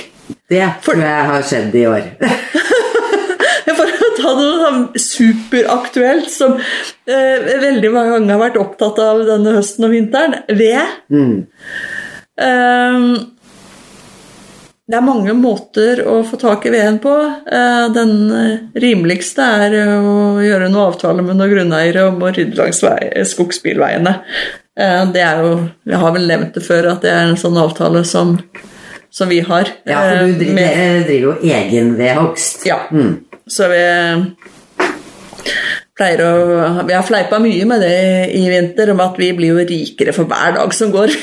Det 0.49 0.64
tror 0.84 1.03
jeg 1.03 1.28
har 1.30 1.45
skjedd 1.47 1.76
i 1.76 1.87
år. 1.91 2.09
For 3.76 3.91
å 3.91 4.11
ta 4.16 4.32
noe 4.39 4.59
sånn 4.61 4.82
superaktuelt 5.01 6.30
som 6.32 6.55
eh, 6.57 7.49
veldig 7.61 7.91
mange 7.93 8.14
ganger 8.14 8.32
har 8.32 8.43
vært 8.47 8.61
opptatt 8.62 9.01
av 9.03 9.24
denne 9.26 9.57
høsten 9.59 9.89
og 9.89 9.93
vinteren 9.93 10.39
ved. 10.49 10.95
Mm. 11.12 11.43
Ehm, 12.47 13.11
det 14.87 14.95
er 14.95 15.03
mange 15.03 15.32
måter 15.34 15.99
å 16.07 16.20
få 16.26 16.39
tak 16.39 16.66
i 16.68 16.70
veden 16.70 17.01
på. 17.03 17.12
Eh, 17.51 17.87
Den 17.95 18.12
eh, 18.30 18.59
rimeligste 18.78 19.43
er 19.66 19.74
å 19.99 20.39
gjøre 20.45 20.68
noen 20.70 20.93
avtale 20.93 21.24
med 21.26 21.34
noen 21.41 21.51
grunneiere 21.51 22.05
om 22.12 22.22
å 22.22 22.30
rydde 22.30 22.55
langs 22.61 22.82
vei, 22.87 23.01
skogsbilveiene. 23.26 24.12
Eh, 24.78 25.03
Det 25.12 25.22
er 25.26 25.43
jo, 25.43 25.68
Jeg 25.91 25.99
har 26.05 26.12
vel 26.14 26.28
nevnt 26.30 26.55
det 26.55 26.62
før 26.62 26.93
at 26.93 27.03
det 27.03 27.11
er 27.11 27.26
en 27.32 27.37
sånn 27.41 27.59
avtale 27.59 28.05
som, 28.07 28.37
som 29.11 29.28
vi 29.28 29.41
har. 29.41 29.72
Ja, 29.87 29.99
for 30.05 30.22
eh, 30.22 30.26
du 30.30 30.39
driver, 30.45 30.55
med- 30.61 31.07
driver 31.09 31.26
jo 31.32 31.34
egen 31.57 31.97
vedhogst. 31.99 32.66
Ja. 32.70 32.78
Mm. 32.93 33.16
Så 33.49 33.66
vi 33.70 33.82
pleier 35.97 36.20
å 36.26 36.32
Vi 36.87 36.93
har 36.95 37.03
fleipa 37.07 37.39
mye 37.43 37.66
med 37.66 37.80
det 37.80 38.30
i 38.37 38.45
vinter, 38.53 38.91
om 38.93 39.01
at 39.01 39.16
vi 39.18 39.32
blir 39.32 39.55
jo 39.55 39.66
rikere 39.66 40.12
for 40.14 40.24
hver 40.30 40.55
dag 40.59 40.74
som 40.76 40.93
går. 40.95 41.11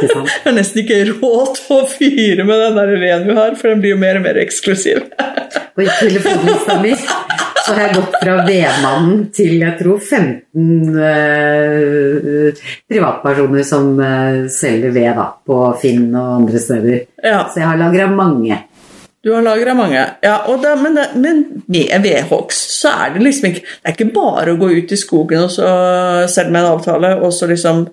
Jeg 0.30 0.44
har 0.44 0.54
nesten 0.56 0.82
ikke 0.84 1.00
råd 1.10 1.50
til 1.58 1.76
å 1.76 1.86
fyre 1.90 2.44
med 2.48 2.62
den 2.64 2.78
der 2.80 2.92
veden 3.02 3.26
vi 3.30 3.36
har, 3.40 3.54
for 3.58 3.68
den 3.72 3.82
blir 3.82 3.94
jo 3.94 4.00
mer 4.00 4.16
og 4.20 4.24
mer 4.28 4.38
eksklusiv. 4.42 5.02
På 5.74 5.84
telefonlista 6.00 6.80
mi 6.82 6.94
så 7.60 7.74
har 7.76 7.80
jeg 7.84 7.94
gått 7.98 8.14
fra 8.22 8.34
vedmannen 8.46 9.18
til 9.36 9.52
jeg 9.60 9.76
tror 9.78 9.98
15 10.00 10.96
uh, 10.96 12.64
privatpersoner 12.90 13.62
som 13.68 13.92
uh, 14.00 14.46
selger 14.50 14.94
ved 14.94 15.12
da, 15.18 15.26
på 15.46 15.58
Finn 15.82 16.08
og 16.16 16.32
andre 16.40 16.62
steder. 16.62 16.98
Ja, 17.22 17.44
Så 17.52 17.60
jeg 17.62 17.68
har 17.68 17.78
lagra 17.80 18.08
mange. 18.10 18.58
du 19.22 19.32
har 19.34 19.42
lagra 19.44 19.74
mange. 19.76 20.02
Ja, 20.24 20.38
og 20.48 20.62
da, 20.64 20.74
men, 20.80 20.94
det- 20.96 21.10
men 21.20 21.42
med 21.68 21.92
vedhogst 22.02 22.70
så 22.80 22.88
er 23.04 23.14
det 23.14 23.22
liksom 23.26 23.50
ikke 23.50 23.60
Det 23.66 23.84
er 23.90 23.92
ikke 23.98 24.12
bare 24.16 24.54
å 24.54 24.60
gå 24.60 24.70
ut 24.78 24.92
i 24.92 24.96
skogen 24.96 25.42
og 25.44 25.50
så 25.52 25.68
selge 26.32 26.50
med 26.54 26.62
en 26.64 26.72
avtale, 26.78 27.10
og 27.20 27.32
så 27.36 27.46
liksom 27.50 27.86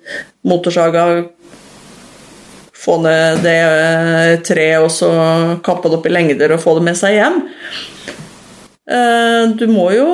motorsaga 0.48 1.04
få 2.88 2.98
ned 3.04 3.44
det 3.44 3.58
eh, 3.60 4.34
treet 4.48 4.84
og 4.84 4.92
så 4.94 5.12
kappe 5.66 5.92
det 5.92 6.00
opp 6.00 6.08
i 6.08 6.14
lengder 6.14 6.56
og 6.56 6.64
få 6.64 6.78
det 6.78 6.86
med 6.88 7.00
seg 7.00 7.18
hjem. 7.20 7.42
Eh, 8.88 9.44
Du 9.60 9.68
må 9.72 9.90
jo 9.96 10.10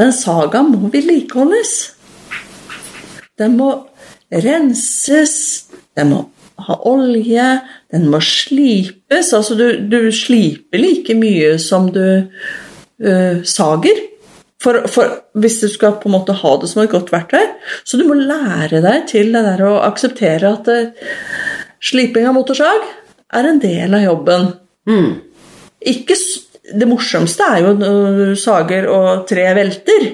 Den 0.00 0.12
sagaen 0.16 0.70
må 0.72 0.88
vedlikeholdes. 0.88 1.72
Den 3.38 3.58
må 3.58 3.68
renses, 4.32 5.68
den 5.96 6.14
må 6.14 6.22
ha 6.66 6.78
olje, 6.88 7.48
den 7.92 8.08
må 8.08 8.22
slipes. 8.24 9.32
Altså 9.36 9.56
du, 9.58 9.66
du 9.92 10.08
sliper 10.14 10.80
like 10.80 11.14
mye 11.18 11.58
som 11.60 11.90
du 11.92 12.02
uh, 12.24 13.42
sager. 13.44 14.00
For, 14.62 14.84
for 14.90 15.16
hvis 15.42 15.58
du 15.62 15.66
skal 15.70 15.96
på 15.98 16.08
en 16.08 16.14
måte 16.14 16.36
ha 16.38 16.52
det 16.60 16.70
som 16.70 16.82
et 16.84 16.92
godt 16.92 17.10
verktøy. 17.12 17.42
Så 17.84 17.98
du 17.98 18.06
må 18.06 18.14
lære 18.18 18.82
deg 18.84 19.08
til 19.10 19.32
det 19.34 19.42
der 19.48 19.64
å 19.66 19.80
akseptere 19.88 20.52
at 20.54 20.70
uh, 20.70 21.10
sliping 21.82 22.28
av 22.30 22.36
motorsag 22.36 22.86
er 23.32 23.48
en 23.48 23.60
del 23.62 23.98
av 23.98 24.04
jobben. 24.04 24.48
Mm. 24.86 25.10
Ikke, 25.92 26.14
det 26.78 26.88
morsomste 26.90 27.48
er 27.56 27.64
jo 27.64 27.74
når 27.80 28.20
du 28.20 28.36
sager 28.38 28.86
og 28.92 29.24
tre 29.30 29.48
velter. 29.58 30.08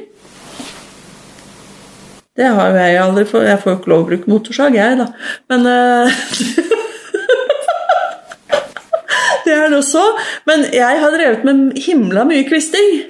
Det 2.39 2.49
har 2.55 2.71
jo 2.71 2.79
jeg 2.79 2.99
aldri 3.03 3.25
fått. 3.27 3.49
Jeg 3.51 3.61
får 3.61 3.73
jo 3.73 3.79
ikke 3.81 3.93
lov 3.93 4.01
å 4.05 4.09
bruke 4.13 4.31
motorsag, 4.31 4.77
jeg, 4.79 4.99
da. 5.01 5.07
Men 5.51 5.61
uh, 5.67 6.09
Det 9.49 9.55
er 9.57 9.71
det 9.73 9.79
også. 9.79 10.03
Men 10.49 10.67
jeg 10.73 11.01
har 11.03 11.15
drevet 11.15 11.45
med 11.49 11.79
himla 11.81 12.25
mye 12.29 12.45
kvisting. 12.49 13.09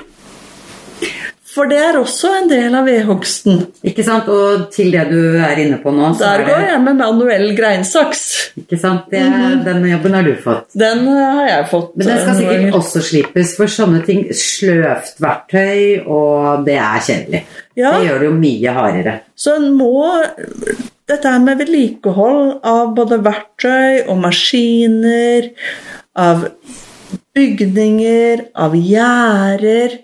For 1.59 1.67
det 1.67 1.79
er 1.83 1.97
også 1.99 2.29
en 2.39 2.49
del 2.51 2.75
av 2.79 2.85
vedhogsten. 2.87 3.57
Ikke 3.91 4.05
sant? 4.07 4.29
Og 4.31 4.69
til 4.75 4.93
det 4.95 5.09
du 5.11 5.19
er 5.43 5.59
inne 5.59 5.81
på 5.83 5.91
nå, 5.91 6.13
så 6.15 6.23
Der 6.23 6.45
er 6.45 6.47
går 6.47 6.67
jeg 6.69 6.83
med 6.85 6.99
manuell 7.01 7.49
greinsaks. 7.59 8.21
ikke 8.61 8.79
sant? 8.79 9.09
Det, 9.11 9.23
Den 9.67 9.83
jobben 9.89 10.15
har 10.15 10.23
du 10.23 10.37
fått. 10.39 10.69
Den 10.79 11.03
eh, 11.11 11.25
har 11.41 11.49
jeg 11.49 11.65
fått. 11.73 11.97
Men 11.97 12.07
den 12.13 12.21
skal 12.21 12.29
eh, 12.29 12.29
noen 12.29 12.39
sikkert 12.39 12.61
ganger. 12.63 12.77
også 12.79 13.03
slipes 13.09 13.55
for 13.59 13.75
sånne 13.75 14.03
ting. 14.07 14.21
Sløvt 14.39 15.19
verktøy, 15.25 15.81
og 16.07 16.63
det 16.69 16.77
er 16.79 17.03
kjedelig. 17.09 17.43
Ja. 17.79 17.91
Det 17.97 18.07
gjør 18.07 18.23
det 18.23 18.31
jo 18.31 18.37
mye 18.39 18.77
hardere. 18.79 19.17
Så 19.39 19.57
en 19.59 19.73
må 19.79 19.91
Dette 21.09 21.31
her 21.33 21.41
med 21.41 21.57
vedlikehold 21.57 22.59
av 22.69 22.91
både 22.95 23.17
verktøy 23.25 24.03
og 24.13 24.19
maskiner, 24.21 25.47
av 26.21 26.43
bygninger, 27.35 28.43
av 28.61 28.75
gjerder 28.77 29.97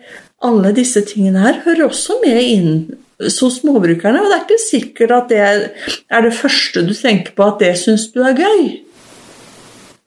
Alle 0.45 0.75
disse 0.77 1.01
tingene 1.09 1.41
her 1.41 1.63
hører 1.65 1.87
også 1.89 2.19
med 2.25 2.41
inn 2.43 2.75
hos 3.23 3.61
småbrukerne. 3.61 4.21
Og 4.21 4.31
det 4.31 4.37
er 4.37 4.45
ikke 4.45 4.61
sikkert 4.61 5.15
at 5.17 5.31
det 5.33 5.43
er 5.45 6.27
det 6.27 6.35
første 6.37 6.85
du 6.85 6.93
tenker 6.97 7.33
på 7.37 7.47
at 7.49 7.63
det 7.63 7.75
syns 7.81 8.11
du 8.13 8.21
er 8.25 8.37
gøy. 8.37 8.81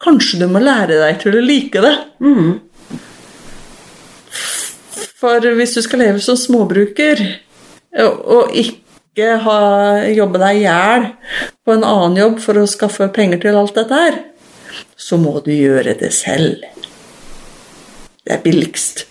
kanskje 0.03 0.37
du 0.43 0.47
må 0.51 0.59
lære 0.61 0.99
deg 1.01 1.21
til 1.23 1.37
å 1.37 1.41
like 1.41 1.81
det. 1.81 1.95
For 5.17 5.47
hvis 5.57 5.73
du 5.73 5.81
skal 5.81 6.03
leve 6.05 6.21
som 6.21 6.37
småbruker, 6.37 7.23
og 8.03 8.19
og 8.37 8.53
ikke 8.53 9.31
ha, 9.41 9.59
jobbe 10.13 10.37
deg 10.43 10.59
i 10.59 10.65
hjel 10.67 11.07
på 11.65 11.73
en 11.73 11.87
annen 11.87 12.19
jobb 12.21 12.39
for 12.43 12.61
å 12.61 12.69
skaffe 12.69 13.07
penger 13.15 13.41
til 13.41 13.57
alt 13.57 13.73
dette 13.73 14.01
her, 14.03 14.19
så 14.93 15.17
må 15.17 15.39
du 15.41 15.49
gjøre 15.55 15.97
det 15.97 16.13
selv. 16.13 16.61
Det 18.21 18.35
er 18.35 18.43
billigst. 18.43 19.07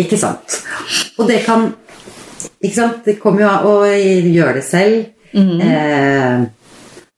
Ikke 0.00 0.18
sant. 0.18 0.60
Og 1.18 1.28
det 1.30 1.44
kan 1.46 1.72
Ikke 2.64 2.74
sant. 2.74 3.04
Det 3.04 3.18
kommer 3.20 3.44
jo 3.44 3.48
av 3.48 3.66
å 3.68 3.76
gjøre 3.88 4.58
det 4.58 4.66
selv. 4.66 5.06
Eh, 5.34 6.44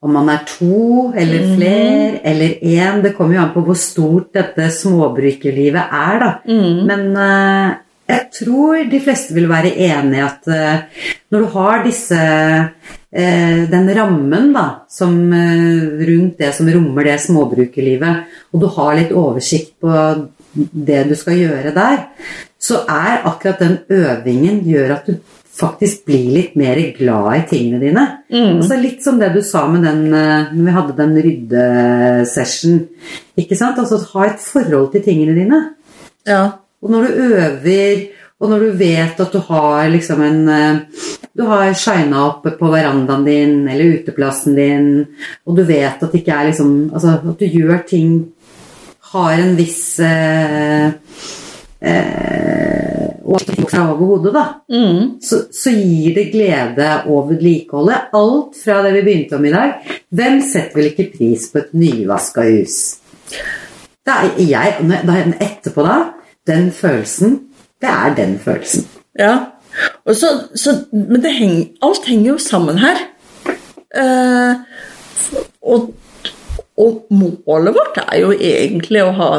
om 0.07 0.12
man 0.12 0.29
er 0.31 0.45
to 0.47 1.12
eller 1.16 1.57
flere 1.57 2.20
eller 2.22 2.61
én. 2.62 3.03
Det 3.03 3.14
kommer 3.16 3.37
jo 3.37 3.43
an 3.43 3.55
på 3.55 3.64
hvor 3.66 3.79
stort 3.79 4.33
dette 4.37 4.68
småbrukerlivet 4.70 5.97
er, 5.99 6.22
da. 6.22 6.31
Men 6.87 7.09
eh, 7.16 7.74
jeg 8.07 8.27
tror 8.37 8.85
de 8.87 9.01
fleste 9.03 9.35
vil 9.35 9.49
være 9.51 9.72
enig 9.89 10.20
i 10.20 10.22
at 10.22 10.47
eh, 10.53 11.07
når 11.35 11.43
du 11.43 11.49
har 11.57 11.83
disse 11.83 12.18
eh, 13.16 13.61
Den 13.72 13.91
rammen 13.97 14.53
da, 14.55 14.66
som 14.91 15.16
eh, 15.35 16.07
rundt 16.07 16.39
det 16.39 16.53
som 16.55 16.70
rommer 16.70 17.09
det 17.09 17.16
småbrukerlivet, 17.24 18.37
og 18.53 18.62
du 18.62 18.68
har 18.77 18.99
litt 18.99 19.14
oversikt 19.16 19.74
på 19.83 19.93
det 20.55 21.03
du 21.11 21.16
skal 21.18 21.41
gjøre 21.41 21.74
der, 21.74 22.05
så 22.66 22.82
er 22.90 23.26
akkurat 23.28 23.62
den 23.62 23.78
øvingen 23.92 24.62
gjør 24.66 24.96
at 24.96 25.10
du 25.10 25.18
faktisk 25.56 26.04
blir 26.08 26.28
litt 26.34 26.56
mer 26.58 26.78
glad 26.96 27.30
i 27.36 27.44
tingene 27.48 27.80
dine. 27.80 28.04
Altså 28.58 28.76
litt 28.80 29.04
som 29.04 29.20
det 29.20 29.30
du 29.34 29.40
sa 29.44 29.64
med 29.70 29.86
den 29.86 30.02
eh, 30.12 30.52
når 30.52 30.66
vi 30.66 30.76
hadde 30.76 30.98
den 30.98 31.16
ryddesession. 31.26 32.82
Ikke 33.40 33.58
sant? 33.58 33.80
Altså 33.80 34.02
ha 34.12 34.26
et 34.28 34.42
forhold 34.42 34.92
til 34.92 35.04
tingene 35.06 35.36
dine. 35.36 35.62
Ja. 36.28 36.44
Og 36.82 36.92
når 36.92 37.06
du 37.06 37.24
øver, 37.38 38.04
og 38.36 38.52
når 38.52 38.66
du 38.66 38.76
vet 38.82 39.20
at 39.24 39.32
du 39.32 39.40
har 39.48 39.88
liksom 39.92 40.22
en 40.26 40.48
eh, 40.52 41.04
Du 41.36 41.44
har 41.44 41.72
shina 41.76 42.22
opp 42.30 42.46
på 42.58 42.68
verandaen 42.72 43.24
din 43.24 43.56
eller 43.68 43.98
uteplassen 43.98 44.54
din, 44.56 44.86
og 45.44 45.56
du 45.56 45.62
vet 45.68 46.00
at 46.00 46.12
det 46.12 46.22
ikke 46.22 46.32
er 46.32 46.50
liksom 46.50 46.90
Altså 46.92 47.16
at 47.16 47.40
du 47.40 47.44
gjør 47.44 47.82
ting 47.88 48.14
Har 49.12 49.36
en 49.36 49.56
viss 49.56 49.98
eh, 50.00 50.92
eh, 51.81 53.09
oversikt 53.27 53.74
over 53.79 53.97
hodet, 54.07 54.33
da. 54.37 54.45
Så, 55.22 55.41
så 55.53 55.72
gir 55.74 56.14
det 56.16 56.29
glede 56.33 56.89
å 57.11 57.20
vedlikeholde 57.29 57.99
alt 58.16 58.57
fra 58.62 58.81
det 58.87 58.93
vi 58.97 59.03
begynte 59.09 59.39
om 59.39 59.45
i 59.49 59.53
dag. 59.55 59.74
Hvem 60.14 60.39
setter 60.47 60.79
vel 60.81 60.91
ikke 60.93 61.09
pris 61.16 61.49
på 61.53 61.61
et 61.64 61.74
nyvaska 61.77 62.47
hus? 62.47 62.79
Da, 64.07 64.20
jeg, 64.39 64.79
jeg- 64.87 65.35
etterpå 65.43 65.83
da, 65.87 65.97
den 66.47 66.70
følelsen, 66.72 67.41
det 67.83 67.91
er 67.91 68.14
den 68.16 68.39
følelsen. 68.39 68.87
Ja. 69.18 69.35
Og 70.07 70.14
så, 70.16 70.29
så, 70.57 70.77
men 70.95 71.20
det 71.24 71.35
heng, 71.37 71.57
alt 71.85 72.07
henger 72.09 72.31
jo 72.31 72.39
sammen 72.41 72.79
her. 72.81 73.03
Eh, 73.97 74.55
og, 75.66 75.91
og 76.79 77.07
målet 77.11 77.74
vårt 77.77 77.99
er 78.07 78.20
jo 78.22 78.31
egentlig 78.37 79.03
å 79.05 79.12
ha 79.18 79.31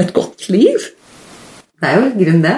et 0.00 0.10
godt 0.16 0.48
liv. 0.52 0.90
Det 1.80 1.88
er 1.88 1.98
jo 1.98 2.08
i 2.10 2.24
grunnen 2.24 2.44
det. 2.44 2.56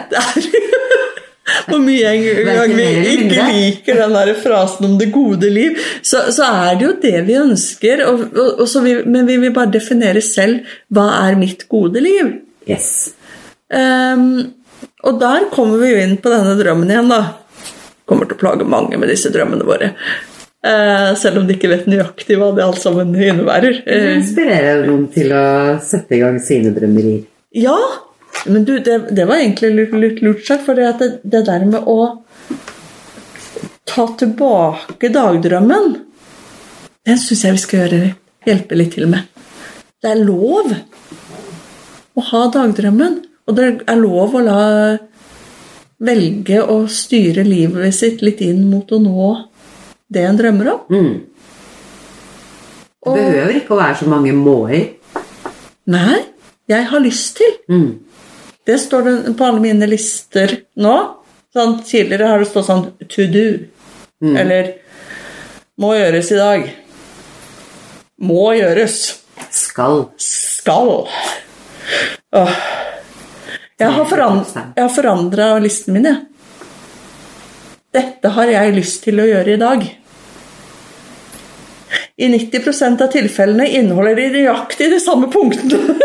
Hvor 1.69 1.81
mye 1.83 2.11
en 2.11 2.23
gang 2.47 2.73
vi 2.75 2.87
ikke 3.13 3.45
liker 3.51 3.99
den 3.99 4.15
der 4.17 4.31
frasen 4.41 4.87
om 4.89 4.95
det 4.99 5.11
gode 5.15 5.51
liv, 5.53 5.79
så, 6.03 6.25
så 6.35 6.47
er 6.49 6.79
det 6.79 6.87
jo 6.87 6.93
det 7.03 7.23
vi 7.27 7.37
ønsker. 7.39 8.05
Og, 8.09 8.25
og, 8.31 8.63
og 8.63 8.71
så 8.71 8.83
vi, 8.85 8.97
men 9.05 9.29
vi 9.29 9.39
vil 9.43 9.55
bare 9.55 9.73
definere 9.75 10.23
selv 10.25 10.67
hva 10.95 11.09
er 11.25 11.39
mitt 11.41 11.67
gode 11.71 12.03
liv. 12.03 12.35
Yes. 12.71 13.13
Um, 13.73 14.53
og 15.03 15.19
der 15.23 15.49
kommer 15.55 15.83
vi 15.83 15.93
jo 15.93 16.03
inn 16.03 16.19
på 16.23 16.31
denne 16.33 16.55
drømmen 16.59 16.93
igjen, 16.93 17.11
da. 17.11 17.23
Kommer 18.09 18.29
til 18.29 18.39
å 18.39 18.43
plage 18.43 18.69
mange 18.69 18.99
med 19.01 19.11
disse 19.11 19.33
drømmene 19.35 19.67
våre. 19.67 19.93
Uh, 20.63 21.11
selv 21.19 21.41
om 21.41 21.49
de 21.49 21.57
ikke 21.57 21.73
vet 21.73 21.89
nøyaktig 21.91 22.39
hva 22.39 22.53
det 22.55 22.63
alt 22.65 22.79
sammen 22.83 23.15
innebærer. 23.19 23.83
Det 23.83 23.99
Eh, 23.99 24.15
inspirerer 24.21 24.87
noen 24.87 25.09
til 25.15 25.35
å 25.35 25.45
sette 25.83 26.15
i 26.17 26.23
gang 26.23 26.39
sine 26.43 26.71
drømmerier. 26.75 27.27
ja, 27.59 27.79
men 28.47 28.65
du, 28.65 28.79
det, 28.83 28.99
det 29.15 29.27
var 29.29 29.39
egentlig 29.41 29.71
litt, 29.77 29.93
litt 29.95 30.23
lurt 30.25 30.47
sagt, 30.47 30.65
for 30.67 30.79
det, 30.79 30.89
at 30.89 31.03
det, 31.03 31.11
det 31.23 31.45
der 31.47 31.67
med 31.69 31.87
å 31.89 31.99
ta 33.89 34.07
tilbake 34.19 35.13
dagdrømmen, 35.13 35.95
den 37.07 37.21
syns 37.21 37.45
jeg 37.45 37.57
vi 37.57 37.63
skal 37.63 37.83
gjøre, 37.83 38.01
hjelpe 38.49 38.79
litt 38.79 38.95
til 38.97 39.11
med. 39.11 39.29
Det 40.03 40.11
er 40.11 40.23
lov 40.25 40.73
å 42.13 42.27
ha 42.33 42.43
dagdrømmen, 42.55 43.19
og 43.47 43.59
det 43.59 43.69
er 43.91 43.99
lov 44.01 44.37
å 44.39 44.45
la 44.45 44.63
velge 46.03 46.63
å 46.67 46.83
styre 46.91 47.45
livet 47.47 47.95
sitt 47.95 48.23
litt 48.27 48.43
inn 48.43 48.65
mot 48.71 48.91
å 48.91 48.99
nå 49.03 49.29
det 50.13 50.25
en 50.27 50.39
drømmer 50.39 50.73
om. 50.73 50.81
Mm. 50.91 51.13
Det 53.03 53.13
behøver 53.19 53.57
ikke 53.59 53.75
å 53.75 53.81
være 53.81 53.99
så 53.99 54.09
mange 54.11 54.35
må-er. 54.37 54.93
Nei, 55.91 56.19
jeg 56.71 56.87
har 56.91 57.03
lyst 57.03 57.41
til. 57.41 57.55
Mm. 57.71 58.12
Det 58.65 58.79
står 58.79 59.03
det 59.03 59.35
på 59.39 59.45
alle 59.45 59.61
mine 59.61 59.87
lister 59.91 60.55
nå. 60.79 60.95
Sånn, 61.53 61.81
tidligere 61.85 62.31
har 62.31 62.41
det 62.41 62.49
stått 62.49 62.69
sånn 62.69 62.85
'to 63.09 63.27
do' 63.29 63.69
eller 64.23 64.75
'må 65.79 65.95
gjøres 65.99 66.31
i 66.33 66.39
dag'. 66.39 66.71
Må 68.23 68.55
gjøres. 68.55 69.19
Skal. 69.51 70.09
Skal. 70.17 71.09
Åh. 72.33 72.55
Jeg 73.79 73.91
har, 73.91 74.05
forandra, 74.05 74.73
jeg 74.77 74.83
har 74.83 74.95
forandra 74.95 75.59
listen 75.59 75.95
min, 75.95 76.05
jeg. 76.05 76.21
Dette 77.93 78.29
har 78.29 78.47
jeg 78.47 78.77
lyst 78.77 79.03
til 79.03 79.19
å 79.21 79.27
gjøre 79.27 79.53
i 79.53 79.57
dag. 79.61 79.83
I 82.17 82.29
90 82.29 83.03
av 83.03 83.11
tilfellene 83.11 83.67
inneholder 83.69 84.15
de 84.15 84.29
nøyaktig 84.37 84.91
de 84.93 85.01
samme 85.01 85.29
punktene. 85.33 85.99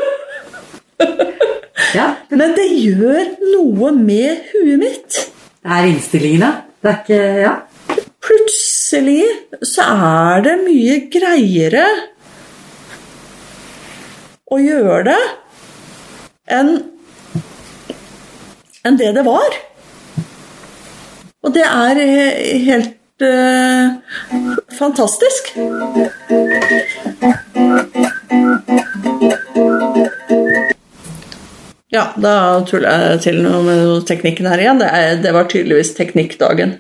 Ja, 1.95 2.07
Men 2.29 2.53
det 2.57 2.65
gjør 2.73 3.29
noe 3.53 3.91
med 3.95 4.43
huet 4.51 4.79
mitt. 4.81 5.17
det 5.63 5.71
er 5.77 5.87
innstillingen, 5.91 6.41
da. 6.41 6.51
Det 6.83 6.91
er 6.91 6.99
ikke 7.03 7.41
Ja. 7.41 7.53
Plutselig 8.27 9.23
så 9.63 9.81
er 9.87 10.41
det 10.43 10.55
mye 10.65 10.97
greiere 11.13 11.85
å 14.51 14.57
gjøre 14.59 15.03
det 15.07 15.21
enn 16.57 16.73
enn 18.87 18.97
det 18.99 19.13
det 19.15 19.23
var. 19.25 19.55
Og 21.43 21.53
det 21.55 21.63
er 21.63 21.95
he- 21.95 22.59
helt 22.67 23.21
eh, 23.21 23.95
fantastisk. 24.77 25.53
Ja, 31.87 32.09
da 32.19 32.33
tuller 32.67 33.13
jeg 33.13 33.21
til 33.23 33.37
noe 33.45 33.61
med 33.63 34.03
teknikken 34.09 34.49
her 34.51 34.59
igjen. 34.59 34.81
Det, 34.81 34.89
er, 34.91 35.21
det 35.23 35.31
var 35.31 35.47
tydeligvis 35.47 35.93
teknikkdagen. 35.95 36.75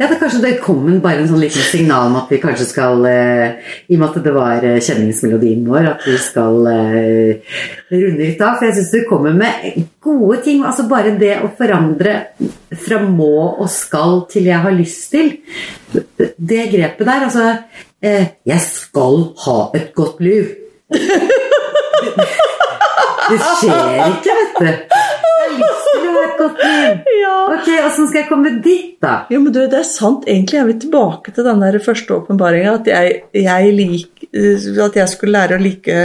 Ja, 0.00 0.08
det 0.10 0.16
Kanskje 0.18 0.40
det 0.42 0.56
kom 0.64 0.80
en, 0.90 0.98
bare 1.04 1.20
en 1.22 1.28
sånn 1.30 1.44
liten 1.44 1.62
signal 1.62 2.08
om 2.08 2.16
at 2.18 2.30
vi 2.32 2.40
kanskje 2.42 2.64
skal 2.66 3.04
eh, 3.06 3.52
I 3.86 3.94
og 3.94 4.00
med 4.00 4.08
at 4.08 4.24
det 4.24 4.32
var 4.34 4.64
eh, 4.66 4.80
kjenningsmelodien 4.82 5.62
vår, 5.68 5.86
at 5.92 6.06
vi 6.08 6.16
skal 6.18 6.66
eh, 6.72 7.54
runde 7.92 8.18
litt 8.18 8.42
av. 8.42 8.56
For 8.58 8.66
jeg 8.66 8.80
syns 8.80 8.90
du 8.96 9.06
kommer 9.06 9.36
med 9.36 9.86
gode 10.02 10.40
ting. 10.42 10.64
altså 10.66 10.88
Bare 10.90 11.14
det 11.20 11.36
å 11.46 11.52
forandre 11.58 12.16
fra 12.82 12.98
må 13.06 13.34
og 13.52 13.68
skal 13.70 14.24
til 14.32 14.50
jeg 14.50 14.64
har 14.66 14.74
lyst 14.74 15.12
til. 15.14 15.36
Det 15.92 16.64
grepet 16.72 17.06
der, 17.06 17.28
altså 17.28 17.46
eh, 18.02 18.34
Jeg 18.42 18.66
skal 18.66 19.28
ha 19.46 19.58
et 19.78 19.94
godt 19.94 20.18
liv. 20.24 20.50
Det 23.30 23.38
skjer 23.42 24.00
ikke, 24.08 24.36
vet 24.38 24.58
du. 24.58 24.66
Jeg 24.66 25.42
har 25.42 25.52
lyst 25.58 25.86
til 25.88 26.06
å 26.06 26.12
ha 26.14 26.22
et 26.24 26.34
godt 26.38 26.62
liv. 26.62 27.12
Ja. 27.20 27.36
Ok, 27.56 27.68
Åssen 27.86 28.08
skal 28.08 28.20
jeg 28.22 28.28
komme 28.30 28.52
dit, 28.64 28.90
da? 29.02 29.14
Jo, 29.32 29.40
men 29.42 29.54
du, 29.54 29.60
det 29.70 29.78
er 29.80 29.88
sant. 29.88 30.26
Egentlig 30.30 30.60
er 30.60 30.68
vi 30.68 30.76
tilbake 30.84 31.34
til 31.34 31.46
den 31.46 31.62
der 31.64 31.78
første 31.82 32.16
åpenbaringa. 32.18 32.76
At, 32.80 32.90
jeg, 32.90 33.22
jeg 33.36 34.02
at 34.86 34.98
jeg 35.00 35.12
skulle 35.12 35.36
lære 35.36 35.58
å 35.58 35.62
like 35.62 35.98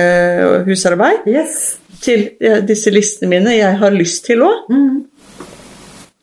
husarbeid. 0.67 1.27
Yes. 1.29 1.77
Til 2.03 2.27
eh, 2.43 2.59
disse 2.67 2.93
listene 2.93 3.31
mine 3.31 3.55
jeg 3.57 3.79
har 3.81 3.95
lyst 3.95 4.27
til 4.27 4.43
å 4.45 4.51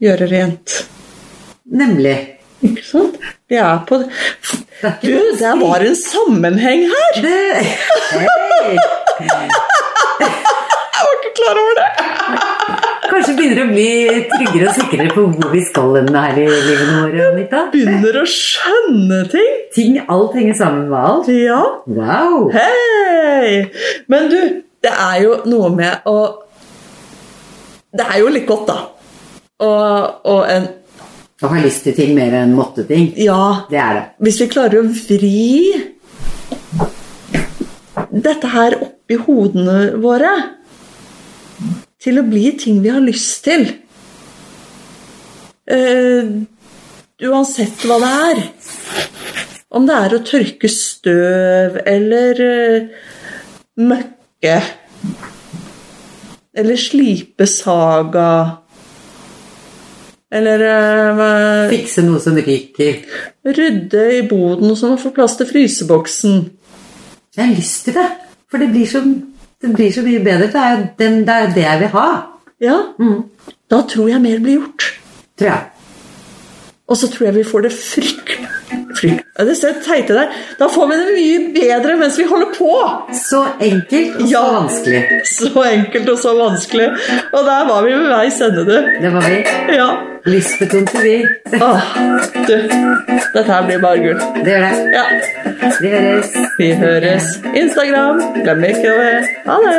gjøre 0.05 0.31
rent. 0.31 0.79
Nemlig. 1.75 2.17
Ikke 2.65 2.85
sant? 2.87 3.19
Vi 3.51 3.59
er 3.61 3.83
på 3.89 4.03
det. 4.03 4.11
Det 4.81 4.93
Du, 5.03 5.15
det 5.39 5.55
var 5.61 5.85
en 5.85 5.97
sammenheng 5.97 6.85
her! 6.93 7.23
det. 7.25 7.65
Hei! 8.13 9.81
Det! 13.35 13.41
Begynner 13.43 13.65
å 13.65 13.71
bli 13.73 13.87
tryggere 14.31 14.69
og 14.69 14.77
sikrere 14.77 15.13
på 15.15 15.25
hvor 15.35 15.51
vi 15.51 15.63
skal 15.67 15.97
her 16.15 16.37
i 16.39 16.45
livene 16.47 17.01
våre, 17.01 17.25
Anita. 17.33 17.63
Begynner 17.73 18.19
å 18.21 18.25
skjønne 18.31 19.19
ting. 19.33 19.57
Ting, 19.75 19.97
alt 20.07 20.37
henger 20.39 20.55
sammen 20.59 20.87
med 20.93 20.99
alt. 21.01 21.31
Ja. 21.35 21.61
Wow! 21.91 22.47
Hei! 22.55 23.65
Men 24.13 24.31
du, 24.31 24.39
det 24.85 24.93
er 24.93 25.19
jo 25.25 25.41
noe 25.51 25.73
med 25.75 26.07
å 26.07 26.17
Det 27.95 28.07
er 28.07 28.23
jo 28.23 28.31
litt 28.35 28.47
godt, 28.47 28.71
da. 28.71 28.79
Og, 29.65 30.23
og 30.31 30.41
en 30.51 30.71
Å 31.45 31.51
ha 31.51 31.61
lyst 31.63 31.85
til 31.87 31.95
ting 31.99 32.15
mer 32.17 32.35
enn 32.39 32.55
måtte-ting. 32.55 33.13
Ja, 33.19 33.67
Det 33.71 33.79
er 33.79 33.99
det. 33.99 34.05
hvis 34.25 34.41
vi 34.43 34.51
klarer 34.51 34.81
å 34.81 34.87
vri 34.95 35.75
dette 38.15 38.47
her 38.53 38.77
oppi 38.79 39.19
hodene 39.27 39.97
våre 40.03 40.31
til 42.05 42.21
å 42.21 42.27
bli 42.29 42.51
ting 42.61 42.83
vi 42.85 42.93
har 42.93 43.03
lyst 43.05 43.43
til 43.47 43.67
Uh, 45.65 46.45
Uansett 47.25 47.87
hva 47.89 47.97
det 48.03 48.09
er. 48.29 48.41
Om 49.75 49.87
det 49.89 49.95
er 49.97 50.15
å 50.15 50.25
tørke 50.29 50.69
støv 50.69 51.79
eller 51.89 52.43
uh, 52.45 52.91
møkke 53.81 54.59
Eller 56.55 56.79
slipe 56.79 57.49
saga 57.51 58.29
Eller 60.29 60.67
uh, 60.69 61.73
Fikse 61.73 62.05
noe 62.05 62.21
som 62.21 62.37
ryker. 62.37 63.01
Rydde 63.49 64.05
i 64.19 64.23
boden 64.29 64.77
så 64.77 64.93
man 64.93 65.01
får 65.01 65.17
plass 65.17 65.39
til 65.41 65.49
fryseboksen. 65.49 66.43
Jeg 67.35 67.41
har 67.41 67.57
lyst 67.57 67.89
til 67.89 67.97
det. 67.97 68.11
For 68.53 68.61
det 68.61 68.69
blir 68.75 68.87
så, 68.91 69.01
det 69.63 69.73
blir 69.75 69.93
så 69.93 70.03
mye 70.03 70.21
bedre. 70.25 70.47
Det 70.53 70.61
er 70.61 70.71
jo 70.79 70.87
den, 70.99 71.21
det, 71.27 71.35
er 71.35 71.53
det 71.55 71.63
jeg 71.65 71.81
vil 71.81 71.89
ha. 71.99 72.09
Ja, 72.61 72.79
Mm, 72.99 73.23
da 73.71 73.83
tror 73.89 74.09
jeg 74.09 74.21
mer 74.21 74.39
blir 74.41 74.59
gjort. 74.61 74.85
tror 75.39 75.49
jeg. 75.51 75.63
Og 76.89 76.97
så 76.97 77.09
tror 77.11 77.25
jeg 77.27 77.35
vi 77.35 77.45
får 77.45 77.61
det 77.67 77.73
fryktelig 77.73 78.49
Frykt. 78.95 79.25
Det 79.39 79.57
ser 79.59 79.73
teite 79.85 80.15
der. 80.15 80.27
Da 80.59 80.69
får 80.71 80.87
vi 80.91 80.97
det 81.01 81.07
mye 81.17 81.39
bedre 81.55 81.97
mens 82.01 82.19
vi 82.19 82.25
holder 82.31 82.51
på. 82.55 82.73
Så 83.19 83.45
enkelt 83.61 84.21
og 84.21 84.29
så 84.31 84.43
vanskelig. 84.55 85.03
Så 85.27 85.65
enkelt 85.73 86.09
og 86.09 86.19
så 86.23 86.35
vanskelig. 86.39 86.89
Og 87.33 87.45
der 87.45 87.69
var 87.71 87.83
vi 87.87 87.93
ved 87.93 88.09
veis 88.15 88.41
ende, 88.41 88.65
du. 88.65 88.77
Det 89.03 89.15
var 89.15 89.25
vi. 89.29 89.39
Ja. 89.75 89.89
Lystbetont 90.25 90.95
vi. 91.03 91.17
Åh, 91.61 91.81
du. 92.49 92.57
Dette 93.35 93.53
her 93.53 93.67
blir 93.67 93.79
bare 93.83 93.99
gull. 93.99 94.21
Det 94.45 94.51
gjør 94.55 94.61
det. 94.69 94.75
Ja. 94.95 95.05
Vi 95.81 95.89
høres. 95.89 96.31
Vi 96.59 96.73
høres. 96.73 97.25
Instagram. 97.55 98.23
Glem 98.43 98.65
ikke 98.71 98.95
å 98.95 98.97
være 99.03 99.23
Ha 99.45 99.55
det. 99.67 99.75